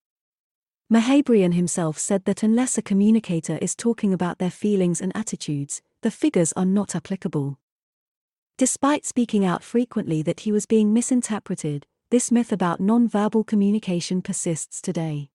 Mehrabian 0.93 1.55
himself 1.55 1.99
said 1.99 2.24
that 2.26 2.43
unless 2.43 2.76
a 2.76 2.82
communicator 2.82 3.59
is 3.62 3.74
talking 3.74 4.12
about 4.12 4.39
their 4.39 4.51
feelings 4.51 5.01
and 5.01 5.16
attitudes, 5.16 5.80
the 6.03 6.11
figures 6.11 6.53
are 6.53 6.66
not 6.66 6.95
applicable. 6.95 7.59
Despite 8.59 9.07
speaking 9.07 9.45
out 9.45 9.64
frequently 9.64 10.22
that 10.22 10.41
he 10.41 10.53
was 10.53 10.66
being 10.66 10.93
misinterpreted, 10.93 11.87
this 12.11 12.30
myth 12.30 12.53
about 12.53 12.80
non-verbal 12.80 13.45
communication 13.45 14.22
persists 14.22 14.80
today. 14.80 15.30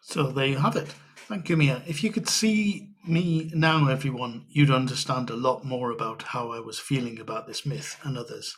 So 0.00 0.30
there 0.30 0.46
you 0.46 0.58
have 0.58 0.76
it. 0.76 0.88
Thank 1.28 1.48
you, 1.48 1.56
Mia. 1.56 1.82
If 1.86 2.04
you 2.04 2.12
could 2.12 2.28
see 2.28 2.90
me 3.06 3.50
now, 3.54 3.88
everyone, 3.88 4.46
you'd 4.48 4.70
understand 4.70 5.30
a 5.30 5.36
lot 5.36 5.64
more 5.64 5.90
about 5.90 6.22
how 6.22 6.52
I 6.52 6.60
was 6.60 6.78
feeling 6.78 7.18
about 7.18 7.46
this 7.46 7.66
myth 7.66 7.98
and 8.04 8.16
others. 8.16 8.56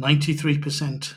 93% 0.00 1.14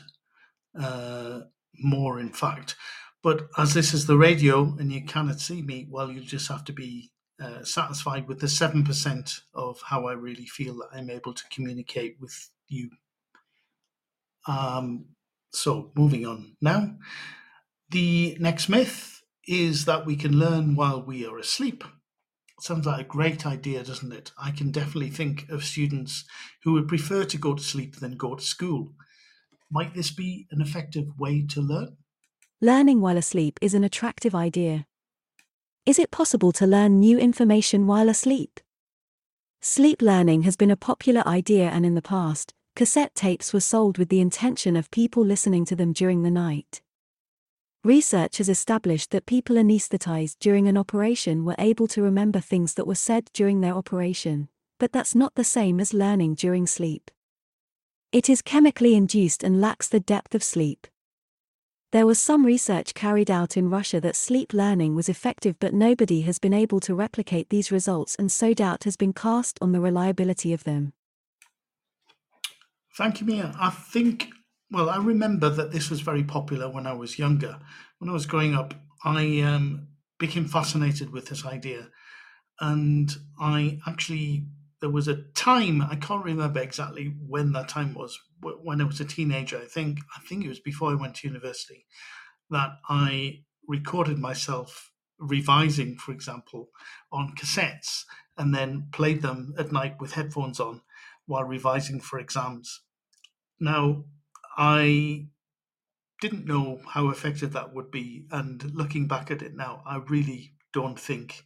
uh, 0.78 1.40
more, 1.78 2.20
in 2.20 2.30
fact. 2.30 2.76
But 3.22 3.48
as 3.56 3.72
this 3.72 3.94
is 3.94 4.06
the 4.06 4.18
radio 4.18 4.76
and 4.78 4.92
you 4.92 5.04
cannot 5.04 5.40
see 5.40 5.62
me, 5.62 5.86
well, 5.88 6.10
you 6.10 6.20
just 6.20 6.48
have 6.48 6.64
to 6.64 6.72
be 6.72 7.12
uh, 7.40 7.62
satisfied 7.64 8.26
with 8.28 8.40
the 8.40 8.46
7% 8.46 9.40
of 9.54 9.80
how 9.84 10.06
I 10.06 10.12
really 10.12 10.46
feel 10.46 10.74
that 10.78 10.88
I'm 10.92 11.10
able 11.10 11.32
to 11.32 11.44
communicate 11.50 12.16
with 12.20 12.50
you. 12.68 12.90
Um, 14.46 15.06
so, 15.52 15.92
moving 15.94 16.26
on 16.26 16.56
now. 16.60 16.96
The 17.90 18.36
next 18.40 18.68
myth 18.68 19.22
is 19.46 19.84
that 19.84 20.06
we 20.06 20.16
can 20.16 20.38
learn 20.38 20.76
while 20.76 21.02
we 21.02 21.26
are 21.26 21.38
asleep. 21.38 21.84
Sounds 22.60 22.86
like 22.86 23.00
a 23.06 23.08
great 23.08 23.44
idea, 23.44 23.82
doesn't 23.82 24.12
it? 24.12 24.32
I 24.38 24.50
can 24.50 24.70
definitely 24.70 25.10
think 25.10 25.48
of 25.50 25.64
students 25.64 26.24
who 26.62 26.72
would 26.72 26.88
prefer 26.88 27.24
to 27.24 27.36
go 27.36 27.54
to 27.54 27.62
sleep 27.62 27.96
than 27.96 28.16
go 28.16 28.34
to 28.34 28.42
school. 28.42 28.94
Might 29.70 29.94
this 29.94 30.10
be 30.10 30.46
an 30.50 30.60
effective 30.60 31.18
way 31.18 31.44
to 31.48 31.60
learn? 31.60 31.96
Learning 32.64 33.00
while 33.00 33.16
asleep 33.16 33.58
is 33.60 33.74
an 33.74 33.82
attractive 33.82 34.36
idea. 34.36 34.86
Is 35.84 35.98
it 35.98 36.12
possible 36.12 36.52
to 36.52 36.64
learn 36.64 37.00
new 37.00 37.18
information 37.18 37.88
while 37.88 38.08
asleep? 38.08 38.60
Sleep 39.60 40.00
learning 40.00 40.42
has 40.42 40.54
been 40.54 40.70
a 40.70 40.76
popular 40.76 41.26
idea, 41.26 41.68
and 41.70 41.84
in 41.84 41.96
the 41.96 42.00
past, 42.00 42.54
cassette 42.76 43.16
tapes 43.16 43.52
were 43.52 43.58
sold 43.58 43.98
with 43.98 44.10
the 44.10 44.20
intention 44.20 44.76
of 44.76 44.92
people 44.92 45.24
listening 45.24 45.64
to 45.64 45.74
them 45.74 45.92
during 45.92 46.22
the 46.22 46.30
night. 46.30 46.80
Research 47.82 48.38
has 48.38 48.48
established 48.48 49.10
that 49.10 49.26
people 49.26 49.56
anesthetized 49.56 50.36
during 50.38 50.68
an 50.68 50.76
operation 50.76 51.44
were 51.44 51.56
able 51.58 51.88
to 51.88 52.00
remember 52.00 52.38
things 52.38 52.74
that 52.74 52.86
were 52.86 52.94
said 52.94 53.28
during 53.32 53.60
their 53.60 53.74
operation, 53.74 54.48
but 54.78 54.92
that's 54.92 55.16
not 55.16 55.34
the 55.34 55.42
same 55.42 55.80
as 55.80 55.92
learning 55.92 56.36
during 56.36 56.68
sleep. 56.68 57.10
It 58.12 58.30
is 58.30 58.40
chemically 58.40 58.94
induced 58.94 59.42
and 59.42 59.60
lacks 59.60 59.88
the 59.88 59.98
depth 59.98 60.32
of 60.32 60.44
sleep. 60.44 60.86
There 61.92 62.06
was 62.06 62.18
some 62.18 62.46
research 62.46 62.94
carried 62.94 63.30
out 63.30 63.56
in 63.56 63.68
Russia 63.70 64.00
that 64.00 64.16
sleep 64.16 64.54
learning 64.54 64.94
was 64.94 65.10
effective, 65.10 65.56
but 65.60 65.74
nobody 65.74 66.22
has 66.22 66.38
been 66.38 66.54
able 66.54 66.80
to 66.80 66.94
replicate 66.94 67.50
these 67.50 67.70
results, 67.70 68.16
and 68.16 68.32
so 68.32 68.54
doubt 68.54 68.84
has 68.84 68.96
been 68.96 69.12
cast 69.12 69.58
on 69.60 69.72
the 69.72 69.80
reliability 69.80 70.54
of 70.54 70.64
them. 70.64 70.94
Thank 72.96 73.20
you, 73.20 73.26
Mia. 73.26 73.54
I 73.60 73.70
think 73.70 74.30
well, 74.72 74.88
I 74.88 74.96
remember 74.96 75.50
that 75.50 75.70
this 75.70 75.90
was 75.90 76.00
very 76.00 76.24
popular 76.24 76.68
when 76.70 76.86
I 76.86 76.94
was 76.94 77.18
younger. 77.18 77.58
When 77.98 78.08
I 78.08 78.14
was 78.14 78.24
growing 78.24 78.54
up, 78.54 78.72
I 79.04 79.42
um, 79.42 79.88
became 80.18 80.46
fascinated 80.46 81.12
with 81.12 81.26
this 81.26 81.44
idea. 81.44 81.88
And 82.58 83.14
I 83.38 83.80
actually, 83.86 84.46
there 84.82 84.90
was 84.90 85.06
a 85.06 85.22
time, 85.34 85.80
I 85.80 85.94
can't 85.94 86.24
remember 86.24 86.60
exactly 86.60 87.14
when 87.26 87.52
that 87.52 87.68
time 87.68 87.94
was, 87.94 88.18
when 88.42 88.80
I 88.80 88.84
was 88.84 89.00
a 89.00 89.04
teenager, 89.04 89.56
I 89.56 89.66
think, 89.66 90.00
I 90.14 90.20
think 90.28 90.44
it 90.44 90.48
was 90.48 90.58
before 90.58 90.90
I 90.90 90.96
went 90.96 91.14
to 91.16 91.28
university, 91.28 91.86
that 92.50 92.72
I 92.88 93.44
recorded 93.68 94.18
myself 94.18 94.90
revising, 95.20 95.96
for 95.98 96.10
example, 96.10 96.70
on 97.12 97.32
cassettes 97.36 98.02
and 98.36 98.52
then 98.52 98.88
played 98.92 99.22
them 99.22 99.54
at 99.56 99.70
night 99.70 100.00
with 100.00 100.14
headphones 100.14 100.58
on 100.58 100.82
while 101.26 101.44
revising 101.44 102.00
for 102.00 102.18
exams. 102.18 102.80
Now, 103.60 104.04
I 104.58 105.28
didn't 106.20 106.44
know 106.44 106.80
how 106.88 107.08
effective 107.08 107.52
that 107.52 107.72
would 107.72 107.92
be. 107.92 108.26
And 108.32 108.74
looking 108.74 109.06
back 109.06 109.30
at 109.30 109.42
it 109.42 109.54
now, 109.54 109.84
I 109.86 109.98
really 109.98 110.54
don't 110.72 110.98
think 110.98 111.44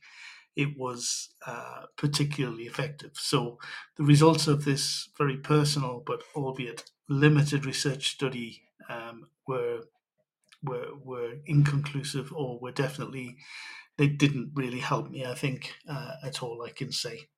it 0.56 0.76
was 0.76 1.28
uh, 1.46 1.84
particularly 1.96 2.64
effective. 2.64 3.12
So 3.14 3.58
the 3.96 4.04
results 4.04 4.46
of 4.48 4.64
this 4.64 5.08
very 5.18 5.36
personal 5.36 6.02
but 6.04 6.22
albeit 6.34 6.90
limited 7.08 7.66
research 7.66 8.08
study 8.08 8.62
um, 8.88 9.28
were 9.46 9.82
were 10.62 10.94
were 11.04 11.34
inconclusive 11.46 12.32
or 12.32 12.58
were 12.58 12.72
definitely 12.72 13.36
they 13.98 14.08
didn't 14.08 14.52
really 14.54 14.80
help 14.80 15.10
me. 15.10 15.24
I 15.24 15.34
think 15.34 15.74
uh, 15.88 16.14
at 16.24 16.42
all. 16.42 16.62
I 16.66 16.70
can 16.70 16.92
say. 16.92 17.28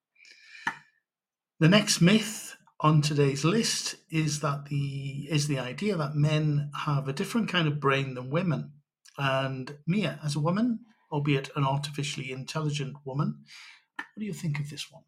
The 1.61 1.69
next 1.69 2.01
myth 2.01 2.57
on 2.81 3.03
today's 3.03 3.45
list 3.45 3.97
is 4.11 4.41
that 4.41 4.67
the 4.67 5.27
is 5.29 5.49
the 5.49 5.59
idea 5.59 5.97
that 5.97 6.15
men 6.15 6.71
have 6.87 7.09
a 7.09 7.13
different 7.13 7.49
kind 7.49 7.67
of 7.67 7.81
brain 7.81 8.15
than 8.15 8.31
women. 8.31 8.73
And 9.19 9.79
Mia, 9.87 10.21
as 10.25 10.37
a 10.37 10.41
woman, 10.41 10.81
albeit 11.11 11.51
an 11.57 11.65
artificially 11.65 12.33
intelligent 12.33 12.97
woman, 13.05 13.39
what 13.97 14.07
do 14.19 14.25
you 14.25 14.33
think 14.33 14.61
of 14.61 14.71
this 14.71 14.91
one? 14.91 15.03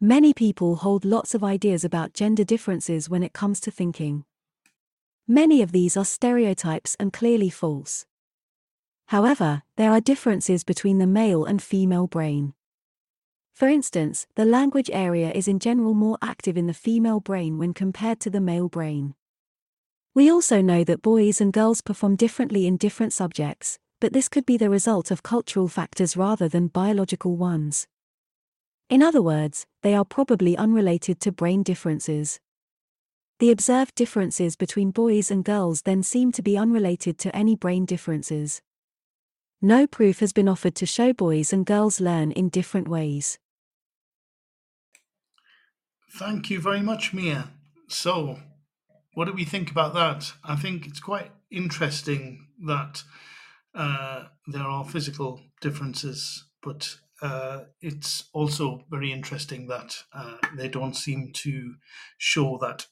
Many 0.00 0.32
people 0.32 0.76
hold 0.76 1.04
lots 1.04 1.34
of 1.34 1.44
ideas 1.44 1.84
about 1.84 2.14
gender 2.14 2.44
differences 2.44 3.10
when 3.10 3.22
it 3.22 3.34
comes 3.34 3.60
to 3.60 3.70
thinking. 3.70 4.24
Many 5.28 5.62
of 5.62 5.72
these 5.72 5.96
are 5.96 6.04
stereotypes 6.04 6.96
and 6.98 7.12
clearly 7.12 7.50
false. 7.50 8.06
However, 9.08 9.62
there 9.76 9.90
are 9.90 10.00
differences 10.00 10.64
between 10.64 10.98
the 10.98 11.06
male 11.06 11.44
and 11.44 11.60
female 11.60 12.06
brain. 12.06 12.54
For 13.52 13.68
instance, 13.68 14.26
the 14.36 14.44
language 14.44 14.88
area 14.92 15.30
is 15.32 15.46
in 15.46 15.58
general 15.58 15.92
more 15.92 16.16
active 16.22 16.56
in 16.56 16.66
the 16.66 16.72
female 16.72 17.20
brain 17.20 17.58
when 17.58 17.74
compared 17.74 18.20
to 18.20 18.30
the 18.30 18.40
male 18.40 18.68
brain. 18.68 19.14
We 20.14 20.30
also 20.30 20.62
know 20.62 20.82
that 20.84 21.02
boys 21.02 21.40
and 21.40 21.52
girls 21.52 21.82
perform 21.82 22.16
differently 22.16 22.66
in 22.66 22.76
different 22.76 23.12
subjects, 23.12 23.78
but 24.00 24.12
this 24.12 24.28
could 24.28 24.46
be 24.46 24.56
the 24.56 24.70
result 24.70 25.10
of 25.10 25.22
cultural 25.22 25.68
factors 25.68 26.16
rather 26.16 26.48
than 26.48 26.68
biological 26.68 27.36
ones. 27.36 27.86
In 28.88 29.02
other 29.02 29.22
words, 29.22 29.66
they 29.82 29.94
are 29.94 30.04
probably 30.04 30.56
unrelated 30.56 31.20
to 31.20 31.30
brain 31.30 31.62
differences. 31.62 32.40
The 33.38 33.50
observed 33.50 33.94
differences 33.94 34.56
between 34.56 34.90
boys 34.90 35.30
and 35.30 35.44
girls 35.44 35.82
then 35.82 36.02
seem 36.02 36.32
to 36.32 36.42
be 36.42 36.58
unrelated 36.58 37.18
to 37.18 37.34
any 37.34 37.54
brain 37.54 37.84
differences. 37.84 38.60
No 39.62 39.86
proof 39.86 40.20
has 40.20 40.32
been 40.32 40.48
offered 40.48 40.74
to 40.76 40.86
show 40.86 41.12
boys 41.12 41.52
and 41.52 41.64
girls 41.64 42.00
learn 42.00 42.32
in 42.32 42.48
different 42.48 42.88
ways. 42.88 43.38
Thank 46.12 46.50
you 46.50 46.60
very 46.60 46.80
much, 46.80 47.14
Mia. 47.14 47.50
So, 47.88 48.40
what 49.14 49.26
do 49.26 49.32
we 49.32 49.44
think 49.44 49.70
about 49.70 49.94
that? 49.94 50.32
I 50.44 50.56
think 50.56 50.86
it's 50.86 51.00
quite 51.00 51.30
interesting 51.50 52.46
that 52.66 53.04
uh, 53.74 54.24
there 54.46 54.62
are 54.62 54.84
physical 54.84 55.40
differences, 55.60 56.44
but 56.62 56.96
uh, 57.22 57.64
it's 57.80 58.28
also 58.32 58.84
very 58.90 59.12
interesting 59.12 59.66
that 59.68 59.96
uh, 60.12 60.36
they 60.56 60.68
don't 60.68 60.94
seem 60.94 61.32
to 61.32 61.74
show 62.18 62.58
that 62.58 62.86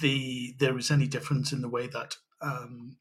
the 0.00 0.54
there 0.58 0.76
is 0.78 0.90
any 0.90 1.06
difference 1.06 1.52
in 1.52 1.62
the 1.62 1.68
way 1.68 1.86
that 1.86 2.16
um, 2.40 2.96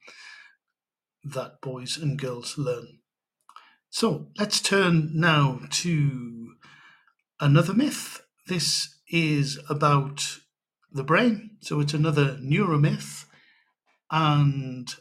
that 1.23 1.61
boys 1.61 1.97
and 1.97 2.17
girls 2.19 2.57
learn. 2.57 2.99
So 3.89 4.29
let's 4.37 4.61
turn 4.61 5.11
now 5.13 5.61
to 5.69 6.53
another 7.39 7.73
myth. 7.73 8.21
This 8.47 8.97
is 9.09 9.59
about 9.69 10.39
the 10.91 11.03
brain. 11.03 11.57
So 11.61 11.79
it's 11.81 11.93
another 11.93 12.37
neuromyth, 12.37 13.25
and 14.09 14.93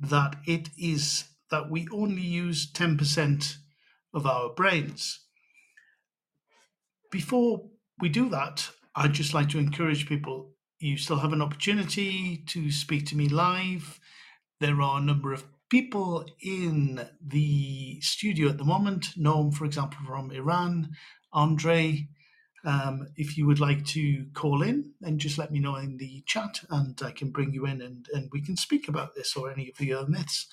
that 0.00 0.36
it 0.46 0.70
is 0.78 1.24
that 1.50 1.70
we 1.70 1.86
only 1.92 2.22
use 2.22 2.70
10% 2.72 3.56
of 4.14 4.26
our 4.26 4.50
brains. 4.50 5.20
Before 7.10 7.68
we 8.00 8.08
do 8.08 8.28
that, 8.30 8.70
I'd 8.94 9.12
just 9.12 9.34
like 9.34 9.48
to 9.50 9.58
encourage 9.58 10.08
people 10.08 10.54
you 10.80 10.96
still 10.96 11.18
have 11.18 11.34
an 11.34 11.42
opportunity 11.42 12.38
to 12.46 12.70
speak 12.70 13.04
to 13.06 13.16
me 13.16 13.28
live. 13.28 14.00
There 14.60 14.80
are 14.80 14.98
a 14.98 15.02
number 15.02 15.32
of 15.32 15.44
people 15.68 16.24
in 16.40 17.06
the 17.20 18.00
studio 18.00 18.48
at 18.48 18.56
the 18.56 18.64
moment. 18.64 19.08
Noam, 19.18 19.52
for 19.52 19.66
example, 19.66 19.98
from 20.06 20.30
Iran, 20.30 20.90
Andre, 21.34 22.08
um, 22.64 23.08
if 23.16 23.36
you 23.36 23.46
would 23.46 23.60
like 23.60 23.84
to 23.86 24.26
call 24.34 24.62
in, 24.62 24.92
then 25.00 25.18
just 25.18 25.38
let 25.38 25.50
me 25.50 25.60
know 25.60 25.76
in 25.76 25.96
the 25.96 26.22
chat 26.26 26.60
and 26.70 27.00
I 27.02 27.12
can 27.12 27.30
bring 27.30 27.52
you 27.52 27.66
in 27.66 27.80
and, 27.80 28.06
and 28.12 28.28
we 28.32 28.42
can 28.42 28.56
speak 28.56 28.88
about 28.88 29.14
this 29.14 29.36
or 29.36 29.50
any 29.50 29.68
of 29.70 29.76
the 29.78 29.92
other 29.94 30.08
myths. 30.08 30.46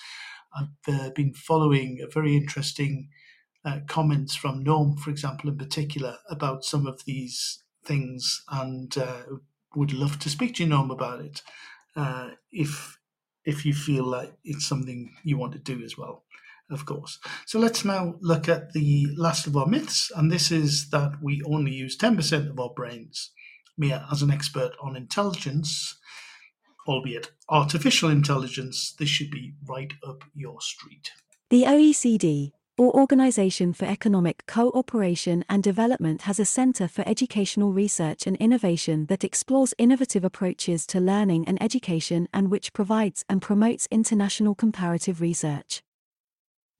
I've 0.55 0.93
uh, 0.93 1.09
been 1.11 1.33
following 1.33 1.99
a 2.01 2.11
very 2.11 2.35
interesting 2.37 3.09
uh, 3.65 3.79
comments 3.87 4.35
from 4.35 4.63
Norm, 4.63 4.97
for 4.97 5.09
example, 5.09 5.49
in 5.49 5.57
particular, 5.57 6.17
about 6.29 6.63
some 6.63 6.87
of 6.87 7.03
these 7.05 7.63
things 7.83 8.43
and 8.49 8.97
uh, 8.97 9.23
would 9.75 9.93
love 9.93 10.19
to 10.19 10.29
speak 10.29 10.55
to 10.55 10.63
you, 10.63 10.69
Noam, 10.69 10.91
about 10.91 11.21
it 11.21 11.41
uh, 11.97 12.29
if 12.51 12.99
if 13.45 13.65
you 13.65 13.73
feel 13.73 14.03
like 14.03 14.33
it's 14.43 14.67
something 14.67 15.15
you 15.23 15.37
want 15.37 15.53
to 15.53 15.59
do 15.59 15.83
as 15.83 15.97
well 15.97 16.23
of 16.69 16.85
course. 16.85 17.19
So 17.45 17.59
let's 17.59 17.85
now 17.85 18.15
look 18.21 18.49
at 18.49 18.73
the 18.73 19.07
last 19.15 19.47
of 19.47 19.55
our 19.55 19.67
myths, 19.67 20.11
and 20.15 20.31
this 20.31 20.51
is 20.51 20.89
that 20.89 21.13
we 21.21 21.41
only 21.45 21.71
use 21.71 21.97
10% 21.97 22.49
of 22.49 22.59
our 22.59 22.71
brains. 22.75 23.31
Mia, 23.77 24.07
as 24.11 24.21
an 24.21 24.31
expert 24.31 24.71
on 24.81 24.95
intelligence, 24.95 25.97
albeit 26.87 27.31
artificial 27.49 28.09
intelligence, 28.09 28.95
this 28.97 29.09
should 29.09 29.29
be 29.29 29.53
right 29.67 29.93
up 30.07 30.23
your 30.33 30.59
street. 30.61 31.11
The 31.49 31.63
OECD, 31.63 32.51
or 32.77 32.91
Organization 32.93 33.73
for 33.73 33.85
Economic 33.85 34.45
Cooperation 34.47 35.45
and 35.49 35.63
Development, 35.63 36.21
has 36.23 36.39
a 36.39 36.45
center 36.45 36.87
for 36.87 37.07
educational 37.07 37.71
research 37.71 38.27
and 38.27 38.35
innovation 38.37 39.05
that 39.07 39.23
explores 39.23 39.73
innovative 39.77 40.23
approaches 40.23 40.85
to 40.87 40.99
learning 40.99 41.47
and 41.47 41.61
education 41.61 42.27
and 42.33 42.51
which 42.51 42.73
provides 42.73 43.25
and 43.29 43.41
promotes 43.41 43.87
international 43.91 44.55
comparative 44.55 45.21
research. 45.21 45.81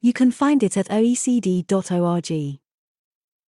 You 0.01 0.13
can 0.13 0.31
find 0.31 0.61
it 0.61 0.77
at 0.77 0.87
oecd.org. 0.89 2.59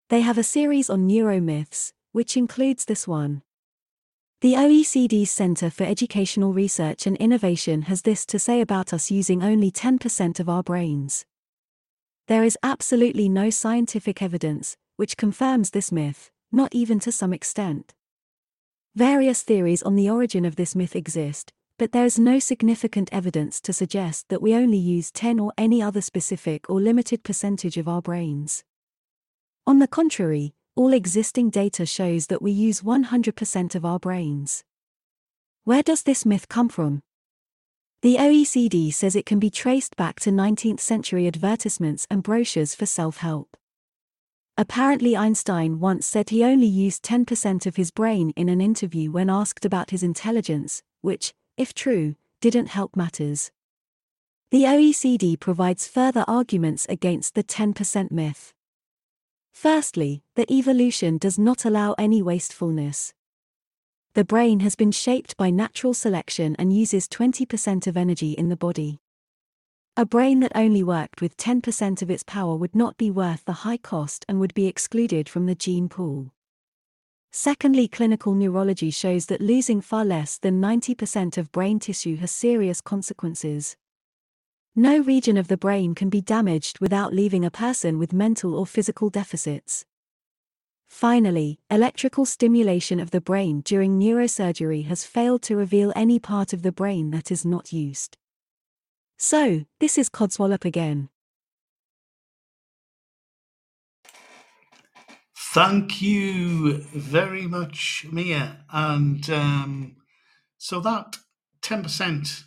They 0.08 0.20
have 0.22 0.38
a 0.38 0.42
series 0.42 0.88
on 0.88 1.06
neuromyths, 1.06 1.92
which 2.12 2.36
includes 2.36 2.86
this 2.86 3.06
one. 3.06 3.42
The 4.40 4.54
OECD's 4.54 5.30
Center 5.30 5.68
for 5.68 5.84
Educational 5.84 6.52
Research 6.52 7.06
and 7.06 7.16
Innovation 7.16 7.82
has 7.82 8.02
this 8.02 8.24
to 8.26 8.38
say 8.38 8.60
about 8.60 8.92
us 8.92 9.10
using 9.10 9.42
only 9.42 9.70
10% 9.70 10.40
of 10.40 10.48
our 10.48 10.62
brains. 10.62 11.26
There 12.28 12.44
is 12.44 12.56
absolutely 12.62 13.28
no 13.28 13.50
scientific 13.50 14.22
evidence 14.22 14.76
which 14.96 15.16
confirms 15.16 15.70
this 15.70 15.92
myth, 15.92 16.30
not 16.50 16.74
even 16.74 16.98
to 17.00 17.12
some 17.12 17.32
extent. 17.32 17.94
Various 18.94 19.42
theories 19.42 19.82
on 19.82 19.96
the 19.96 20.08
origin 20.08 20.44
of 20.44 20.56
this 20.56 20.74
myth 20.74 20.96
exist, 20.96 21.52
but 21.78 21.92
there 21.92 22.04
is 22.04 22.18
no 22.18 22.40
significant 22.40 23.08
evidence 23.12 23.60
to 23.60 23.72
suggest 23.72 24.28
that 24.28 24.42
we 24.42 24.52
only 24.54 24.76
use 24.76 25.12
10 25.12 25.38
or 25.38 25.52
any 25.56 25.80
other 25.80 26.00
specific 26.00 26.68
or 26.68 26.80
limited 26.80 27.22
percentage 27.22 27.76
of 27.76 27.86
our 27.86 28.02
brains. 28.02 28.64
On 29.66 29.78
the 29.78 29.86
contrary, 29.86 30.54
all 30.74 30.92
existing 30.92 31.50
data 31.50 31.86
shows 31.86 32.26
that 32.26 32.42
we 32.42 32.50
use 32.50 32.82
100% 32.82 33.74
of 33.74 33.84
our 33.84 33.98
brains. 33.98 34.64
Where 35.64 35.82
does 35.82 36.02
this 36.02 36.26
myth 36.26 36.48
come 36.48 36.68
from? 36.68 37.02
The 38.02 38.16
OECD 38.16 38.92
says 38.92 39.16
it 39.16 39.26
can 39.26 39.38
be 39.38 39.50
traced 39.50 39.96
back 39.96 40.20
to 40.20 40.30
19th 40.30 40.80
century 40.80 41.26
advertisements 41.26 42.06
and 42.10 42.22
brochures 42.22 42.74
for 42.74 42.86
self 42.86 43.18
help. 43.18 43.56
Apparently, 44.56 45.16
Einstein 45.16 45.78
once 45.78 46.06
said 46.06 46.30
he 46.30 46.42
only 46.42 46.66
used 46.66 47.04
10% 47.04 47.66
of 47.66 47.76
his 47.76 47.90
brain 47.92 48.32
in 48.36 48.48
an 48.48 48.60
interview 48.60 49.10
when 49.10 49.30
asked 49.30 49.64
about 49.64 49.90
his 49.90 50.02
intelligence, 50.02 50.82
which, 51.00 51.32
if 51.58 51.74
true, 51.74 52.14
didn't 52.40 52.68
help 52.68 52.96
matters. 52.96 53.50
The 54.50 54.62
OECD 54.62 55.38
provides 55.38 55.86
further 55.86 56.24
arguments 56.26 56.86
against 56.88 57.34
the 57.34 57.44
10% 57.44 58.10
myth. 58.10 58.54
Firstly, 59.52 60.22
that 60.36 60.50
evolution 60.50 61.18
does 61.18 61.38
not 61.38 61.64
allow 61.64 61.94
any 61.98 62.22
wastefulness. 62.22 63.12
The 64.14 64.24
brain 64.24 64.60
has 64.60 64.74
been 64.74 64.92
shaped 64.92 65.36
by 65.36 65.50
natural 65.50 65.92
selection 65.94 66.56
and 66.58 66.72
uses 66.72 67.08
20% 67.08 67.86
of 67.86 67.96
energy 67.96 68.32
in 68.32 68.48
the 68.48 68.56
body. 68.56 69.00
A 69.96 70.06
brain 70.06 70.38
that 70.40 70.52
only 70.54 70.84
worked 70.84 71.20
with 71.20 71.36
10% 71.36 72.02
of 72.02 72.10
its 72.10 72.22
power 72.22 72.56
would 72.56 72.74
not 72.74 72.96
be 72.96 73.10
worth 73.10 73.44
the 73.44 73.64
high 73.64 73.76
cost 73.76 74.24
and 74.28 74.38
would 74.38 74.54
be 74.54 74.66
excluded 74.68 75.28
from 75.28 75.46
the 75.46 75.56
gene 75.56 75.88
pool. 75.88 76.32
Secondly, 77.30 77.88
clinical 77.88 78.34
neurology 78.34 78.90
shows 78.90 79.26
that 79.26 79.40
losing 79.40 79.80
far 79.80 80.04
less 80.04 80.38
than 80.38 80.60
90% 80.60 81.36
of 81.36 81.52
brain 81.52 81.78
tissue 81.78 82.16
has 82.16 82.30
serious 82.30 82.80
consequences. 82.80 83.76
No 84.74 85.00
region 85.00 85.36
of 85.36 85.48
the 85.48 85.56
brain 85.56 85.94
can 85.94 86.08
be 86.08 86.20
damaged 86.20 86.78
without 86.80 87.12
leaving 87.12 87.44
a 87.44 87.50
person 87.50 87.98
with 87.98 88.12
mental 88.12 88.54
or 88.54 88.66
physical 88.66 89.10
deficits. 89.10 89.84
Finally, 90.88 91.58
electrical 91.70 92.24
stimulation 92.24 92.98
of 92.98 93.10
the 93.10 93.20
brain 93.20 93.60
during 93.60 94.00
neurosurgery 94.00 94.86
has 94.86 95.04
failed 95.04 95.42
to 95.42 95.56
reveal 95.56 95.92
any 95.94 96.18
part 96.18 96.52
of 96.52 96.62
the 96.62 96.72
brain 96.72 97.10
that 97.10 97.30
is 97.30 97.44
not 97.44 97.72
used. 97.72 98.16
So, 99.18 99.66
this 99.80 99.98
is 99.98 100.08
Codswallop 100.08 100.64
again. 100.64 101.10
Thank 105.58 106.00
you 106.00 106.74
very 106.94 107.48
much, 107.48 108.06
Mia. 108.12 108.64
And 108.72 109.28
um, 109.28 109.96
so 110.56 110.78
that 110.78 111.16
10% 111.62 112.44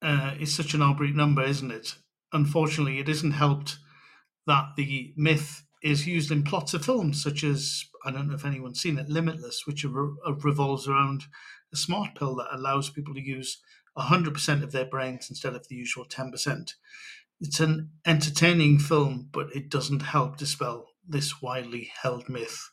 uh, 0.00 0.34
is 0.38 0.54
such 0.54 0.72
an 0.72 0.80
arbitrary 0.80 1.12
number, 1.12 1.42
isn't 1.42 1.72
it? 1.72 1.96
Unfortunately, 2.32 3.00
it 3.00 3.08
isn't 3.08 3.32
helped 3.32 3.78
that 4.46 4.76
the 4.76 5.12
myth 5.16 5.64
is 5.82 6.06
used 6.06 6.30
in 6.30 6.44
plots 6.44 6.72
of 6.72 6.84
films 6.84 7.20
such 7.20 7.42
as 7.42 7.82
I 8.04 8.12
don't 8.12 8.28
know 8.28 8.36
if 8.36 8.44
anyone's 8.44 8.80
seen 8.80 8.96
it, 8.96 9.08
Limitless, 9.08 9.66
which 9.66 9.84
revolves 9.84 10.86
around 10.86 11.24
a 11.72 11.76
smart 11.76 12.14
pill 12.14 12.36
that 12.36 12.54
allows 12.54 12.90
people 12.90 13.14
to 13.14 13.20
use 13.20 13.58
100% 13.98 14.62
of 14.62 14.70
their 14.70 14.86
brains 14.86 15.28
instead 15.28 15.56
of 15.56 15.66
the 15.66 15.74
usual 15.74 16.04
10%. 16.04 16.74
It's 17.40 17.58
an 17.58 17.90
entertaining 18.06 18.78
film, 18.78 19.30
but 19.32 19.48
it 19.52 19.68
doesn't 19.68 20.02
help 20.02 20.36
dispel 20.36 20.90
this 21.08 21.40
widely 21.42 21.90
held 22.02 22.28
myth. 22.28 22.70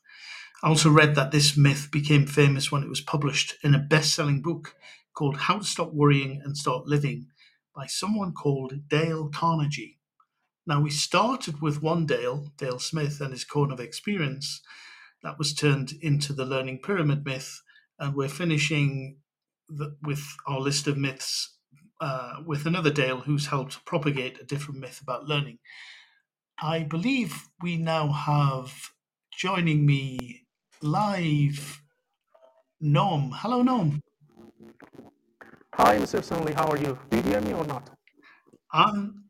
I 0.64 0.70
also 0.70 0.90
read 0.90 1.16
that 1.16 1.32
this 1.32 1.58
myth 1.58 1.90
became 1.92 2.26
famous 2.26 2.72
when 2.72 2.84
it 2.84 2.90
was 2.90 3.02
published 3.02 3.56
in 3.64 3.76
a 3.76 3.80
best 3.80 4.16
selling 4.16 4.42
book 4.42 4.76
called 5.14 5.38
How 5.38 5.60
to 5.60 5.66
Stop 5.66 5.94
Worrying 5.94 6.42
and 6.44 6.58
Start 6.58 6.88
Living 6.88 7.28
by 7.76 7.86
someone 7.88 8.34
called 8.34 8.88
Dale 8.88 9.30
Carnegie. 9.30 10.00
Now, 10.66 10.80
we 10.80 10.90
started 10.90 11.62
with 11.62 11.82
one 11.82 12.06
Dale, 12.06 12.48
Dale 12.58 12.80
Smith, 12.80 13.20
and 13.20 13.32
his 13.32 13.44
cone 13.44 13.72
of 13.72 13.80
experience. 13.80 14.62
That 15.22 15.38
was 15.38 15.54
turned 15.54 15.94
into 16.02 16.34
the 16.34 16.46
learning 16.46 16.80
pyramid 16.82 17.26
myth, 17.26 17.62
and 18.00 18.16
we're 18.16 18.30
finishing 18.30 19.18
the, 19.68 19.98
with 20.02 20.24
our 20.48 20.60
list 20.60 20.88
of 20.88 20.98
myths 20.98 21.58
uh, 22.00 22.36
with 22.46 22.66
another 22.66 22.90
Dale 22.90 23.22
who's 23.22 23.48
helped 23.48 23.86
propagate 23.86 24.40
a 24.40 24.46
different 24.46 24.80
myth 24.80 25.02
about 25.02 25.26
learning. 25.26 25.60
I 26.62 26.84
believe 26.84 27.50
we 27.62 27.78
now 27.78 28.12
have 28.12 28.74
joining 29.38 29.86
me 29.86 30.46
live 30.82 31.82
Noam. 32.82 33.32
Hello, 33.34 33.64
Noam. 33.64 34.00
Hi, 35.76 35.98
Mr. 35.98 36.24
Sonley. 36.24 36.54
How 36.54 36.68
are 36.68 36.78
you? 36.78 36.98
Do 37.10 37.18
you 37.18 37.24
hear 37.24 37.42
me 37.42 37.54
or 37.54 37.66
not? 37.66 37.90
I'm, 38.72 39.26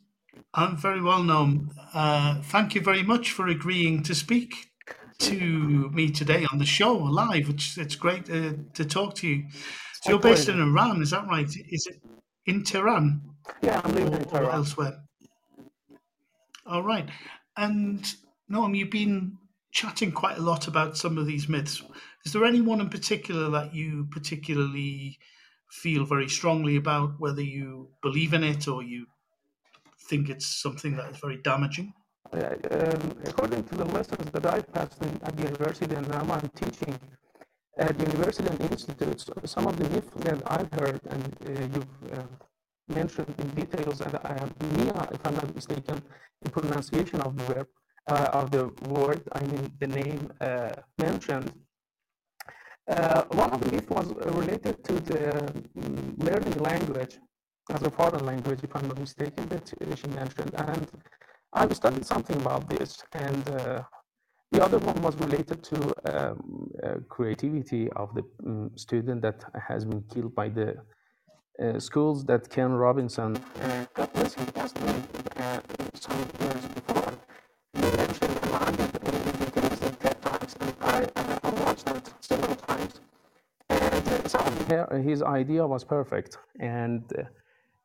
I'm 0.54 0.76
very 0.78 1.02
well 1.02 1.24
known. 1.24 1.70
Uh, 1.94 2.42
thank 2.42 2.76
you 2.76 2.82
very 2.82 3.04
much 3.04 3.32
for 3.32 3.48
agreeing 3.48 4.04
to 4.04 4.16
speak 4.16 4.72
to 5.20 5.90
me 5.92 6.10
today 6.10 6.46
on 6.52 6.60
the 6.60 6.66
show 6.66 6.94
live. 6.96 7.48
Which 7.48 7.78
it's 7.78 7.96
great 7.96 8.30
uh, 8.30 8.54
to 8.74 8.86
talk 8.86 9.16
to 9.16 9.28
you. 9.28 9.46
So 10.02 10.12
you're 10.12 10.20
based 10.20 10.50
in 10.50 10.60
Iran, 10.60 11.02
is 11.02 11.12
that 11.12 11.28
right? 11.28 11.48
Is 11.48 11.88
it 11.88 12.02
in 12.46 12.64
Tehran? 12.64 13.22
Yeah, 13.62 13.80
I'm 13.84 13.94
living 13.94 14.14
in 14.14 14.26
Tehran. 14.26 14.46
Or 14.46 14.52
elsewhere. 14.52 15.04
All 16.66 16.84
right. 16.84 17.10
And 17.58 18.04
Noam, 18.50 18.76
you've 18.76 18.90
been 18.90 19.38
chatting 19.72 20.12
quite 20.12 20.38
a 20.38 20.42
lot 20.42 20.68
about 20.68 20.98
some 20.98 21.18
of 21.18 21.26
these 21.26 21.50
myths. 21.50 21.84
Is 22.26 22.32
there 22.32 22.46
anyone 22.46 22.80
in 22.80 22.90
particular 22.90 23.50
that 23.50 23.74
you 23.74 24.08
particularly 24.12 25.18
feel 25.72 26.06
very 26.06 26.30
strongly 26.30 26.78
about, 26.78 27.20
whether 27.20 27.42
you 27.42 27.90
believe 28.02 28.34
in 28.34 28.44
it 28.44 28.68
or 28.68 28.82
you 28.82 29.08
think 30.10 30.30
it's 30.30 30.62
something 30.62 30.96
that 30.96 31.12
is 31.12 31.18
very 31.18 31.38
damaging? 31.44 31.94
Uh, 32.32 32.56
um, 32.72 33.18
according 33.26 33.64
to 33.66 33.76
the 33.76 33.86
lessons 33.86 34.32
that 34.32 34.46
I've 34.46 34.72
passed 34.72 35.02
in, 35.04 35.20
at 35.24 35.36
the 35.36 35.44
university 35.44 35.94
and 35.94 36.08
now 36.08 36.26
I'm 36.30 36.50
teaching 36.50 36.98
at 37.78 37.98
the 37.98 38.06
university 38.06 38.48
and 38.48 38.62
institutes, 38.72 39.30
some 39.46 39.68
of 39.68 39.78
the 39.78 39.90
myths 39.90 40.14
that 40.18 40.42
I've 40.48 40.72
heard 40.72 41.02
and 41.10 41.36
uh, 41.46 41.78
you've 41.78 42.18
uh, 42.18 42.24
mentioned 42.88 43.34
in 43.38 43.50
details, 43.50 44.02
and 44.02 44.16
I 44.24 44.34
am 44.42 44.54
Mia, 44.76 45.08
if 45.12 45.26
I'm 45.26 45.36
not 45.36 45.54
mistaken, 45.56 46.02
the 46.42 46.50
pronunciation 46.50 47.22
of 47.22 47.38
the 47.38 47.44
verb, 47.54 47.68
uh, 48.08 48.30
of 48.34 48.52
the 48.52 48.66
word, 48.90 49.22
I 49.32 49.42
mean 49.42 49.72
the 49.80 49.88
name 49.88 50.32
uh, 50.42 50.74
mentioned, 50.98 51.52
uh, 52.90 53.24
one 53.30 53.50
of 53.52 53.62
the 53.62 53.72
myths 53.72 53.90
was 53.90 54.14
related 54.36 54.84
to 54.84 54.94
the 55.00 55.46
um, 55.46 56.16
learning 56.18 56.58
language 56.60 57.18
as 57.70 57.82
a 57.82 57.90
foreign 57.90 58.26
language, 58.26 58.60
if 58.64 58.76
I'm 58.76 58.88
not 58.88 59.00
mistaken, 59.00 59.48
that 59.50 59.72
she 59.98 60.08
mentioned. 60.10 60.54
And 60.56 60.88
I've 61.54 61.74
studied 61.76 62.06
something 62.06 62.36
about 62.42 62.70
this. 62.70 63.04
And 63.14 63.50
uh, 63.50 63.84
the 64.52 64.64
other 64.64 64.80
one 64.80 65.02
was 65.02 65.16
related 65.16 65.64
to 65.64 65.78
um, 66.14 66.70
uh, 66.84 66.96
creativity 67.08 67.90
of 67.92 68.14
the 68.16 68.24
um, 68.46 68.72
student 68.76 69.22
that 69.22 69.44
has 69.68 69.86
been 69.86 70.04
killed 70.14 70.36
by 70.36 70.50
the 70.50 70.76
uh, 71.62 71.80
schools 71.80 72.26
that 72.26 72.50
Ken 72.50 72.72
Robinson, 72.72 73.38
uh, 73.62 73.86
God 73.94 74.14
bless 74.14 74.34
him, 74.34 74.46
passed 74.48 74.78
uh, 74.78 75.60
some 75.94 76.18
years 76.40 76.66
before. 76.68 77.14
He 77.74 77.82
mentioned 77.82 78.40
a 78.44 78.50
lot 78.50 78.70
of 78.70 78.78
the 78.78 79.46
details 79.46 79.82
at 79.84 80.00
TED 80.00 80.22
Talks, 80.22 80.56
and 80.60 80.74
I, 80.82 81.10
I 81.44 81.50
watched 81.66 81.86
that 81.86 82.14
several 82.22 82.56
times. 82.56 83.00
And 83.70 84.32
so 84.32 84.40
his 85.04 85.22
idea 85.22 85.66
was 85.66 85.84
perfect. 85.84 86.38
And 86.60 87.04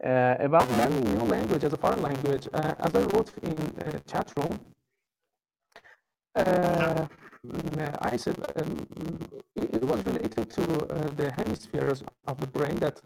uh, 0.05 0.37
about 0.39 0.71
learning 0.73 1.05
new 1.14 1.25
language 1.25 1.64
as 1.64 1.73
a 1.73 1.77
foreign 1.77 2.03
language, 2.03 2.49
uh, 2.55 2.75
as 2.81 2.95
I 2.95 3.01
wrote 3.01 3.31
in 3.43 3.57
uh, 3.85 3.99
chat 4.07 4.33
room, 4.37 4.59
uh, 6.37 7.07
I 8.01 8.16
said 8.16 8.37
um, 8.57 8.87
it, 9.57 9.83
was 9.83 10.05
related 10.07 10.51
to 10.51 10.62
uh, 10.62 11.09
the 11.16 11.33
hemispheres 11.33 12.03
of 12.27 12.41
the 12.41 12.47
brain 12.47 12.77
that 12.77 12.97
uh, 12.99 13.01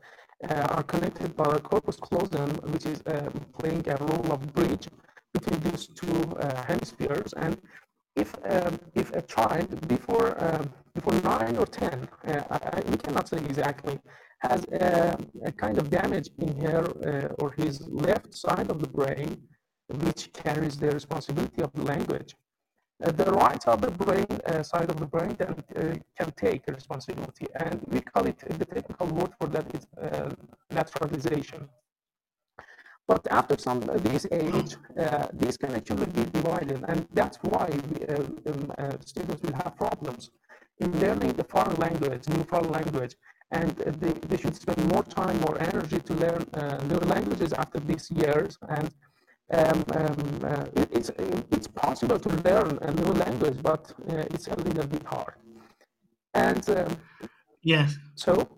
are 0.50 0.82
connected 0.82 1.36
by 1.36 1.48
the 1.52 1.60
corpus 1.60 1.96
callosum, 1.96 2.50
which 2.72 2.86
is 2.86 3.00
uh, 3.06 3.30
playing 3.58 3.82
a 3.88 3.96
role 3.96 4.32
of 4.32 4.40
bridge 4.54 4.88
between 5.32 5.60
these 5.60 5.86
two 5.86 6.18
uh, 6.40 6.62
hemispheres. 6.64 7.32
And 7.34 7.58
if 8.16 8.34
um, 8.44 8.78
if 8.94 9.12
a 9.12 9.22
child 9.22 9.88
before 9.88 10.42
um, 10.42 10.72
before 10.94 11.14
nine 11.22 11.56
or 11.56 11.66
ten, 11.66 12.08
uh, 12.26 12.42
I, 12.50 12.82
we 12.90 12.96
cannot 12.96 13.28
say 13.28 13.38
exactly, 13.38 13.98
has 14.40 14.64
a, 14.72 15.16
a 15.44 15.52
kind 15.52 15.78
of 15.78 15.88
damage 15.90 16.28
in 16.38 16.60
her 16.60 16.84
uh, 17.06 17.42
or 17.42 17.52
his 17.52 17.88
left 17.88 18.34
side 18.34 18.70
of 18.70 18.80
the 18.80 18.88
brain, 18.88 19.30
which 20.04 20.32
carries 20.32 20.76
the 20.76 20.90
responsibility 20.90 21.62
of 21.62 21.72
the 21.72 21.82
language. 21.82 22.34
Uh, 23.02 23.10
the 23.10 23.30
right 23.32 23.66
of 23.66 23.80
the 23.80 23.90
brain 23.90 24.26
uh, 24.46 24.62
side 24.62 24.88
of 24.88 24.96
the 25.00 25.06
brain 25.06 25.34
can, 25.34 25.54
uh, 25.76 25.94
can 26.18 26.30
take 26.36 26.62
responsibility, 26.68 27.46
and 27.56 27.80
we 27.88 28.00
call 28.00 28.24
it 28.26 28.38
the 28.58 28.64
technical 28.64 29.08
word 29.08 29.32
for 29.40 29.48
that 29.48 29.66
is 29.74 29.86
lateralization. 30.70 31.68
But 33.08 33.26
after 33.30 33.58
some 33.58 33.80
this 33.80 34.26
age, 34.30 34.76
uh, 34.96 35.26
this 35.32 35.56
can 35.56 35.74
actually 35.74 36.06
be 36.06 36.24
divided, 36.26 36.84
and 36.86 37.06
that's 37.12 37.38
why 37.42 37.68
we, 37.90 38.06
uh, 38.06 38.22
um, 38.46 38.72
uh, 38.78 38.92
students 39.04 39.42
will 39.42 39.54
have 39.54 39.76
problems 39.76 40.30
in 40.78 41.00
learning 41.00 41.32
the 41.32 41.44
foreign 41.44 41.76
language, 41.76 42.28
new 42.28 42.44
foreign 42.44 42.70
language, 42.70 43.16
and 43.50 43.70
they, 44.00 44.12
they 44.28 44.36
should 44.36 44.54
spend 44.54 44.78
more 44.92 45.02
time, 45.02 45.40
more 45.40 45.60
energy 45.60 45.98
to 45.98 46.14
learn 46.14 46.46
new 46.88 47.00
languages 47.14 47.52
after 47.52 47.80
these 47.80 48.10
years, 48.12 48.58
and 48.68 48.94
um, 49.52 49.84
um, 49.94 50.40
uh, 50.44 50.64
it, 50.74 50.88
it's, 50.92 51.10
it's 51.50 51.66
possible 51.68 52.18
to 52.18 52.28
learn 52.48 52.78
a 52.82 52.92
new 52.92 53.12
language, 53.12 53.58
but 53.62 53.92
uh, 54.08 54.24
it's 54.30 54.48
a 54.48 54.56
little 54.56 54.86
bit 54.86 55.02
hard. 55.04 55.34
And 56.34 56.68
um, 56.70 56.96
yes. 57.62 57.96
So, 58.14 58.48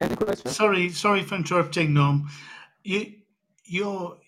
any 0.00 0.16
questions? 0.16 0.56
Sorry, 0.56 0.88
sorry 0.90 1.22
for 1.22 1.36
interrupting, 1.36 1.94
Norm. 1.94 2.28
You, 2.82 3.12
you're. 3.64 4.18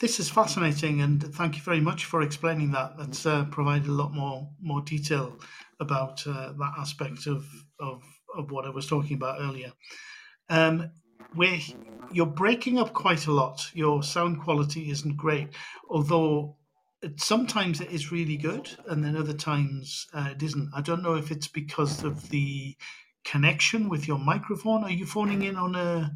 This 0.00 0.18
is 0.18 0.30
fascinating, 0.30 1.02
and 1.02 1.22
thank 1.34 1.56
you 1.56 1.62
very 1.62 1.80
much 1.80 2.06
for 2.06 2.22
explaining 2.22 2.70
that. 2.72 2.96
That's 2.96 3.26
uh, 3.26 3.44
provided 3.46 3.88
a 3.88 3.92
lot 3.92 4.14
more 4.14 4.48
more 4.60 4.80
detail 4.82 5.38
about 5.80 6.26
uh, 6.26 6.52
that 6.52 6.72
aspect 6.78 7.26
of, 7.26 7.44
of 7.78 8.02
of 8.38 8.50
what 8.50 8.64
I 8.64 8.70
was 8.70 8.86
talking 8.86 9.16
about 9.16 9.40
earlier. 9.40 9.72
Um, 10.48 10.90
where 11.34 11.58
you're 12.12 12.26
breaking 12.26 12.78
up 12.78 12.92
quite 12.92 13.26
a 13.26 13.32
lot. 13.32 13.70
Your 13.74 14.02
sound 14.02 14.40
quality 14.40 14.90
isn't 14.90 15.16
great, 15.16 15.48
although 15.88 16.56
it, 17.02 17.20
sometimes 17.20 17.80
it 17.80 17.90
is 17.90 18.12
really 18.12 18.36
good, 18.36 18.70
and 18.88 19.04
then 19.04 19.16
other 19.16 19.32
times 19.32 20.06
uh, 20.12 20.30
it 20.32 20.42
isn't. 20.42 20.70
I 20.74 20.80
don't 20.80 21.02
know 21.02 21.14
if 21.14 21.30
it's 21.30 21.48
because 21.48 22.04
of 22.04 22.28
the 22.30 22.76
connection 23.24 23.88
with 23.88 24.08
your 24.08 24.18
microphone. 24.18 24.84
Are 24.84 24.90
you 24.90 25.06
phoning 25.06 25.42
in 25.42 25.56
on 25.56 25.74
a 25.74 26.12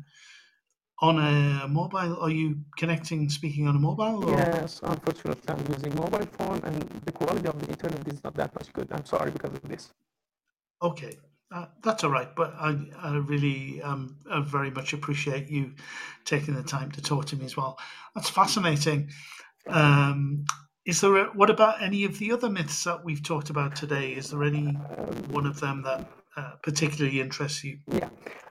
on 1.01 1.19
a 1.19 1.69
mobile? 1.69 2.19
Are 2.21 2.31
you 2.31 2.61
connecting, 2.77 3.29
speaking 3.29 3.67
on 3.69 3.77
a 3.77 3.79
mobile? 3.79 4.29
Or? 4.29 4.37
Yes, 4.37 4.81
unfortunately, 4.83 5.43
I'm 5.49 5.65
using 5.73 5.95
mobile 5.95 6.27
phone, 6.39 6.61
and 6.65 6.83
the 7.05 7.13
quality 7.13 7.47
of 7.47 7.61
the 7.61 7.69
internet 7.69 8.07
is 8.09 8.23
not 8.25 8.35
that 8.35 8.55
much 8.55 8.73
good. 8.73 8.89
I'm 8.93 9.05
sorry 9.05 9.31
because 9.31 9.55
of 9.55 9.63
this. 9.63 9.93
Okay, 10.83 11.17
uh, 11.53 11.67
that's 11.83 12.05
all 12.05 12.11
right, 12.11 12.35
but 12.35 12.55
I, 12.59 12.77
I 13.01 13.17
really 13.17 13.81
um, 13.83 14.17
I 14.31 14.41
very 14.41 14.71
much 14.71 14.93
appreciate 14.93 15.49
you 15.49 15.73
taking 16.25 16.55
the 16.55 16.63
time 16.63 16.91
to 16.93 17.03
talk 17.03 17.27
to 17.27 17.37
me 17.37 17.45
as 17.45 17.57
well. 17.57 17.79
That's 18.15 18.29
fascinating. 18.31 19.11
Um, 19.69 20.45
is 20.85 21.01
there 21.01 21.17
a, 21.17 21.25
what 21.27 21.51
about 21.51 21.83
any 21.83 22.05
of 22.05 22.19
the 22.19 22.33
other 22.33 22.51
myths 22.51 22.85
that 22.85 23.05
we've 23.05 23.23
talked 23.23 23.51
about 23.51 23.77
today? 23.77 24.13
Is 24.13 24.31
there 24.31 24.43
any 24.45 24.73
one 25.31 25.47
of 25.47 25.61
them 25.61 25.83
that 25.83 26.07
uh, 26.37 26.53
particularly 26.63 27.21
interests 27.21 27.63
you? 27.65 27.79
Yeah, 27.91 28.09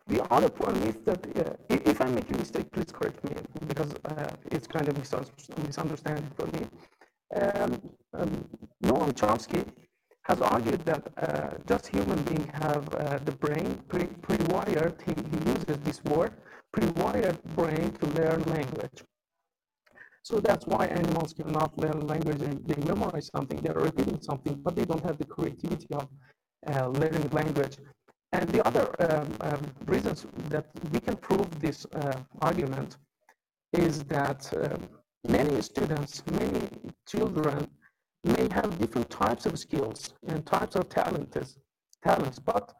the 0.07 0.23
other 0.31 0.47
one 0.57 0.75
is 0.83 0.95
that 1.05 1.25
uh, 1.37 1.53
if 1.69 2.01
I 2.01 2.05
make 2.09 2.29
a 2.31 2.37
mistake, 2.37 2.71
please 2.71 2.91
correct 2.91 3.23
me 3.23 3.35
because 3.67 3.93
uh, 4.05 4.29
it's 4.51 4.67
kind 4.67 4.87
of 4.87 4.97
misunderstanding 4.97 6.31
for 6.35 6.47
me. 6.47 6.67
Um, 7.35 7.81
um, 8.13 8.49
Noam 8.83 9.11
Chomsky 9.13 9.65
has 10.23 10.41
argued 10.41 10.81
that 10.85 11.03
uh, 11.17 11.57
just 11.67 11.87
human 11.87 12.21
beings 12.23 12.47
have 12.53 12.93
uh, 12.95 13.19
the 13.25 13.31
brain 13.33 13.77
pre- 13.89 14.15
pre-wired, 14.25 14.95
he, 15.05 15.13
he 15.13 15.51
uses 15.51 15.77
this 15.83 16.03
word, 16.05 16.31
pre-wired 16.71 17.37
brain 17.55 17.91
to 17.91 18.05
learn 18.07 18.41
language. 18.43 19.03
So 20.23 20.39
that's 20.39 20.65
why 20.65 20.85
animals 20.85 21.33
cannot 21.33 21.77
learn 21.77 22.07
language. 22.07 22.37
They, 22.37 22.73
they 22.73 22.81
memorize 22.85 23.29
something, 23.35 23.59
they're 23.59 23.73
repeating 23.73 24.21
something, 24.21 24.55
but 24.63 24.75
they 24.75 24.85
don't 24.85 25.03
have 25.03 25.17
the 25.17 25.25
creativity 25.25 25.87
of 25.93 26.07
uh, 26.71 26.87
learning 26.87 27.29
language. 27.31 27.77
And 28.31 28.47
the 28.49 28.65
other 28.65 28.85
um, 28.99 29.27
um, 29.41 29.61
reasons 29.85 30.25
that 30.49 30.67
we 30.93 30.99
can 31.01 31.17
prove 31.17 31.59
this 31.59 31.85
uh, 31.93 32.13
argument 32.41 32.97
is 33.73 34.03
that 34.05 34.49
um, 34.55 34.87
many 35.27 35.61
students, 35.61 36.23
many 36.31 36.69
children 37.05 37.67
may 38.23 38.47
have 38.51 38.77
different 38.79 39.09
types 39.09 39.45
of 39.45 39.57
skills 39.59 40.13
and 40.27 40.45
types 40.45 40.75
of 40.75 40.89
talents, 40.89 41.57
talents 42.03 42.39
but 42.39 42.73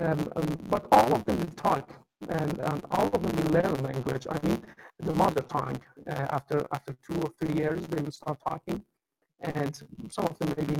um, 0.00 0.30
um, 0.36 0.58
but 0.68 0.86
all 0.92 1.14
of 1.14 1.24
them 1.24 1.38
will 1.38 1.56
talk 1.56 1.92
and, 2.28 2.58
and 2.58 2.84
all 2.90 3.06
of 3.06 3.22
them 3.22 3.36
will 3.36 3.52
learn 3.52 3.82
language. 3.82 4.26
I 4.28 4.38
mean, 4.46 4.62
the 4.98 5.14
mother 5.14 5.42
tongue. 5.42 5.80
Uh, 6.06 6.26
after 6.30 6.66
after 6.72 6.96
two 7.06 7.20
or 7.20 7.30
three 7.38 7.54
years, 7.56 7.86
they 7.86 8.02
will 8.02 8.10
start 8.10 8.38
talking, 8.46 8.82
and 9.40 9.80
some 10.10 10.26
of 10.26 10.38
them 10.38 10.52
maybe 10.56 10.76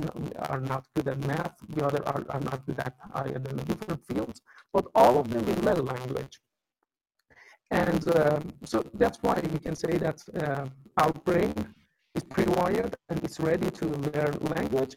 are 0.49 0.59
not 0.59 0.85
good 0.95 1.07
at 1.07 1.19
math. 1.25 1.55
The 1.69 1.85
other 1.85 2.05
are, 2.07 2.25
are 2.29 2.41
not 2.41 2.65
good 2.65 2.79
at 2.79 2.95
uh, 3.13 3.23
different 3.23 4.05
fields, 4.05 4.41
but 4.73 4.85
all 4.95 5.17
of 5.19 5.29
them 5.29 5.45
will 5.45 5.63
learn 5.63 5.85
language. 5.85 6.39
And 7.71 8.07
uh, 8.09 8.39
so 8.65 8.83
that's 8.95 9.19
why 9.21 9.41
we 9.53 9.59
can 9.59 9.75
say 9.75 9.97
that 9.97 10.21
uh, 10.35 10.65
our 10.97 11.13
brain 11.23 11.53
is 12.19 12.23
pre-wired 12.35 12.93
and 13.09 13.17
it's 13.25 13.39
ready 13.39 13.69
to 13.81 13.85
learn 14.13 14.33
language 14.55 14.93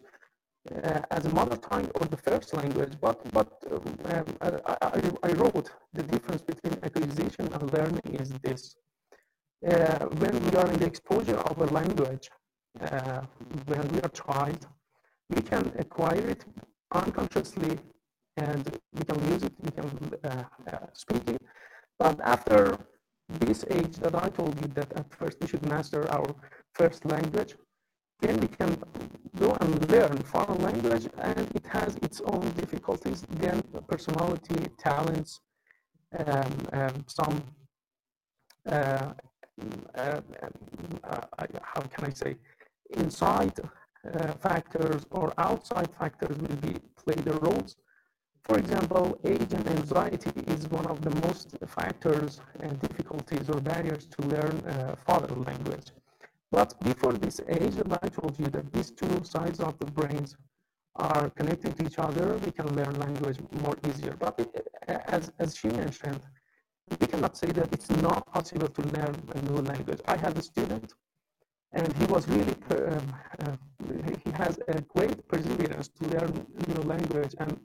uh, 0.85 1.01
as 1.17 1.23
a 1.27 1.33
mother 1.39 1.59
tongue 1.69 1.89
or 1.97 2.05
the 2.15 2.21
first 2.29 2.49
language. 2.61 2.95
But 3.07 3.19
but 3.39 3.51
um, 3.75 4.25
I, 4.47 4.49
I, 4.89 5.01
I, 5.29 5.31
wrote 5.41 5.69
the 5.99 6.05
difference 6.15 6.43
between 6.53 6.75
acquisition 6.87 7.45
and 7.55 7.63
learning 7.77 8.09
is 8.23 8.31
this: 8.47 8.63
uh, 9.73 10.05
when 10.23 10.35
we 10.45 10.53
are 10.61 10.69
in 10.73 10.79
the 10.83 10.89
exposure 10.93 11.41
of 11.51 11.57
a 11.67 11.69
language, 11.79 12.27
uh, 12.89 13.21
when 13.71 13.85
we 13.93 13.99
are 14.05 14.13
child, 14.25 14.61
we 15.35 15.41
can 15.51 15.65
acquire 15.85 16.27
it 16.35 16.43
unconsciously 17.03 17.75
and 18.37 18.63
we 18.97 19.03
can 19.09 19.19
use 19.33 19.43
it, 19.49 19.55
we 19.67 19.71
can 19.79 19.91
uh, 20.25 20.45
uh, 20.73 20.87
speak 21.03 21.25
it. 21.37 21.43
But 21.99 22.17
after 22.35 22.79
this 23.41 23.65
age 23.71 23.97
that 23.97 24.15
I 24.15 24.29
told 24.29 24.61
you 24.61 24.69
that 24.75 24.93
at 24.93 25.13
first 25.15 25.39
we 25.41 25.47
should 25.47 25.65
master 25.67 26.11
our 26.11 26.35
first 26.75 27.05
language, 27.05 27.55
then 28.21 28.39
we 28.41 28.49
can 28.49 28.77
go 29.39 29.57
and 29.61 29.91
learn 29.91 30.17
foreign 30.19 30.63
language 30.63 31.09
and 31.19 31.41
it 31.55 31.67
has 31.67 31.97
its 31.97 32.21
own 32.25 32.49
difficulties, 32.53 33.25
then 33.31 33.63
personality, 33.89 34.69
talents, 34.79 35.41
um, 36.19 36.53
um, 36.73 37.05
some, 37.07 37.43
uh, 38.71 39.13
uh, 39.95 40.21
uh, 41.05 41.21
how 41.63 41.81
can 41.81 42.05
I 42.05 42.13
say, 42.13 42.37
inside 42.91 43.55
uh, 43.61 44.33
factors 44.35 45.07
or 45.11 45.33
outside 45.39 45.89
factors 45.99 46.37
will 46.39 46.57
be 46.57 46.77
play 46.97 47.15
the 47.15 47.35
roles. 47.35 47.77
For 48.45 48.59
example, 48.59 49.19
age 49.25 49.53
and 49.53 49.67
anxiety 49.69 50.33
is 50.49 50.69
one 50.69 50.87
of 50.87 51.01
the 51.01 51.15
most 51.27 51.57
factors 51.67 52.41
and 52.61 52.79
difficulties 52.81 53.49
or 53.49 53.61
barriers 53.61 54.07
to 54.07 54.23
learn 54.27 54.57
uh, 54.67 54.97
foreign 55.07 55.43
language. 55.45 55.89
But 56.51 56.79
before 56.83 57.13
this 57.13 57.41
age, 57.49 57.77
I 58.03 58.09
told 58.09 58.39
you 58.39 58.47
that 58.47 58.73
these 58.73 58.91
two 58.91 59.23
sides 59.25 59.61
of 59.61 59.79
the 59.79 59.87
brains 59.87 60.37
are 60.97 61.31
connected 61.31 61.77
to 61.77 61.87
each 61.87 61.99
other, 61.99 62.37
we 62.45 62.51
can 62.51 62.67
learn 62.77 62.99
language 62.99 63.39
more 63.63 63.77
easier. 63.89 64.15
But 64.19 64.39
it, 64.39 64.69
as, 64.89 65.33
as 65.39 65.57
she 65.57 65.69
mentioned, 65.69 66.21
we 67.01 67.07
cannot 67.07 67.37
say 67.37 67.47
that 67.53 67.73
it's 67.73 67.91
not 67.91 68.31
possible 68.33 68.69
to 68.69 68.83
learn 68.89 69.17
a 69.35 69.43
new 69.43 69.63
language. 69.63 70.01
I 70.07 70.17
had 70.17 70.37
a 70.37 70.43
student, 70.43 70.93
and 71.73 71.91
he 71.97 72.05
was 72.07 72.29
really, 72.29 72.55
um, 72.71 73.15
uh, 73.41 73.57
he 74.25 74.31
has 74.33 74.59
a 74.69 74.81
great 74.83 75.27
perseverance 75.29 75.89
to 75.89 76.09
learn 76.09 76.47
new 76.69 76.83
language, 76.83 77.35
and 77.39 77.59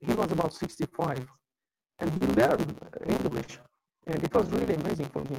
he 0.00 0.14
was 0.14 0.32
about 0.32 0.52
65, 0.54 1.26
and 1.98 2.10
he 2.10 2.26
learned 2.40 2.78
English, 3.06 3.58
and 4.06 4.22
it 4.22 4.34
was 4.34 4.50
really 4.50 4.74
amazing 4.74 5.06
for 5.06 5.22
me 5.24 5.38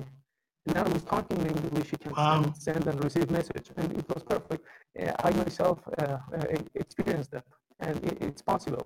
now 0.74 0.86
he's 0.92 1.04
talking 1.04 1.40
in 1.40 1.48
English, 1.48 1.92
he 1.92 1.98
can 1.98 2.12
wow. 2.12 2.54
send, 2.58 2.88
and 2.88 3.04
receive 3.04 3.30
message, 3.32 3.72
and 3.78 3.92
it 3.98 4.08
was 4.10 4.24
perfect. 4.24 4.66
Uh, 5.00 5.12
I 5.24 5.32
myself 5.32 5.80
uh, 5.98 6.18
uh, 6.34 6.46
experienced 6.76 7.32
that, 7.32 7.46
and 7.80 8.04
it, 8.04 8.18
it's 8.22 8.42
possible. 8.42 8.86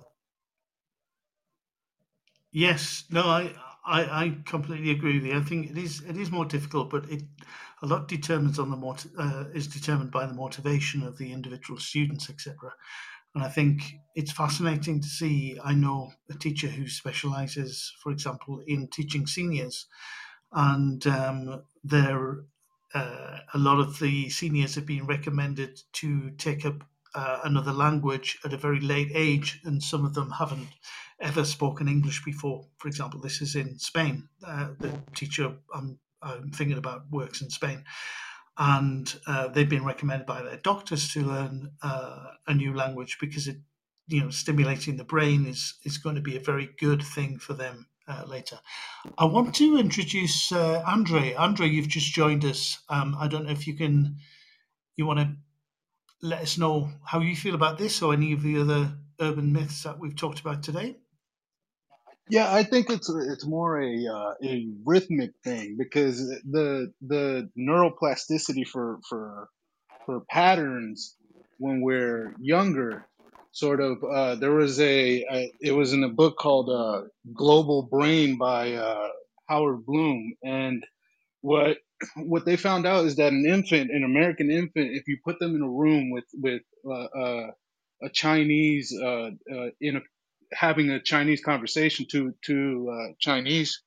Yes, 2.52 3.06
no, 3.10 3.22
I, 3.22 3.54
I, 3.86 4.02
I 4.02 4.38
completely 4.46 4.92
agree 4.92 5.16
with 5.16 5.26
you. 5.26 5.38
I 5.38 5.42
think 5.42 5.72
it 5.72 5.78
is 5.78 6.02
it 6.08 6.18
is 6.18 6.32
more 6.32 6.46
difficult, 6.46 6.90
but 6.90 7.10
it 7.10 7.24
a 7.82 7.88
lot 7.88 8.08
determines 8.08 8.60
on 8.60 8.70
the 8.70 8.78
more 8.78 8.98
uh, 9.18 9.46
is 9.54 9.68
determined 9.68 10.12
by 10.12 10.26
the 10.26 10.34
motivation 10.34 11.02
of 11.04 11.18
the 11.18 11.32
individual 11.32 11.80
students, 11.80 12.30
etc. 12.30 12.74
And 13.34 13.44
I 13.44 13.50
think 13.50 13.82
it's 14.16 14.32
fascinating 14.32 15.02
to 15.02 15.08
see. 15.08 15.58
I 15.64 15.74
know 15.74 16.12
a 16.30 16.34
teacher 16.34 16.68
who 16.68 16.88
specializes, 16.88 17.94
for 18.04 18.12
example, 18.12 18.62
in 18.68 18.88
teaching 18.88 19.26
seniors, 19.26 19.88
and 20.52 21.06
um, 21.08 21.64
there 21.84 22.44
uh, 22.94 23.38
a 23.54 23.58
lot 23.58 23.80
of 23.80 24.00
the 24.00 24.30
seniors 24.30 24.76
have 24.76 24.86
been 24.86 25.06
recommended 25.06 25.80
to 25.94 26.32
take 26.32 26.66
up 26.66 26.84
uh, 27.16 27.40
another 27.44 27.72
language 27.72 28.38
at 28.46 28.54
a 28.54 28.58
very 28.58 28.80
late 28.80 29.12
age, 29.14 29.62
and 29.64 29.82
some 29.82 30.06
of 30.06 30.14
them 30.14 30.32
haven't 30.32 30.68
ever 31.22 31.46
spoken 31.46 31.88
English 31.88 32.24
before. 32.24 32.66
For 32.78 32.88
example, 32.88 33.20
this 33.20 33.42
is 33.42 33.56
in 33.56 33.78
Spain. 33.80 34.28
Uh, 34.46 34.70
the 34.80 34.92
teacher 35.16 35.54
I'm, 35.74 36.00
I'm 36.22 36.52
thinking 36.52 36.78
about 36.78 37.10
works 37.12 37.42
in 37.42 37.50
Spain, 37.50 37.84
and 38.58 39.20
uh, 39.28 39.48
they've 39.48 39.70
been 39.70 39.86
recommended 39.86 40.26
by 40.26 40.42
their 40.42 40.58
doctors 40.58 41.12
to 41.14 41.22
learn 41.22 41.72
uh, 41.82 42.32
a 42.48 42.54
new 42.54 42.76
language 42.76 43.18
because 43.20 43.48
it, 43.48 43.58
you 44.08 44.22
know, 44.22 44.30
stimulating 44.30 44.98
the 44.98 45.04
brain 45.04 45.46
is 45.46 45.76
is 45.84 45.98
going 45.98 46.16
to 46.16 46.22
be 46.22 46.36
a 46.36 46.42
very 46.42 46.70
good 46.80 47.02
thing 47.02 47.38
for 47.38 47.54
them 47.54 47.88
uh, 48.08 48.24
later. 48.28 48.60
I 49.18 49.26
want 49.26 49.56
to 49.56 49.78
introduce 49.78 50.52
uh, 50.52 50.84
Andre. 50.86 51.34
Andre, 51.34 51.68
you've 51.68 51.88
just 51.88 52.14
joined 52.14 52.46
us. 52.46 52.80
Um, 52.90 53.16
I 53.20 53.28
don't 53.28 53.46
know 53.46 53.52
if 53.52 53.68
you 53.68 53.76
can, 53.76 54.18
you 54.96 55.06
want 55.06 55.20
to 55.20 55.36
let 56.22 56.42
us 56.42 56.58
know 56.58 56.90
how 57.04 57.20
you 57.20 57.36
feel 57.36 57.56
about 57.56 57.78
this 57.78 58.02
or 58.02 58.14
any 58.14 58.34
of 58.34 58.44
the 58.44 58.60
other 58.60 58.92
urban 59.20 59.54
myths 59.54 59.84
that 59.84 60.00
we've 60.00 60.16
talked 60.16 60.40
about 60.40 60.64
today. 60.64 60.98
Yeah, 62.32 62.52
I 62.54 62.64
think 62.64 62.90
it's 62.92 63.10
it's 63.10 63.48
more 63.48 63.82
a 63.82 64.08
uh, 64.08 64.36
a 64.44 64.68
rhythmic 64.86 65.34
thing 65.46 65.78
because 65.80 66.20
the 66.52 66.94
the 67.04 67.52
neuroplasticity 67.60 68.68
for 68.68 69.00
for 69.10 69.50
for 70.06 70.22
patterns 70.30 71.16
when 71.60 71.82
we're 71.82 72.36
younger, 72.40 73.08
sort 73.54 73.82
of. 73.82 74.04
Uh, 74.04 74.36
there 74.36 74.54
was 74.54 74.80
a, 74.82 75.24
a 75.32 75.54
it 75.62 75.74
was 75.74 75.94
in 75.94 76.04
a 76.04 76.10
book 76.10 76.38
called 76.38 76.70
uh, 76.70 77.04
Global 77.34 77.84
Brain 77.84 78.38
by 78.40 78.74
uh, 78.74 79.10
Howard 79.50 79.86
Bloom, 79.86 80.34
and 80.44 80.86
what 81.42 81.78
what 82.18 82.46
they 82.46 82.58
found 82.58 82.86
out 82.88 83.06
is 83.06 83.18
that 83.18 83.34
an 83.34 83.46
infant, 83.48 83.92
an 83.92 84.04
American 84.06 84.52
infant, 84.52 84.92
if 84.96 85.08
you 85.08 85.18
put 85.26 85.40
them 85.40 85.56
in 85.56 85.64
a 85.64 85.70
room 85.70 86.12
with 86.12 86.26
with 86.36 86.64
uh, 86.86 86.92
uh, 87.20 87.52
a 88.04 88.10
Chinese 88.14 88.96
uh, 89.02 89.32
in 89.82 89.98
a 89.98 90.02
having 90.54 90.90
a 90.92 91.02
Chinese 91.02 91.42
conversation 91.44 92.06
to 92.12 92.34
to 92.46 92.90
uh, 92.92 93.14
Chinese, 93.20 93.82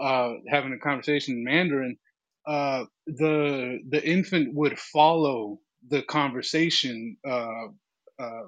uh, 0.00 0.34
having 0.48 0.72
a 0.72 0.78
conversation 0.78 1.36
in 1.36 1.44
Mandarin, 1.44 1.98
uh, 2.46 2.84
the 3.06 3.80
the 3.88 4.04
infant 4.06 4.54
would 4.54 4.78
follow 4.78 5.60
the 5.88 6.02
conversation 6.02 7.16
uh, 7.28 7.68
uh, 8.18 8.44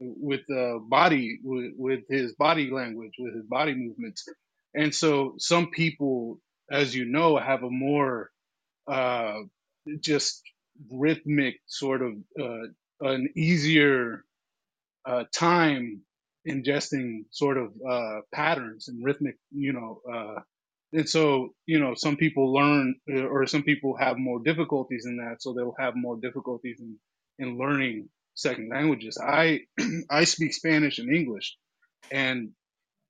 with 0.00 0.42
the 0.48 0.80
body 0.88 1.38
with, 1.44 1.72
with 1.76 2.00
his 2.10 2.34
body 2.34 2.70
language, 2.70 3.12
with 3.18 3.34
his 3.34 3.46
body 3.46 3.74
movements, 3.74 4.26
and 4.74 4.94
so 4.94 5.34
some 5.38 5.70
people, 5.70 6.40
as 6.70 6.94
you 6.94 7.06
know, 7.06 7.38
have 7.38 7.62
a 7.64 7.70
more 7.70 8.30
uh, 8.88 9.38
just 10.00 10.42
rhythmic 10.92 11.56
sort 11.66 12.02
of 12.02 12.14
an 13.02 13.28
easier 13.36 14.24
time 15.34 16.02
ingesting 16.46 17.24
sort 17.30 17.58
of 17.58 17.72
uh, 17.88 18.20
patterns 18.32 18.88
and 18.88 19.04
rhythmic, 19.04 19.36
you 19.50 19.72
know, 19.72 20.00
uh, 20.12 20.40
and 20.92 21.08
so 21.08 21.50
you 21.66 21.80
know 21.80 21.94
some 21.94 22.16
people 22.16 22.52
learn 22.52 22.94
uh, 23.12 23.22
or 23.24 23.46
some 23.46 23.62
people 23.62 23.96
have 23.98 24.18
more 24.18 24.40
difficulties 24.42 25.06
in 25.06 25.18
that, 25.18 25.42
so 25.42 25.52
they'll 25.52 25.76
have 25.78 25.94
more 25.96 26.16
difficulties 26.18 26.80
in 26.80 26.96
in 27.38 27.58
learning 27.58 28.08
second 28.34 28.70
languages. 28.70 29.18
I 29.22 29.62
I 30.10 30.24
speak 30.24 30.54
Spanish 30.54 30.98
and 30.98 31.14
English, 31.14 31.56
and 32.10 32.50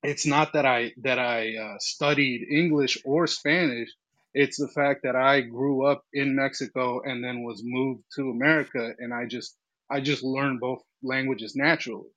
it's 0.02 0.26
not 0.26 0.54
that 0.54 0.66
I 0.66 0.92
that 1.02 1.18
I 1.18 1.56
uh, 1.56 1.78
studied 1.80 2.48
English 2.50 2.98
or 3.04 3.26
Spanish. 3.26 3.90
It's 4.34 4.58
the 4.58 4.68
fact 4.68 5.02
that 5.04 5.16
I 5.16 5.40
grew 5.42 5.86
up 5.86 6.04
in 6.12 6.36
Mexico 6.36 7.00
and 7.04 7.24
then 7.24 7.44
was 7.44 7.62
moved 7.64 8.04
to 8.16 8.30
America, 8.30 8.92
and 8.98 9.14
I 9.14 9.26
just 9.26 9.56
I 9.90 10.00
just 10.00 10.24
learned 10.24 10.60
both 10.60 10.82
languages 11.02 11.54
naturally 11.56 12.10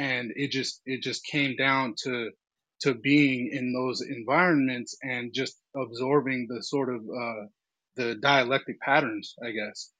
and 0.00 0.32
it 0.34 0.50
just 0.50 0.80
it 0.86 1.02
just 1.02 1.24
came 1.26 1.56
down 1.56 1.94
to 2.04 2.30
to 2.80 2.94
being 2.94 3.50
in 3.52 3.74
those 3.74 4.00
environments 4.00 4.96
and 5.02 5.34
just 5.34 5.58
absorbing 5.76 6.46
the 6.48 6.62
sort 6.62 6.88
of 6.88 7.02
uh, 7.02 7.44
the 7.96 8.14
dialectic 8.14 8.80
patterns, 8.80 9.34
I 9.44 9.50
guess. 9.50 9.90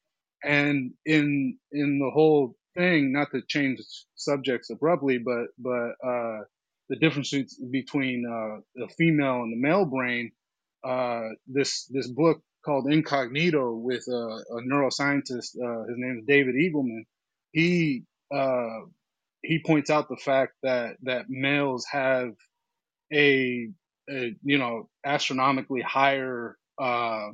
And 0.43 0.93
in 1.05 1.59
in 1.71 1.99
the 1.99 2.09
whole 2.11 2.55
thing, 2.75 3.13
not 3.13 3.29
to 3.31 3.43
change 3.47 3.79
subjects 4.15 4.71
abruptly, 4.71 5.19
but 5.19 5.47
but 5.59 5.89
uh, 6.03 6.39
the 6.89 6.95
difference 6.99 7.31
between 7.71 8.25
uh, 8.25 8.61
the 8.73 8.87
female 8.97 9.43
and 9.43 9.53
the 9.53 9.61
male 9.67 9.85
brain. 9.85 10.31
Uh, 10.83 11.29
this 11.45 11.85
this 11.91 12.07
book 12.07 12.41
called 12.65 12.91
Incognito 12.91 13.71
with 13.73 14.03
a, 14.07 14.43
a 14.57 14.61
neuroscientist. 14.63 15.55
Uh, 15.63 15.85
his 15.89 15.97
name 15.97 16.17
is 16.19 16.25
David 16.25 16.55
Eagleman. 16.55 17.03
He 17.51 18.05
uh, 18.33 18.79
he 19.43 19.61
points 19.65 19.89
out 19.89 20.09
the 20.09 20.17
fact 20.17 20.53
that 20.63 20.97
that 21.03 21.25
males 21.29 21.85
have 21.91 22.33
a, 23.13 23.69
a 24.09 24.35
you 24.43 24.57
know 24.57 24.89
astronomically 25.05 25.81
higher 25.81 26.57
uh, 26.79 27.29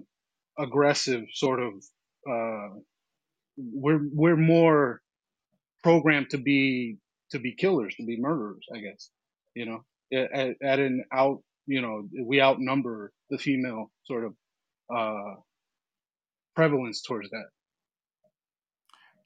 aggressive 0.57 1.25
sort 1.33 1.59
of 1.61 1.73
uh, 2.29 2.69
we're 3.57 4.01
we're 4.11 4.37
more 4.37 5.01
programmed 5.83 6.29
to 6.31 6.37
be 6.37 6.97
to 7.31 7.39
be 7.39 7.53
killers 7.53 7.95
to 7.95 8.05
be 8.05 8.19
murderers 8.19 8.65
I 8.73 8.79
guess 8.79 9.09
you 9.55 9.65
know 9.65 9.83
at, 10.13 10.55
at 10.61 10.79
an 10.79 11.05
out 11.11 11.43
you 11.65 11.81
know 11.81 12.07
we 12.23 12.41
outnumber 12.41 13.11
the 13.29 13.37
female 13.37 13.91
sort 14.05 14.25
of 14.25 14.33
uh, 14.93 15.35
prevalence 16.55 17.01
towards 17.01 17.29
that. 17.29 17.45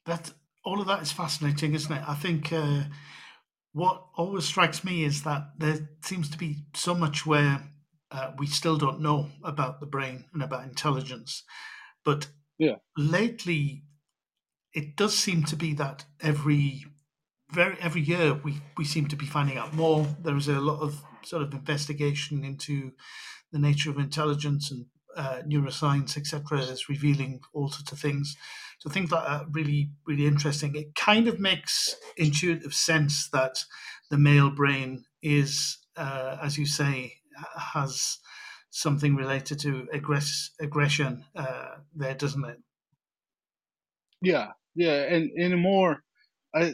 That 0.06 0.34
all 0.64 0.80
of 0.80 0.88
that 0.88 1.02
is 1.02 1.12
fascinating, 1.12 1.74
isn't 1.74 1.92
it? 1.92 2.04
I 2.08 2.16
think 2.16 2.52
uh, 2.54 2.84
what 3.74 4.04
always 4.16 4.46
strikes 4.46 4.84
me 4.84 5.04
is 5.04 5.24
that 5.24 5.52
there 5.58 5.90
seems 6.04 6.30
to 6.30 6.38
be 6.38 6.66
so 6.76 6.94
much 6.94 7.26
where 7.26 7.64
uh, 8.12 8.32
we 8.38 8.46
still 8.46 8.78
don't 8.78 9.02
know 9.02 9.30
about 9.44 9.80
the 9.80 9.86
brain 9.86 10.26
and 10.34 10.44
about 10.44 10.66
intelligence. 10.66 11.44
But 12.04 12.28
yeah. 12.58 12.76
lately, 12.98 13.84
it 14.74 14.96
does 14.96 15.18
seem 15.18 15.44
to 15.46 15.56
be 15.56 15.74
that 15.74 16.06
every 16.22 16.86
very 17.52 17.76
every 17.82 18.02
year 18.02 18.34
we, 18.34 18.62
we 18.78 18.86
seem 18.86 19.08
to 19.08 19.16
be 19.16 19.26
finding 19.26 19.58
out 19.58 19.74
more. 19.74 20.08
There 20.22 20.38
is 20.38 20.48
a 20.48 20.60
lot 20.60 20.82
of 20.82 21.04
sort 21.24 21.44
of 21.44 21.54
investigation 21.54 22.44
into 22.44 22.92
the 23.52 23.60
nature 23.60 23.90
of 23.90 23.98
intelligence 23.98 24.72
and 24.72 24.86
uh, 25.16 25.42
neuroscience, 25.46 26.18
etc., 26.18 26.60
is 26.60 26.88
revealing 26.88 27.42
all 27.54 27.70
sorts 27.70 27.92
of 27.92 28.00
things. 28.00 28.38
So 28.82 28.90
things 28.90 29.12
like 29.12 29.24
that 29.24 29.30
are 29.30 29.46
really, 29.52 29.92
really 30.08 30.26
interesting. 30.26 30.76
It 30.76 30.96
kind 30.96 31.28
of 31.28 31.40
makes 31.40 31.96
intuitive 32.18 32.74
sense 32.74 33.30
that 33.30 33.64
the 34.10 34.18
male 34.18 34.50
brain 34.50 35.06
is, 35.22 35.78
uh, 35.96 36.38
as 36.42 36.58
you 36.58 36.66
say, 36.66 37.14
has 37.56 38.18
something 38.72 39.16
related 39.16 39.60
to 39.60 39.88
aggress- 39.94 40.50
aggression 40.60 41.24
uh, 41.36 41.76
there, 41.96 42.16
doesn't 42.16 42.44
it? 42.44 42.58
Yeah, 44.20 44.54
yeah, 44.74 45.04
and 45.04 45.30
in 45.36 45.60
more, 45.60 46.02
I, 46.56 46.74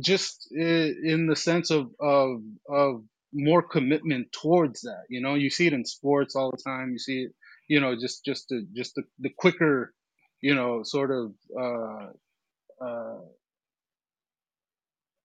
just 0.00 0.48
in 0.50 1.28
the 1.28 1.36
sense 1.36 1.70
of 1.70 1.90
of 2.00 2.40
of 2.68 3.04
more 3.32 3.62
commitment 3.62 4.32
towards 4.32 4.80
that. 4.80 5.04
You 5.08 5.20
know, 5.20 5.36
you 5.36 5.48
see 5.48 5.68
it 5.68 5.72
in 5.72 5.84
sports 5.84 6.34
all 6.34 6.50
the 6.50 6.62
time. 6.62 6.90
You 6.90 6.98
see 6.98 7.22
it, 7.22 7.32
you 7.68 7.80
know, 7.80 7.94
just 7.94 8.24
just 8.24 8.48
the 8.48 8.66
just 8.74 8.96
the, 8.96 9.04
the 9.20 9.30
quicker 9.36 9.94
you 10.40 10.54
know, 10.54 10.82
sort 10.82 11.10
of 11.10 11.32
uh, 11.58 12.84
uh, 12.84 13.18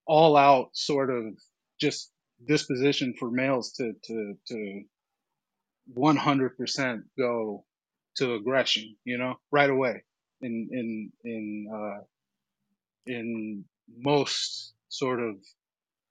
all 0.06 0.36
out 0.36 0.70
sort 0.72 1.10
of 1.10 1.34
just 1.80 2.10
disposition 2.46 3.14
for 3.18 3.30
males 3.30 3.72
to 3.72 3.92
to 4.04 4.34
to 4.48 4.82
100% 5.96 7.02
go 7.18 7.64
to 8.16 8.34
aggression, 8.34 8.96
you 9.04 9.18
know, 9.18 9.34
right 9.50 9.70
away 9.70 10.02
in 10.40 10.68
in 10.70 11.12
in 11.24 11.66
uh, 11.72 12.02
in 13.06 13.64
most 13.98 14.74
sort 14.88 15.20
of 15.20 15.36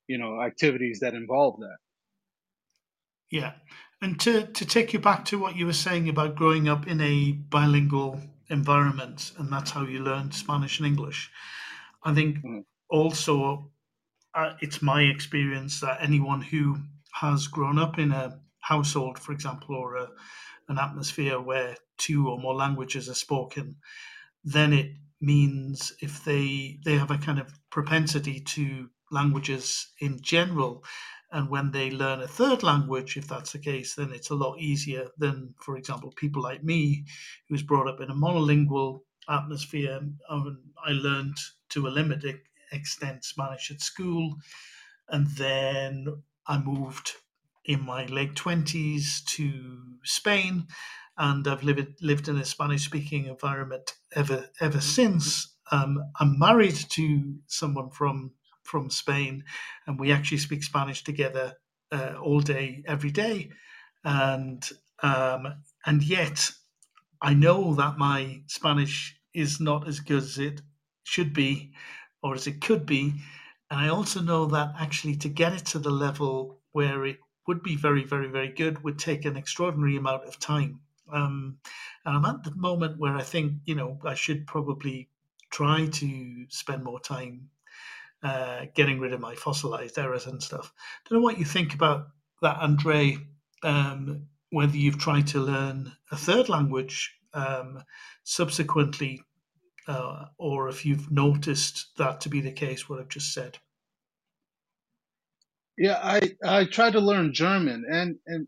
you 0.08 0.18
know 0.18 0.42
activities 0.42 1.00
that 1.02 1.14
involve 1.14 1.60
that. 1.60 1.78
Yeah, 3.32 3.54
and 4.02 4.20
to 4.22 4.48
to 4.48 4.66
take 4.66 4.94
you 4.94 5.00
back 5.00 5.26
to 5.26 5.40
what 5.40 5.56
you 5.56 5.66
were 5.66 5.74
saying 5.74 6.10
about 6.10 6.36
growing 6.36 6.68
up 6.68 6.88
in 6.88 7.02
a 7.02 7.32
bilingual 7.32 8.20
environment, 8.50 9.32
and 9.38 9.52
that's 9.52 9.72
how 9.72 9.86
you 9.86 10.00
learn 10.00 10.32
Spanish 10.32 10.80
and 10.80 10.88
English. 10.88 11.32
I 12.04 12.14
think 12.14 12.44
mm. 12.44 12.64
also 12.90 13.72
uh, 14.34 14.54
it's 14.62 14.82
my 14.82 15.04
experience 15.04 15.80
that 15.82 16.02
anyone 16.02 16.42
who 16.42 16.78
has 17.14 17.48
grown 17.48 17.78
up 17.78 18.00
in 18.00 18.12
a 18.12 18.40
household, 18.60 19.20
for 19.20 19.32
example, 19.32 19.76
or 19.76 19.96
a, 19.96 20.10
an 20.70 20.80
atmosphere 20.80 21.40
where 21.40 21.76
two 21.98 22.28
or 22.28 22.40
more 22.40 22.56
languages 22.56 23.10
are 23.10 23.14
spoken, 23.14 23.76
then 24.44 24.74
it 24.74 24.92
means 25.22 25.94
if 26.02 26.24
they 26.26 26.80
they 26.84 26.98
have 26.98 27.12
a 27.12 27.18
kind 27.18 27.40
of 27.40 27.54
propensity 27.70 28.42
to 28.42 28.90
languages 29.12 29.90
in 30.00 30.20
general, 30.22 30.84
and 31.34 31.50
when 31.50 31.72
they 31.72 31.90
learn 31.90 32.22
a 32.22 32.28
third 32.28 32.64
language, 32.64 33.18
if 33.18 33.28
that's 33.28 33.52
the 33.52 33.60
case, 33.60 33.96
then 33.96 34.12
it's 34.14 34.30
a 34.30 34.36
lot 34.36 34.60
easier 34.60 35.08
than, 35.18 35.56
for 35.60 35.76
example, 35.76 36.14
people 36.16 36.44
like 36.44 36.64
me, 36.64 37.06
who's 37.50 37.64
brought 37.64 37.90
up 37.90 38.00
in 38.00 38.12
a 38.12 38.16
monolingual 38.16 39.02
atmosphere. 39.28 40.00
I 40.30 40.92
learned 40.92 41.38
to 41.70 41.88
a 41.88 41.90
limited 41.90 42.40
extent 42.72 43.26
Spanish 43.26 43.72
at 43.72 43.82
school, 43.82 44.36
and 45.10 45.28
then 45.28 46.24
I 46.48 46.60
moved 46.60 47.14
in 47.66 47.82
my 47.82 48.06
late 48.06 48.36
twenties 48.36 49.22
to 49.36 49.50
Spain, 50.04 50.68
and 51.18 51.48
I've 51.48 51.64
lived 51.64 52.02
lived 52.02 52.28
in 52.28 52.38
a 52.38 52.46
Spanish 52.46 52.86
speaking 52.86 53.26
environment 53.26 53.96
ever 54.16 54.50
ever 54.60 54.82
since. 54.82 55.56
Um, 55.72 55.98
I'm 56.20 56.38
married 56.38 56.76
to 56.90 57.36
someone 57.48 57.90
from 57.90 58.34
from 58.74 58.90
Spain, 58.90 59.44
and 59.86 60.00
we 60.00 60.12
actually 60.12 60.40
speak 60.40 60.64
Spanish 60.64 61.04
together 61.04 61.54
uh, 61.92 62.16
all 62.20 62.40
day, 62.40 62.84
every 62.88 63.12
day, 63.12 63.52
and 64.04 64.68
um, 65.04 65.42
and 65.86 66.02
yet 66.02 66.50
I 67.22 67.36
know 67.36 67.76
that 67.76 68.00
my 68.00 68.42
Spanish 68.48 69.16
is 69.32 69.60
not 69.60 69.88
as 69.88 70.00
good 70.00 70.24
as 70.24 70.40
it 70.40 70.62
should 71.04 71.34
be, 71.34 71.74
or 72.24 72.34
as 72.34 72.48
it 72.48 72.62
could 72.62 72.88
be, 72.88 73.14
and 73.70 73.80
I 73.80 73.90
also 73.90 74.22
know 74.22 74.48
that 74.48 74.74
actually 74.80 75.18
to 75.18 75.30
get 75.30 75.54
it 75.54 75.66
to 75.68 75.78
the 75.80 75.92
level 75.92 76.60
where 76.72 77.06
it 77.06 77.20
would 77.46 77.62
be 77.62 77.76
very, 77.76 78.04
very, 78.04 78.30
very 78.30 78.50
good 78.50 78.84
would 78.84 78.98
take 78.98 79.24
an 79.26 79.38
extraordinary 79.38 79.98
amount 79.98 80.28
of 80.28 80.40
time. 80.40 80.80
Um, 81.12 81.60
and 82.06 82.18
I'm 82.18 82.26
at 82.26 82.44
the 82.44 82.56
moment 82.56 82.98
where 82.98 83.16
I 83.16 83.22
think 83.22 83.54
you 83.66 83.76
know 83.76 84.00
I 84.04 84.16
should 84.16 84.48
probably 84.48 85.10
try 85.52 85.86
to 85.86 86.46
spend 86.50 86.84
more 86.84 87.00
time 87.00 87.52
uh, 88.24 88.66
getting 88.74 89.00
rid 89.00 89.14
of 89.14 89.20
my 89.20 89.36
fossilized 89.36 89.98
errors 89.98 90.28
and 90.28 90.42
stuff. 90.42 90.72
Don't 91.10 91.20
know 91.20 91.24
what 91.24 91.40
you 91.40 91.46
think 91.46 91.74
about 91.74 92.08
that, 92.42 92.58
Andre. 92.58 93.18
Um, 93.64 94.28
whether 94.50 94.78
you've 94.78 95.00
tried 95.00 95.28
to 95.28 95.40
learn 95.40 95.92
a 96.12 96.16
third 96.16 96.48
language 96.48 97.16
um, 97.34 97.84
subsequently, 98.24 99.24
uh, 99.88 100.26
or 100.38 100.70
if 100.70 100.86
you've 100.86 101.12
noticed 101.12 101.88
that 101.98 102.22
to 102.22 102.30
be 102.30 102.40
the 102.40 102.52
case, 102.52 102.88
what 102.88 103.00
I've 103.00 103.10
just 103.10 103.34
said. 103.34 103.58
Yeah, 105.78 106.00
I 106.04 106.22
I 106.46 106.66
tried 106.66 106.94
to 106.94 107.00
learn 107.00 107.34
German, 107.34 107.84
and 107.90 108.18
and 108.28 108.48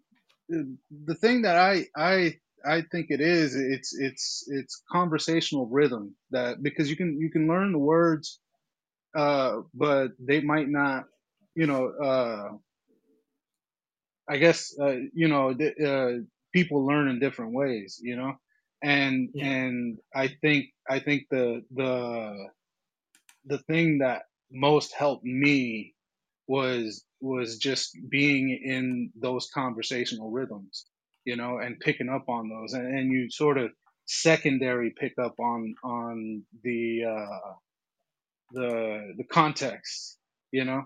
the 0.49 1.15
thing 1.15 1.41
that 1.41 1.57
I 1.57 1.87
I 1.97 2.35
I 2.63 2.81
think 2.91 3.07
it 3.09 3.19
is 3.19 3.55
it's 3.55 3.97
it's 3.97 4.45
it's 4.47 4.83
conversational 4.91 5.67
rhythm 5.67 6.15
that 6.31 6.61
because 6.61 6.89
you 6.89 6.95
can 6.95 7.19
you 7.19 7.31
can 7.31 7.47
learn 7.47 7.71
the 7.71 7.79
words 7.79 8.39
uh, 9.15 9.61
but 9.73 10.09
they 10.19 10.41
might 10.41 10.69
not, 10.69 11.05
you 11.55 11.67
know, 11.67 11.87
uh, 11.87 12.49
I 14.27 14.37
guess, 14.37 14.75
uh, 14.79 14.97
you 15.13 15.27
know, 15.27 15.51
uh, 15.51 16.23
people 16.53 16.85
learn 16.85 17.07
in 17.07 17.19
different 17.19 17.53
ways, 17.53 17.99
you 18.01 18.15
know, 18.15 18.33
and 18.83 19.29
yeah. 19.33 19.45
and 19.45 19.97
I 20.13 20.27
think 20.27 20.67
I 20.89 20.99
think 20.99 21.23
the 21.29 21.63
the 21.73 22.47
the 23.45 23.59
thing 23.59 23.99
that 23.99 24.23
most 24.51 24.93
helped 24.93 25.23
me 25.23 25.93
was 26.47 27.03
was 27.21 27.57
just 27.57 27.97
being 28.09 28.49
in 28.49 29.11
those 29.19 29.49
conversational 29.53 30.31
rhythms, 30.31 30.85
you 31.23 31.35
know, 31.35 31.59
and 31.59 31.79
picking 31.79 32.09
up 32.09 32.29
on 32.29 32.49
those, 32.49 32.73
and, 32.73 32.87
and 32.87 33.11
you 33.11 33.29
sort 33.29 33.57
of 33.57 33.71
secondary 34.05 34.93
pick 34.99 35.13
up 35.21 35.39
on 35.39 35.75
on 35.83 36.43
the 36.63 37.03
uh, 37.05 37.53
the 38.51 39.13
the 39.17 39.25
context, 39.25 40.17
you 40.51 40.65
know. 40.65 40.83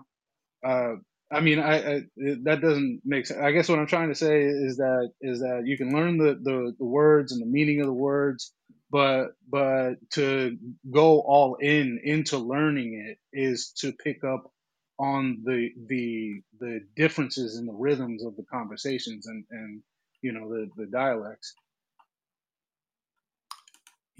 Uh, 0.64 0.94
I 1.32 1.40
mean, 1.40 1.60
I, 1.60 1.76
I, 1.76 2.02
that 2.44 2.60
doesn't 2.60 3.02
make 3.04 3.26
sense. 3.26 3.40
I 3.40 3.52
guess 3.52 3.68
what 3.68 3.78
I'm 3.78 3.86
trying 3.86 4.08
to 4.10 4.16
say 4.16 4.42
is 4.42 4.78
that 4.78 5.10
is 5.22 5.40
that 5.40 5.62
you 5.66 5.78
can 5.78 5.92
learn 5.94 6.18
the, 6.18 6.38
the, 6.42 6.74
the 6.78 6.86
words 6.86 7.32
and 7.32 7.42
the 7.42 7.46
meaning 7.46 7.80
of 7.80 7.86
the 7.86 7.94
words, 7.94 8.52
but 8.90 9.28
but 9.48 9.94
to 10.14 10.58
go 10.90 11.20
all 11.20 11.56
in 11.56 12.00
into 12.04 12.38
learning 12.38 13.06
it 13.08 13.18
is 13.38 13.72
to 13.78 13.92
pick 13.92 14.24
up 14.24 14.50
on 14.98 15.42
the 15.44 15.70
the 15.88 16.42
the 16.60 16.80
differences 16.96 17.58
in 17.58 17.66
the 17.66 17.74
rhythms 17.74 18.24
of 18.24 18.36
the 18.36 18.44
conversations 18.52 19.28
and 19.28 19.44
and 19.52 19.82
you 20.22 20.32
know 20.32 20.48
the 20.50 20.68
the 20.76 20.86
dialects. 20.86 21.54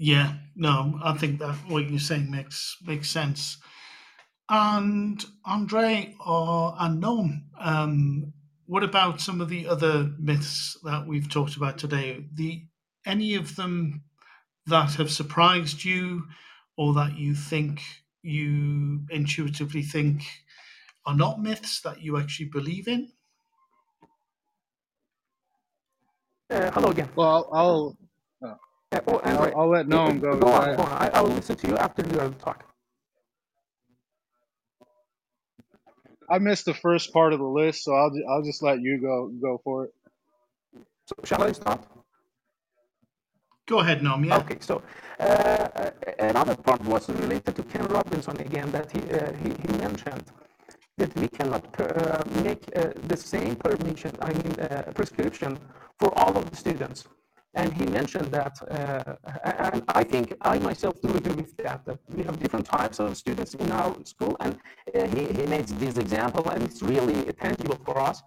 Yeah, 0.03 0.33
no, 0.55 0.99
I 1.03 1.13
think 1.13 1.37
that 1.41 1.53
what 1.67 1.87
you're 1.87 1.99
saying 1.99 2.31
makes 2.31 2.75
makes 2.83 3.07
sense. 3.07 3.59
And 4.49 5.23
Andre 5.45 6.15
or 6.25 6.73
unknown, 6.79 7.43
um, 7.59 8.33
what 8.65 8.83
about 8.83 9.21
some 9.21 9.41
of 9.41 9.49
the 9.49 9.67
other 9.67 10.09
myths 10.17 10.75
that 10.85 11.05
we've 11.05 11.29
talked 11.29 11.55
about 11.55 11.77
today? 11.77 12.25
The 12.33 12.63
any 13.05 13.35
of 13.35 13.55
them 13.55 14.01
that 14.65 14.95
have 14.95 15.11
surprised 15.11 15.85
you, 15.85 16.23
or 16.75 16.95
that 16.95 17.15
you 17.15 17.35
think 17.35 17.83
you 18.23 19.01
intuitively 19.11 19.83
think 19.83 20.23
are 21.05 21.15
not 21.15 21.39
myths 21.39 21.79
that 21.81 22.01
you 22.01 22.17
actually 22.17 22.49
believe 22.49 22.87
in? 22.87 23.11
Uh, 26.49 26.71
hello 26.71 26.89
again. 26.89 27.09
Well, 27.15 27.47
I'll 27.53 27.97
uh, 28.91 28.99
oh, 29.07 29.21
I'll, 29.23 29.59
I'll, 29.59 29.69
let 29.69 29.87
Noam 29.87 30.21
go. 30.21 30.37
Go 30.37 30.47
on, 30.47 30.75
go 30.75 30.83
on. 30.83 30.91
I, 30.91 31.09
I 31.13 31.21
will 31.21 31.29
listen 31.29 31.55
to 31.55 31.67
you 31.67 31.77
after 31.77 32.03
you 32.11 32.19
have 32.19 32.37
talked. 32.39 32.65
I 36.29 36.39
missed 36.39 36.65
the 36.65 36.73
first 36.73 37.11
part 37.11 37.33
of 37.33 37.39
the 37.39 37.45
list, 37.45 37.83
so 37.83 37.93
I'll 37.93 38.11
I'll 38.29 38.43
just 38.43 38.63
let 38.63 38.81
you 38.81 39.01
go 39.01 39.31
go 39.41 39.61
for 39.63 39.85
it. 39.85 39.91
So 41.07 41.15
shall 41.25 41.43
I 41.43 41.51
start? 41.51 41.81
Go 43.67 43.79
ahead, 43.79 44.01
Noam. 44.01 44.25
Yeah. 44.25 44.37
Okay. 44.37 44.57
So 44.59 44.81
uh, 45.19 45.91
another 46.19 46.55
part 46.55 46.83
was 46.85 47.09
related 47.09 47.55
to 47.55 47.63
Ken 47.63 47.85
Robinson 47.85 48.39
again 48.39 48.71
that 48.71 48.91
he 48.91 48.99
uh, 49.11 49.33
he, 49.43 49.49
he 49.49 49.77
mentioned 49.77 50.23
that 50.97 51.15
we 51.15 51.27
cannot 51.27 51.65
uh, 51.79 52.23
make 52.43 52.63
uh, 52.75 52.91
the 53.07 53.17
same 53.17 53.55
permission, 53.55 54.11
I 54.21 54.33
mean 54.33 54.53
uh, 54.59 54.91
prescription 54.93 55.57
for 55.99 56.09
all 56.19 56.37
of 56.37 56.49
the 56.49 56.55
students. 56.55 57.07
And 57.53 57.73
he 57.73 57.85
mentioned 57.85 58.27
that, 58.31 58.55
uh, 58.69 59.15
and 59.73 59.83
I 59.89 60.03
think 60.03 60.33
I 60.41 60.57
myself 60.59 61.01
do 61.01 61.09
agree 61.13 61.33
with 61.33 61.57
that, 61.57 61.83
that 61.85 61.99
we 62.15 62.23
have 62.23 62.39
different 62.39 62.65
types 62.65 62.99
of 62.99 63.17
students 63.17 63.55
in 63.55 63.69
our 63.71 63.93
school. 64.05 64.37
And 64.39 64.57
uh, 64.95 65.05
he, 65.07 65.25
he 65.25 65.45
makes 65.47 65.71
this 65.73 65.97
example, 65.97 66.49
and 66.49 66.63
it's 66.63 66.81
really 66.81 67.31
tangible 67.33 67.77
for 67.83 67.99
us. 67.99 68.23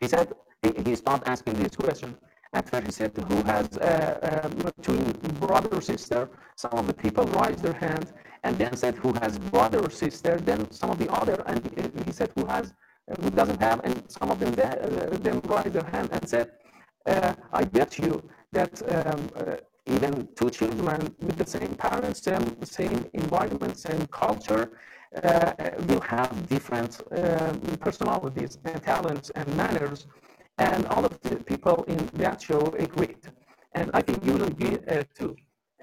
He 0.00 0.06
said, 0.06 0.32
he, 0.62 0.72
he 0.84 0.94
started 0.94 1.28
asking 1.28 1.54
this 1.54 1.74
question. 1.74 2.16
At 2.52 2.68
first, 2.68 2.86
he 2.86 2.92
said, 2.92 3.12
Who 3.28 3.42
has 3.42 3.76
a, 3.78 4.48
a 4.64 4.82
twin 4.82 5.12
brother 5.40 5.68
or 5.72 5.80
sister? 5.80 6.30
Some 6.54 6.74
of 6.74 6.86
the 6.86 6.94
people 6.94 7.24
raised 7.24 7.62
their 7.62 7.74
hand, 7.74 8.12
and 8.44 8.56
then 8.56 8.76
said, 8.76 8.94
Who 8.96 9.12
has 9.14 9.38
brother 9.38 9.80
or 9.80 9.90
sister? 9.90 10.38
Then 10.38 10.70
some 10.70 10.90
of 10.90 10.98
the 10.98 11.12
other, 11.12 11.42
and 11.46 11.60
he, 11.76 12.04
he 12.06 12.12
said, 12.12 12.30
Who 12.36 12.46
has, 12.46 12.72
who 13.20 13.30
doesn't 13.30 13.60
have? 13.60 13.80
And 13.84 14.02
some 14.08 14.30
of 14.30 14.38
them 14.38 14.52
uh, 14.52 15.16
then 15.18 15.40
raised 15.40 15.72
their 15.72 15.90
hand 15.90 16.10
and 16.12 16.26
said, 16.28 16.52
uh, 17.06 17.34
I 17.52 17.64
bet 17.64 17.98
you 17.98 18.22
that 18.52 18.82
um, 18.94 19.30
uh, 19.36 19.56
even 19.86 20.28
two 20.34 20.50
children 20.50 21.14
with 21.20 21.36
the 21.36 21.46
same 21.46 21.74
parents, 21.74 22.22
same, 22.22 22.62
same 22.64 23.06
environment, 23.14 23.76
same 23.76 24.06
culture, 24.08 24.70
uh, 25.22 25.52
will 25.86 26.00
have 26.00 26.48
different 26.48 27.00
um, 27.12 27.58
personalities 27.80 28.58
and 28.64 28.82
talents 28.82 29.30
and 29.30 29.46
manners. 29.56 30.06
And 30.58 30.86
all 30.86 31.04
of 31.04 31.18
the 31.20 31.36
people 31.36 31.84
in 31.88 31.98
that 32.14 32.42
show 32.42 32.74
agreed. 32.78 33.20
And 33.72 33.90
I 33.94 34.02
think 34.02 34.24
agree 34.24 34.78
uh, 34.88 35.04
too. 35.14 35.36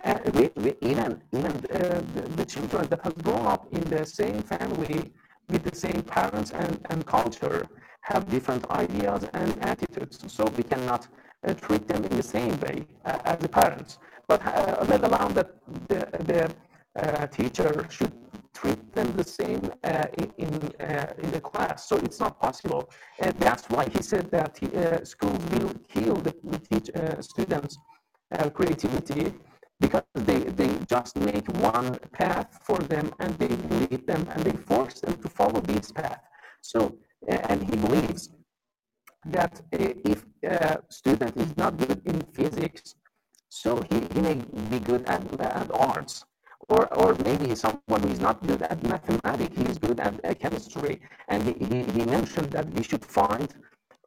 Uh, 0.04 0.20
we, 0.34 0.50
we, 0.58 0.74
even 0.82 1.22
even 1.32 1.52
uh, 1.52 2.02
the, 2.14 2.22
the, 2.36 2.46
children 2.46 2.86
that 2.90 3.02
have 3.04 3.18
grown 3.24 3.46
up 3.46 3.66
in 3.72 3.82
the 3.90 4.06
same 4.06 4.42
family 4.42 5.12
with 5.50 5.64
the 5.64 5.76
same 5.76 6.02
parents 6.04 6.52
and, 6.52 6.80
and 6.90 7.06
culture 7.06 7.66
have 8.02 8.30
different 8.30 8.70
ideas 8.70 9.28
and 9.34 9.58
attitudes. 9.66 10.20
So 10.32 10.46
we 10.58 10.64
cannot 10.64 11.08
Uh, 11.46 11.54
treat 11.54 11.88
them 11.88 12.04
in 12.04 12.18
the 12.18 12.24
same 12.24 12.60
way 12.62 12.88
uh, 13.06 13.20
as 13.26 13.38
the 13.38 13.48
parents. 13.48 14.00
But 14.28 14.44
uh, 14.48 14.84
let 14.90 15.04
alone 15.04 15.34
that 15.36 15.52
the, 15.88 16.08
the 16.32 16.52
uh, 16.96 17.28
teacher 17.28 17.86
should 17.92 18.14
treat 18.56 18.82
them 18.96 19.14
the 19.16 19.24
same 19.24 19.62
uh, 19.84 20.06
in 20.18 20.50
in 21.20 21.32
the 21.32 21.42
class. 21.42 21.88
So 21.88 21.98
it's 21.98 22.20
not 22.20 22.40
possible, 22.40 22.90
and 23.20 23.34
that's 23.34 23.70
why 23.70 23.88
he 23.96 24.02
said 24.02 24.32
that 24.32 24.58
he, 24.58 24.68
schools 25.06 25.44
will 25.52 25.74
kill 25.88 26.16
the, 26.16 26.34
the 26.44 26.60
teach, 26.68 26.90
students' 27.20 27.78
creativity 28.54 29.34
because 29.80 30.04
they, 30.14 30.40
they 30.60 30.72
just 30.88 31.16
make 31.18 31.48
one 31.74 32.00
path 32.12 32.60
for 32.64 32.80
them 32.94 33.14
and 33.20 33.38
they 33.38 33.54
lead 33.78 34.08
them 34.08 34.26
and 34.32 34.44
they 34.44 34.58
force 34.72 35.02
them 35.02 35.16
to 35.22 35.30
follow 35.30 35.60
this 35.62 35.92
path. 35.92 36.22
So, 36.62 36.98
and 37.28 37.62
he 37.70 37.76
believes 37.76 38.30
that 39.26 39.62
if 39.72 40.26
a 40.44 40.80
student 40.90 41.36
is 41.38 41.56
not 41.58 41.78
good 41.78 42.02
in 42.06 42.22
physics, 42.34 42.96
so 43.50 43.82
he, 43.90 44.02
he 44.14 44.22
may 44.22 44.36
be 44.70 44.80
good 44.80 45.08
at, 45.08 45.22
at 45.40 45.72
arts, 45.74 46.26
or, 46.70 46.92
or 46.98 47.16
maybe 47.24 47.56
someone 47.56 48.02
who 48.02 48.10
is 48.10 48.20
not 48.20 48.46
good 48.46 48.62
at 48.62 48.82
mathematics, 48.84 49.56
he 49.56 49.64
is 49.66 49.78
good 49.78 50.00
at 50.00 50.14
uh, 50.24 50.34
chemistry. 50.34 51.00
And 51.28 51.44
he, 51.44 51.54
he, 51.54 51.84
he 51.84 52.06
mentioned 52.06 52.52
that 52.52 52.70
we 52.74 52.84
should 52.84 53.06
find 53.06 53.54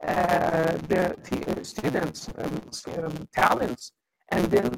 uh, 0.07 0.73
the, 0.89 1.17
the 1.31 1.65
students' 1.65 2.29
um, 2.39 2.61
um, 2.99 3.29
talents 3.33 3.93
and 4.31 4.45
then 4.51 4.71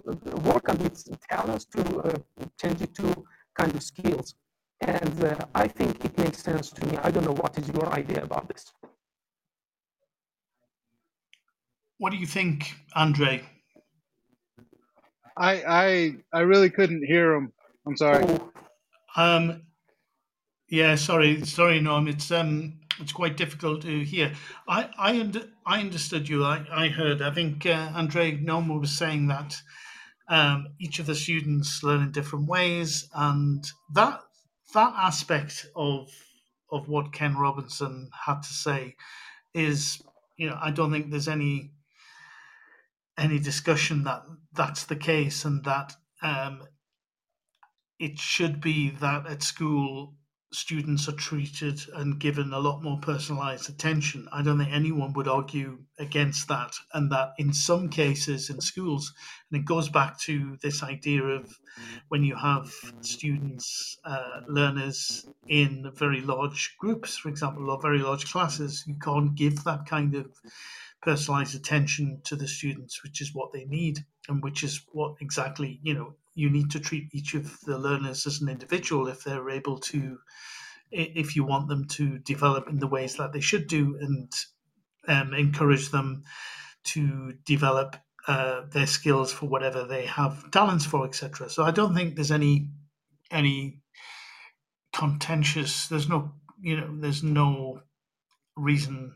work 0.45 0.69
on 0.69 0.77
these 0.79 1.09
talents 1.29 1.65
to 1.67 1.81
uh, 2.01 2.17
change 2.61 2.81
it 2.83 2.95
to 2.95 3.25
kind 3.59 3.75
of 3.75 3.83
skills. 3.83 4.35
And 4.81 5.25
uh, 5.25 5.37
I 5.55 5.69
think 5.69 6.05
it 6.05 6.17
makes 6.17 6.43
sense 6.43 6.71
to 6.71 6.87
me. 6.87 6.97
I 7.03 7.11
don't 7.11 7.25
know 7.25 7.35
what 7.35 7.59
is 7.59 7.69
your 7.69 7.89
idea 7.93 8.23
about 8.23 8.49
this. 8.49 8.73
What 12.01 12.13
do 12.13 12.17
you 12.17 12.27
think, 12.27 12.77
Andre? 12.95 13.43
I 15.37 15.53
I 15.69 16.15
I 16.33 16.41
really 16.41 16.71
couldn't 16.71 17.05
hear 17.05 17.35
him. 17.35 17.53
I'm 17.87 17.95
sorry. 17.95 18.25
Um, 19.17 19.65
yeah, 20.71 20.95
sorry, 20.95 21.45
sorry, 21.45 21.79
Noam. 21.79 22.09
It's 22.09 22.31
um, 22.31 22.81
it's 23.01 23.13
quite 23.13 23.37
difficult 23.37 23.83
to 23.83 24.03
hear. 24.03 24.33
I 24.67 24.89
I 24.99 25.21
under, 25.21 25.43
I 25.67 25.81
understood 25.81 26.27
you. 26.27 26.43
I 26.43 26.65
I 26.73 26.89
heard. 26.89 27.21
I 27.21 27.35
think 27.35 27.67
uh, 27.67 27.93
Andre 27.95 28.33
Norma 28.33 28.79
was 28.79 28.97
saying 28.97 29.27
that 29.27 29.61
um, 30.31 30.69
each 30.81 31.01
of 31.01 31.07
the 31.07 31.15
students 31.15 31.83
learn 31.83 32.03
in 32.03 32.13
different 32.13 32.47
ways, 32.47 33.11
and 33.15 33.63
that 33.93 34.23
that 34.73 34.95
aspect 34.97 35.67
of 35.77 36.09
of 36.73 36.89
what 36.89 37.13
Ken 37.13 37.37
Robinson 37.37 38.09
had 38.25 38.43
to 38.43 38.55
say 38.55 38.97
is, 39.53 40.01
you 40.39 40.49
know, 40.49 40.59
I 40.59 40.71
don't 40.71 40.91
think 40.91 41.11
there's 41.11 41.29
any 41.29 41.73
any 43.21 43.39
discussion 43.39 44.05
that 44.05 44.23
that's 44.53 44.85
the 44.87 44.97
case, 44.97 45.45
and 45.45 45.65
that 45.65 45.95
um, 46.23 46.63
it 47.99 48.19
should 48.19 48.61
be 48.61 48.91
that 48.91 49.27
at 49.27 49.43
school 49.43 50.15
students 50.53 51.09
are 51.09 51.13
treated 51.13 51.81
and 51.95 52.19
given 52.19 52.53
a 52.53 52.59
lot 52.59 52.83
more 52.83 52.99
personalized 53.01 53.71
attention. 53.71 54.29
I 54.33 54.43
don't 54.43 54.59
think 54.59 54.73
anyone 54.73 55.13
would 55.13 55.29
argue 55.29 55.79
against 55.99 56.49
that. 56.49 56.75
And 56.93 57.11
that 57.13 57.35
in 57.39 57.53
some 57.53 57.89
cases 57.89 58.51
in 58.51 58.61
schools, 58.61 59.13
and 59.51 59.61
it 59.61 59.65
goes 59.65 59.89
back 59.89 60.19
to 60.23 60.59
this 60.63 60.83
idea 60.83 61.23
of 61.23 61.57
when 62.09 62.25
you 62.25 62.35
have 62.35 62.73
students, 63.01 63.97
uh, 64.05 64.41
learners 64.49 65.27
in 65.47 65.91
very 65.95 66.21
large 66.21 66.77
groups, 66.79 67.17
for 67.17 67.29
example, 67.29 67.71
or 67.71 67.81
very 67.81 68.01
large 68.01 68.31
classes, 68.31 68.83
you 68.87 68.97
can't 69.01 69.37
give 69.37 69.63
that 69.65 69.87
kind 69.87 70.17
of 70.17 70.27
personalized 71.03 71.55
attention 71.55 72.21
to 72.25 72.37
the 72.37 72.49
students, 72.49 73.03
which 73.03 73.21
is 73.21 73.35
what 73.35 73.53
they 73.53 73.65
need 73.65 74.05
and 74.29 74.43
which 74.43 74.63
is 74.63 74.81
what 74.93 75.15
exactly, 75.21 75.81
you 75.83 75.95
know, 75.95 76.15
you 76.35 76.51
need 76.51 76.71
to 76.71 76.81
treat 76.81 77.09
each 77.13 77.35
of 77.35 77.61
the 77.63 77.79
learners 77.79 78.27
as 78.27 78.41
an 78.41 78.49
individual 78.49 79.09
if 79.09 79.25
they're 79.25 79.51
able 79.51 79.79
to 79.79 80.19
if 80.93 81.37
you 81.37 81.45
want 81.45 81.69
them 81.69 81.87
to 81.87 82.19
develop 82.19 82.69
in 82.69 82.79
the 82.79 82.87
ways 82.87 83.17
that 83.17 83.33
they 83.33 83.41
should 83.41 83.69
do 83.69 83.97
and 84.01 84.33
um, 85.07 85.35
encourage 85.35 85.91
them 85.91 86.25
to 86.83 87.35
develop 87.45 87.97
uh, 88.27 88.63
their 88.73 88.87
skills 88.87 89.33
for 89.33 89.47
whatever 89.47 89.85
they 89.85 90.05
have 90.07 90.51
talents 90.51 90.85
for 90.85 91.07
etc 91.07 91.49
so 91.49 91.63
i 91.63 91.71
don't 91.71 91.95
think 91.95 92.15
there's 92.15 92.31
any 92.31 92.69
any 93.31 93.81
contentious 94.93 95.87
there's 95.89 96.09
no 96.09 96.33
you 96.61 96.77
know 96.77 96.89
there's 97.01 97.23
no 97.23 97.81
reason 98.57 99.15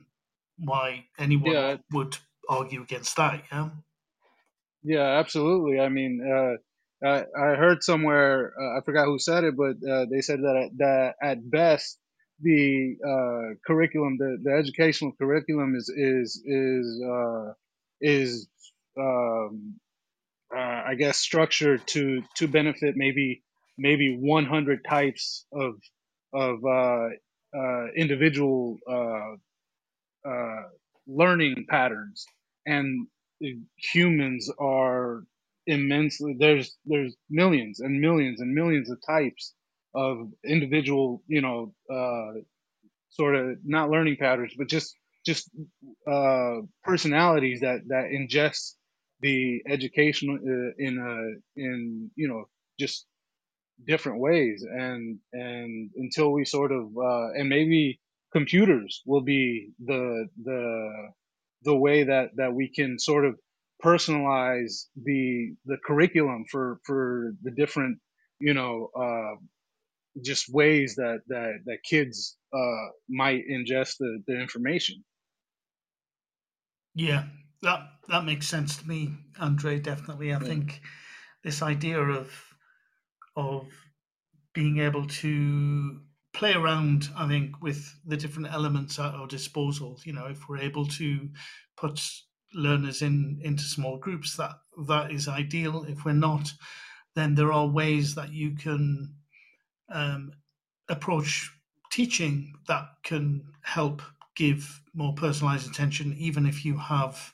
why 0.59 1.07
anyone 1.18 1.52
Yeah, 1.52 1.76
would 1.92 2.16
argue 2.48 2.82
against 2.82 3.16
that 3.16 3.42
yeah 3.50 3.70
yeah, 4.82 5.18
absolutely. 5.18 5.80
I 5.80 5.88
mean, 5.88 6.20
uh, 6.22 7.07
I, 7.07 7.24
I 7.36 7.55
heard 7.57 7.82
somewhere, 7.82 8.52
uh, 8.61 8.78
I 8.78 8.84
forgot 8.84 9.07
who 9.07 9.18
said 9.18 9.44
it, 9.44 9.57
but 9.57 9.76
uh, 9.88 10.07
they 10.11 10.20
said 10.20 10.40
that 10.40 10.57
at, 10.57 10.78
that 10.78 11.14
at 11.22 11.50
best 11.50 11.98
the 12.40 12.96
uh, 13.05 13.55
curriculum, 13.66 14.16
the, 14.18 14.38
the 14.42 14.52
educational 14.52 15.12
curriculum 15.12 15.74
is 15.76 15.88
is 15.88 16.42
is 16.44 17.02
uh, 17.02 17.52
is 18.00 18.48
um, 18.98 19.76
uh, 20.55 20.82
I 20.86 20.94
guess 20.98 21.18
structured 21.18 21.86
to 21.88 22.22
to 22.36 22.48
benefit 22.48 22.94
maybe 22.96 23.42
maybe 23.78 24.16
100 24.18 24.84
types 24.88 25.46
of 25.52 25.74
of 26.32 26.64
uh, 26.64 27.09
uh, 27.57 27.86
individual 27.96 28.78
uh, 30.29 30.62
learning 31.07 31.66
patterns, 31.68 32.25
and 32.66 33.07
humans 33.77 34.51
are 34.59 35.25
immensely 35.66 36.37
there's 36.39 36.77
there's 36.87 37.16
millions 37.31 37.81
and 37.81 38.01
millions 38.01 38.41
and 38.41 38.55
millions 38.55 38.91
of 38.91 38.99
types 39.07 39.55
of 39.95 40.29
individual 40.47 41.22
you 41.27 41.41
know 41.41 41.75
uh, 41.93 42.33
sort 43.11 43.37
of 43.37 43.59
not 43.64 43.91
learning 43.91 44.16
patterns 44.18 44.55
but 44.59 44.68
just 44.68 44.97
just 45.27 45.51
uh, 46.11 46.57
personalities 46.85 47.61
that 47.61 47.81
that 47.89 48.07
ingest 48.12 48.75
the 49.20 49.62
education 49.68 50.29
uh, 50.31 50.85
in 50.85 50.99
a 50.99 51.61
in 51.61 52.11
you 52.16 52.29
know 52.29 52.45
just 52.79 53.07
different 53.87 54.20
ways. 54.20 54.64
And 54.68 55.18
and 55.33 55.91
until 55.97 56.33
we 56.33 56.45
sort 56.45 56.72
of 56.72 56.87
uh, 56.97 57.33
and 57.35 57.49
maybe 57.49 58.01
computers 58.35 59.03
will 59.07 59.22
be 59.22 59.72
the 59.85 60.28
the 60.45 61.11
the 61.64 61.76
way 61.76 62.05
that 62.05 62.30
that 62.37 62.55
we 62.55 62.70
can 62.74 62.99
sort 62.99 63.26
of 63.26 63.39
personalize 63.85 64.87
the 65.03 65.55
the 65.66 65.78
curriculum 65.87 66.45
for 66.51 66.80
for 66.87 67.32
the 67.43 67.53
different 67.53 67.99
you 68.41 68.55
know 68.55 68.91
uh, 68.99 69.37
just 70.24 70.47
ways 70.53 70.97
that 70.97 71.20
that 71.28 71.61
that 71.66 71.78
kids 71.89 72.39
uh, 72.55 72.87
might 73.09 73.43
ingest 73.51 73.97
the, 74.01 74.22
the 74.26 74.41
information 74.41 75.05
Yeah, 76.95 77.28
that 77.62 77.89
that 78.09 78.24
makes 78.24 78.49
sense 78.49 78.76
to 78.78 78.89
me, 78.89 79.16
Andre. 79.39 79.78
Definitely, 79.80 80.35
I 80.35 80.39
yeah 80.39 80.49
think 80.49 80.82
this 81.43 81.62
idea 81.62 82.01
of 82.01 82.32
of 83.37 83.68
being 84.55 84.78
able 84.78 85.07
to 85.07 86.01
play 86.35 86.53
around, 86.53 87.09
I 87.16 87.26
think, 87.28 87.62
with 87.62 87.95
the 88.05 88.16
different 88.16 88.53
elements 88.53 88.99
at 88.99 89.14
our 89.14 89.26
disposal. 89.26 89.99
You 90.05 90.12
know, 90.12 90.26
if 90.26 90.49
we're 90.49 90.59
able 90.59 90.87
to 90.87 91.30
put 91.76 92.01
learners 92.53 93.03
in 93.03 93.41
into 93.43 93.62
small 93.62 93.97
groups, 93.97 94.37
that 94.37 94.53
that 94.87 95.11
is 95.11 95.29
ideal. 95.29 95.84
If 95.84 96.04
we're 96.04 96.13
not, 96.13 96.53
then 97.14 97.34
there 97.34 97.53
are 97.53 97.67
ways 97.67 98.14
that 98.17 98.33
you 98.33 98.57
can 98.57 99.14
um, 99.91 100.33
approach 100.88 101.50
teaching 101.91 102.54
that 102.67 102.87
can 103.04 103.45
help 103.63 104.03
give 104.34 104.83
more 104.95 105.14
personalized 105.14 105.68
attention, 105.68 106.14
even 106.18 106.46
if 106.46 106.64
you 106.64 106.76
have 106.76 107.33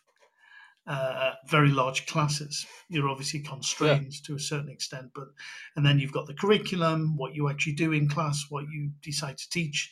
uh, 0.87 1.33
very 1.47 1.71
large 1.71 2.07
classes. 2.07 2.67
You're 2.89 3.09
obviously 3.09 3.41
yeah 3.41 3.51
constrained 3.51 4.13
to 4.25 4.35
a 4.35 4.41
certain 4.41 4.71
extent, 4.71 5.11
but 5.15 5.29
and 5.77 5.85
then 5.85 5.99
you've 5.99 6.13
got 6.13 6.27
the 6.27 6.35
curriculum, 6.35 7.17
what 7.17 7.35
you 7.35 7.49
actually 7.49 7.75
do 7.75 7.93
in 7.93 8.09
class, 8.09 8.47
what 8.49 8.65
you 8.71 8.91
decide 9.03 9.39
to 9.39 9.51
teach. 9.51 9.91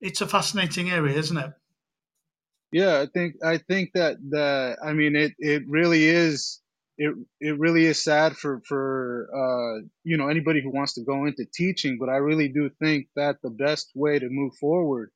It's 0.00 0.20
a 0.20 0.26
fascinating 0.26 0.90
area, 0.90 1.16
isn't 1.16 1.36
it? 1.36 1.52
Yeah, 2.72 3.00
I 3.00 3.06
think 3.06 3.36
I 3.44 3.58
think 3.58 3.92
that 3.94 4.16
that 4.30 4.78
I 4.82 4.92
mean 4.94 5.14
it 5.14 5.32
it 5.38 5.62
really 5.68 6.04
is 6.06 6.60
it 6.98 7.14
it 7.40 7.58
really 7.58 7.86
is 7.86 8.02
sad 8.02 8.36
for 8.36 8.62
for 8.66 9.28
uh 9.32 9.86
you 10.02 10.16
know 10.16 10.28
anybody 10.28 10.60
who 10.60 10.72
wants 10.72 10.94
to 10.94 11.04
go 11.04 11.26
into 11.26 11.46
teaching, 11.54 11.98
but 12.00 12.08
I 12.08 12.16
really 12.16 12.48
do 12.48 12.70
think 12.82 13.06
that 13.14 13.36
the 13.42 13.50
best 13.50 13.92
way 13.94 14.18
to 14.18 14.28
move 14.28 14.56
forward 14.56 15.10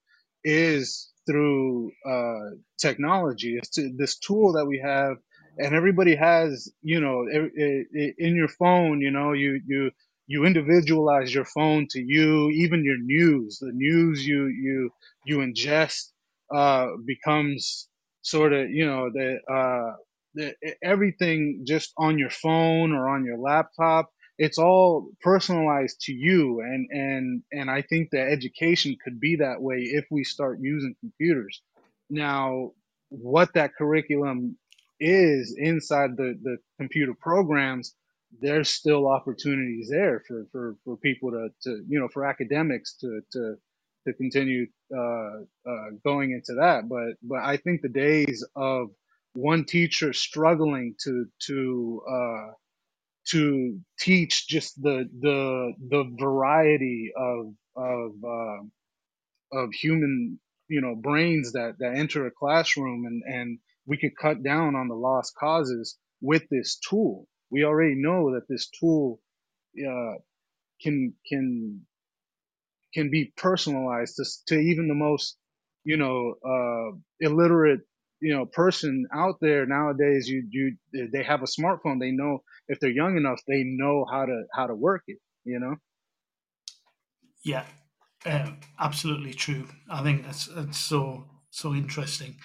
is 0.45 1.11
through 1.29 1.93
uh 2.09 2.51
technology. 2.81 3.59
It's 3.63 3.79
this 3.99 4.19
tool 4.19 4.55
that 4.55 4.67
we 4.67 4.81
have 4.85 5.19
and 5.59 5.75
everybody 5.77 6.17
has, 6.17 6.73
you 6.83 7.01
know, 7.01 7.27
i- 7.33 7.53
i- 7.65 7.87
i- 8.03 8.15
in 8.19 8.37
your 8.37 8.49
phone, 8.49 9.03
you 9.03 9.13
know, 9.13 9.35
you 9.35 9.61
you 9.67 9.93
you 10.29 10.47
individualize 10.47 11.35
your 11.35 11.47
phone 11.47 11.87
to 11.93 12.01
you, 12.01 12.51
even 12.51 12.85
your 12.85 12.99
news, 13.17 13.59
the 13.61 13.73
news 13.75 14.27
you 14.27 14.47
you 14.49 14.91
you 15.27 15.39
ingest 15.39 16.13
uh, 16.55 16.89
becomes 17.07 17.89
sort 18.23 18.55
of 18.55 18.71
you 18.71 18.87
know 18.87 19.11
the, 19.13 19.39
uh, 19.53 19.97
the 20.35 20.55
everything 20.83 21.65
just 21.67 21.93
on 21.99 22.19
your 22.19 22.31
phone 22.31 22.93
or 22.93 23.09
on 23.11 23.25
your 23.27 23.39
laptop 23.39 24.11
it's 24.39 24.59
all 24.59 25.11
personalized 25.21 26.01
to 26.01 26.13
you 26.13 26.61
and 26.61 26.89
and 26.91 27.43
and 27.53 27.71
i 27.71 27.83
think 27.83 28.11
that 28.11 28.29
education 28.31 28.97
could 29.03 29.21
be 29.21 29.37
that 29.37 29.61
way 29.61 29.79
if 29.79 30.07
we 30.11 30.25
start 30.25 30.59
using 30.61 30.95
computers 31.01 31.63
now 32.11 32.71
what 33.11 33.53
that 33.55 33.75
curriculum 33.77 34.57
is 35.01 35.55
inside 35.59 36.17
the 36.17 36.39
the 36.43 36.59
computer 36.79 37.15
programs 37.15 37.95
there's 38.41 38.69
still 38.71 39.09
opportunities 39.09 39.89
there 39.91 40.23
for 40.29 40.47
for 40.53 40.77
for 40.85 40.97
people 40.99 41.31
to 41.31 41.49
to 41.63 41.85
you 41.89 41.99
know 42.01 42.09
for 42.09 42.27
academics 42.27 42.97
to 42.97 43.21
to 43.33 43.57
to 44.07 44.13
continue 44.15 44.67
uh, 44.97 45.41
uh, 45.69 45.91
going 46.05 46.33
into 46.33 46.55
that. 46.61 46.89
But 46.89 47.17
but 47.23 47.41
I 47.45 47.57
think 47.59 47.83
the 47.83 47.89
days 47.89 48.47
of 48.57 48.89
one 49.35 49.65
teacher 49.65 50.13
struggling 50.13 50.95
to 51.05 51.27
to 51.47 52.03
uh, 52.11 52.53
to 53.31 53.81
teach 54.01 54.49
just 54.49 54.81
the 54.83 55.09
the 55.21 55.73
the 55.91 56.05
variety 56.21 57.13
of 57.17 57.55
of 57.77 58.13
uh, 58.25 58.81
of 59.61 59.71
human 59.73 60.41
you 60.69 60.81
know 60.81 60.97
brains 60.97 61.53
that 61.53 61.75
that 61.81 61.95
enter 61.97 62.27
a 62.27 62.31
classroom 62.31 63.05
and 63.07 63.23
and 63.27 63.59
we 63.87 63.99
could 63.99 64.17
cut 64.21 64.43
down 64.43 64.77
on 64.77 64.89
the 64.89 64.95
lost 64.95 65.35
causes 65.39 65.97
with 66.21 66.45
this 66.51 66.79
tool. 66.89 67.27
We 67.51 67.65
already 67.65 67.95
know 67.97 68.35
that 68.35 68.49
this 68.49 68.69
tool 68.81 69.21
uh, 69.79 70.15
can 70.83 71.15
can 71.29 71.83
can 72.95 73.11
be 73.11 73.33
personalized 73.37 74.17
to, 74.17 74.25
to 74.49 74.61
even 74.61 74.89
the 74.89 74.95
most 74.95 75.37
you 75.85 75.97
know 75.99 76.35
uh, 76.45 76.97
illiterate 77.21 77.81
you 78.21 78.35
know 78.35 78.47
person 78.47 79.07
out 79.15 79.37
there 79.41 79.67
nowadays 79.67 80.29
you 80.29 80.47
you 80.51 80.77
they 81.13 81.23
have 81.23 81.43
a 81.43 81.47
smartphone 81.47 82.01
they 82.01 82.11
know 82.11 82.43
if 82.69 82.81
they're 82.81 82.91
young 82.91 83.17
enough 83.17 83.41
they 83.47 83.63
know 83.65 84.05
how 84.11 84.25
to 84.27 84.45
how 84.55 84.67
to 84.67 84.75
work 84.75 85.03
it 85.07 85.19
you 85.45 85.59
know? 85.59 85.77
Yeah 87.45 87.65
uh, 88.27 88.51
absolutely 88.79 89.33
true. 89.33 89.69
I 89.91 90.03
think 90.03 90.25
that's 90.25 90.47
that's 90.47 90.79
so 90.79 91.25
so 91.51 91.75
interesting. 91.75 92.37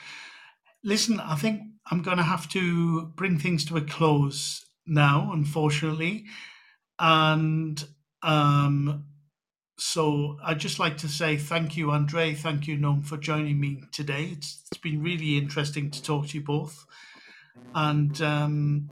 Listen 0.83 1.19
i 1.19 1.35
think 1.35 1.61
i'm 1.91 2.01
going 2.01 2.17
to 2.17 2.23
have 2.23 2.47
to 2.49 3.05
bring 3.15 3.39
things 3.39 3.65
to 3.65 3.77
a 3.77 3.81
close 3.81 4.65
now 4.85 5.31
unfortunately. 5.33 6.25
And 6.99 7.83
um 8.21 9.05
so 9.85 10.37
I'd 10.41 10.59
just 10.59 10.79
like 10.79 10.95
to 10.99 11.09
say 11.09 11.35
thank 11.35 11.75
you, 11.75 11.91
Andre. 11.91 12.33
Thank 12.33 12.67
you, 12.67 12.77
Noam, 12.77 13.03
for 13.03 13.17
joining 13.17 13.59
me 13.59 13.83
today. 13.91 14.29
It's, 14.31 14.63
it's 14.71 14.79
been 14.79 15.03
really 15.03 15.37
interesting 15.37 15.91
to 15.91 16.01
talk 16.01 16.27
to 16.27 16.37
you 16.37 16.43
both. 16.43 16.85
And 17.75 18.19
um, 18.21 18.89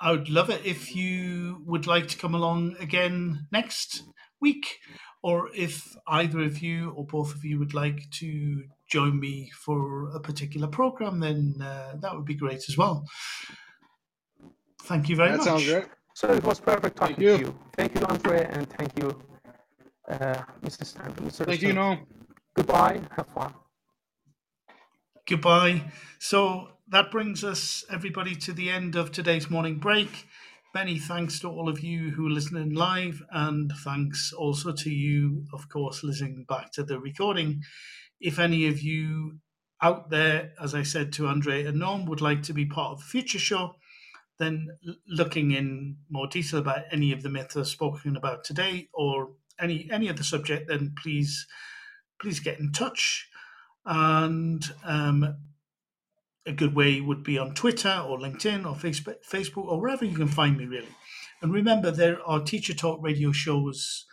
I 0.00 0.12
would 0.12 0.30
love 0.30 0.48
it 0.48 0.62
if 0.64 0.96
you 0.96 1.62
would 1.66 1.86
like 1.86 2.08
to 2.08 2.16
come 2.16 2.34
along 2.34 2.76
again 2.80 3.48
next 3.52 4.02
week, 4.40 4.78
or 5.22 5.50
if 5.54 5.94
either 6.08 6.40
of 6.40 6.58
you 6.60 6.92
or 6.92 7.04
both 7.04 7.34
of 7.34 7.44
you 7.44 7.58
would 7.58 7.74
like 7.74 8.08
to 8.12 8.64
join 8.90 9.20
me 9.20 9.50
for 9.54 10.08
a 10.16 10.20
particular 10.20 10.68
program, 10.68 11.20
then 11.20 11.56
uh, 11.60 11.96
that 12.00 12.14
would 12.14 12.24
be 12.24 12.34
great 12.34 12.66
as 12.66 12.78
well. 12.78 13.04
Thank 14.84 15.10
you 15.10 15.16
very 15.16 15.32
that 15.32 15.36
much. 15.38 15.46
sounds 15.46 15.66
great 15.66 15.84
So 16.14 16.32
it 16.32 16.42
was 16.44 16.60
perfect 16.60 16.96
talking 16.96 17.16
Thank 17.16 17.18
you. 17.18 17.36
to 17.36 17.42
you. 17.44 17.58
Thank 17.76 17.94
you, 17.94 18.06
Andre, 18.06 18.46
and 18.50 18.70
thank 18.70 18.98
you, 18.98 19.14
uh, 20.08 20.42
Mr. 20.62 20.84
Stanton. 20.84 21.26
Mr. 21.26 21.46
thank 21.46 21.62
you 21.62 21.72
no 21.72 21.98
Goodbye. 22.54 23.00
Have 23.16 23.26
fun. 23.28 23.54
Goodbye. 25.28 25.90
So 26.20 26.68
that 26.88 27.10
brings 27.10 27.42
us, 27.42 27.84
everybody, 27.90 28.36
to 28.36 28.52
the 28.52 28.70
end 28.70 28.94
of 28.94 29.10
today's 29.10 29.50
morning 29.50 29.78
break. 29.78 30.28
Many 30.72 30.98
thanks 30.98 31.40
to 31.40 31.48
all 31.48 31.68
of 31.68 31.80
you 31.80 32.10
who 32.10 32.26
are 32.28 32.30
listening 32.30 32.74
live, 32.74 33.22
and 33.32 33.72
thanks 33.84 34.32
also 34.32 34.72
to 34.72 34.90
you, 34.90 35.46
of 35.52 35.68
course, 35.68 36.04
listening 36.04 36.44
back 36.48 36.70
to 36.72 36.84
the 36.84 37.00
recording. 37.00 37.62
If 38.20 38.38
any 38.38 38.68
of 38.68 38.82
you 38.82 39.38
out 39.82 40.10
there, 40.10 40.52
as 40.62 40.74
I 40.74 40.82
said 40.84 41.12
to 41.14 41.26
Andre 41.26 41.64
and 41.64 41.80
Noam, 41.80 42.06
would 42.06 42.20
like 42.20 42.42
to 42.44 42.52
be 42.52 42.66
part 42.66 42.92
of 42.92 42.98
the 42.98 43.06
future 43.06 43.38
show, 43.38 43.74
then 44.38 44.68
looking 45.08 45.52
in 45.52 45.96
more 46.10 46.26
detail 46.26 46.60
about 46.60 46.84
any 46.92 47.12
of 47.12 47.22
the 47.22 47.30
myths 47.30 47.56
I've 47.56 47.66
spoken 47.66 48.16
about 48.16 48.44
today 48.44 48.88
or 48.92 49.30
any 49.60 49.88
any 49.90 50.08
other 50.08 50.22
subject, 50.22 50.68
then 50.68 50.94
please 51.00 51.46
please 52.20 52.40
get 52.40 52.58
in 52.58 52.72
touch. 52.72 53.28
And 53.86 54.64
um, 54.84 55.36
a 56.46 56.52
good 56.52 56.74
way 56.74 57.00
would 57.00 57.22
be 57.22 57.38
on 57.38 57.54
Twitter 57.54 58.02
or 58.06 58.18
LinkedIn 58.18 58.66
or 58.66 58.74
Facebook, 58.74 59.16
Facebook 59.28 59.66
or 59.66 59.80
wherever 59.80 60.04
you 60.04 60.16
can 60.16 60.28
find 60.28 60.56
me, 60.56 60.66
really. 60.66 60.94
And 61.42 61.52
remember, 61.52 61.90
there 61.90 62.18
are 62.26 62.40
Teacher 62.40 62.74
Talk 62.74 63.00
radio 63.02 63.32
shows 63.32 64.06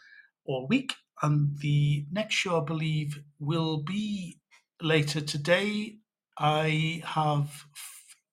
all 0.46 0.68
week, 0.68 0.94
and 1.22 1.58
the 1.60 2.06
next 2.12 2.36
show, 2.36 2.62
I 2.62 2.66
believe, 2.66 3.22
will 3.40 3.84
be 3.84 4.40
later 4.82 5.22
today. 5.22 5.98
I 6.38 7.02
have 7.06 7.66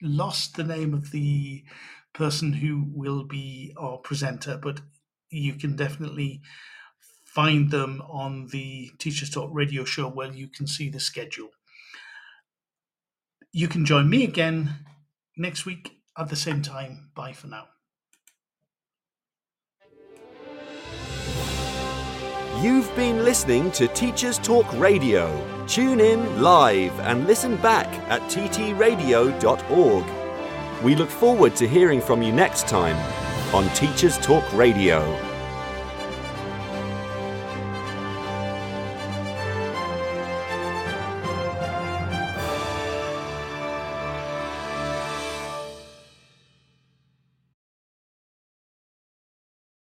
lost 0.02 0.56
the 0.56 0.64
name 0.64 0.94
of 0.94 1.10
the 1.10 1.64
person 2.12 2.54
who 2.54 2.84
will 2.92 3.24
be 3.24 3.74
our 3.76 3.98
presenter, 3.98 4.58
but 4.60 4.80
you 5.30 5.54
can 5.54 5.76
definitely 5.76 6.40
find 7.38 7.70
them 7.70 8.02
on 8.08 8.48
the 8.48 8.90
Teachers 8.98 9.30
Talk 9.30 9.50
radio 9.52 9.84
show 9.84 10.08
where 10.08 10.32
you 10.32 10.48
can 10.48 10.66
see 10.66 10.88
the 10.88 10.98
schedule. 10.98 11.50
You 13.52 13.68
can 13.68 13.86
join 13.86 14.10
me 14.10 14.24
again 14.24 14.74
next 15.36 15.64
week 15.64 16.00
at 16.18 16.30
the 16.30 16.34
same 16.34 16.62
time. 16.62 17.12
Bye 17.14 17.34
for 17.34 17.46
now. 17.46 17.68
You've 22.60 22.92
been 22.96 23.22
listening 23.24 23.70
to 23.70 23.86
Teachers 23.86 24.38
Talk 24.38 24.66
Radio. 24.72 25.24
Tune 25.68 26.00
in 26.00 26.42
live 26.42 26.98
and 26.98 27.24
listen 27.28 27.54
back 27.58 27.86
at 28.10 28.20
ttradio.org. 28.22 30.04
We 30.82 30.96
look 30.96 31.10
forward 31.10 31.54
to 31.54 31.68
hearing 31.68 32.00
from 32.00 32.20
you 32.20 32.32
next 32.32 32.66
time 32.66 32.96
on 33.54 33.72
Teachers 33.74 34.18
Talk 34.18 34.42
Radio. 34.54 35.27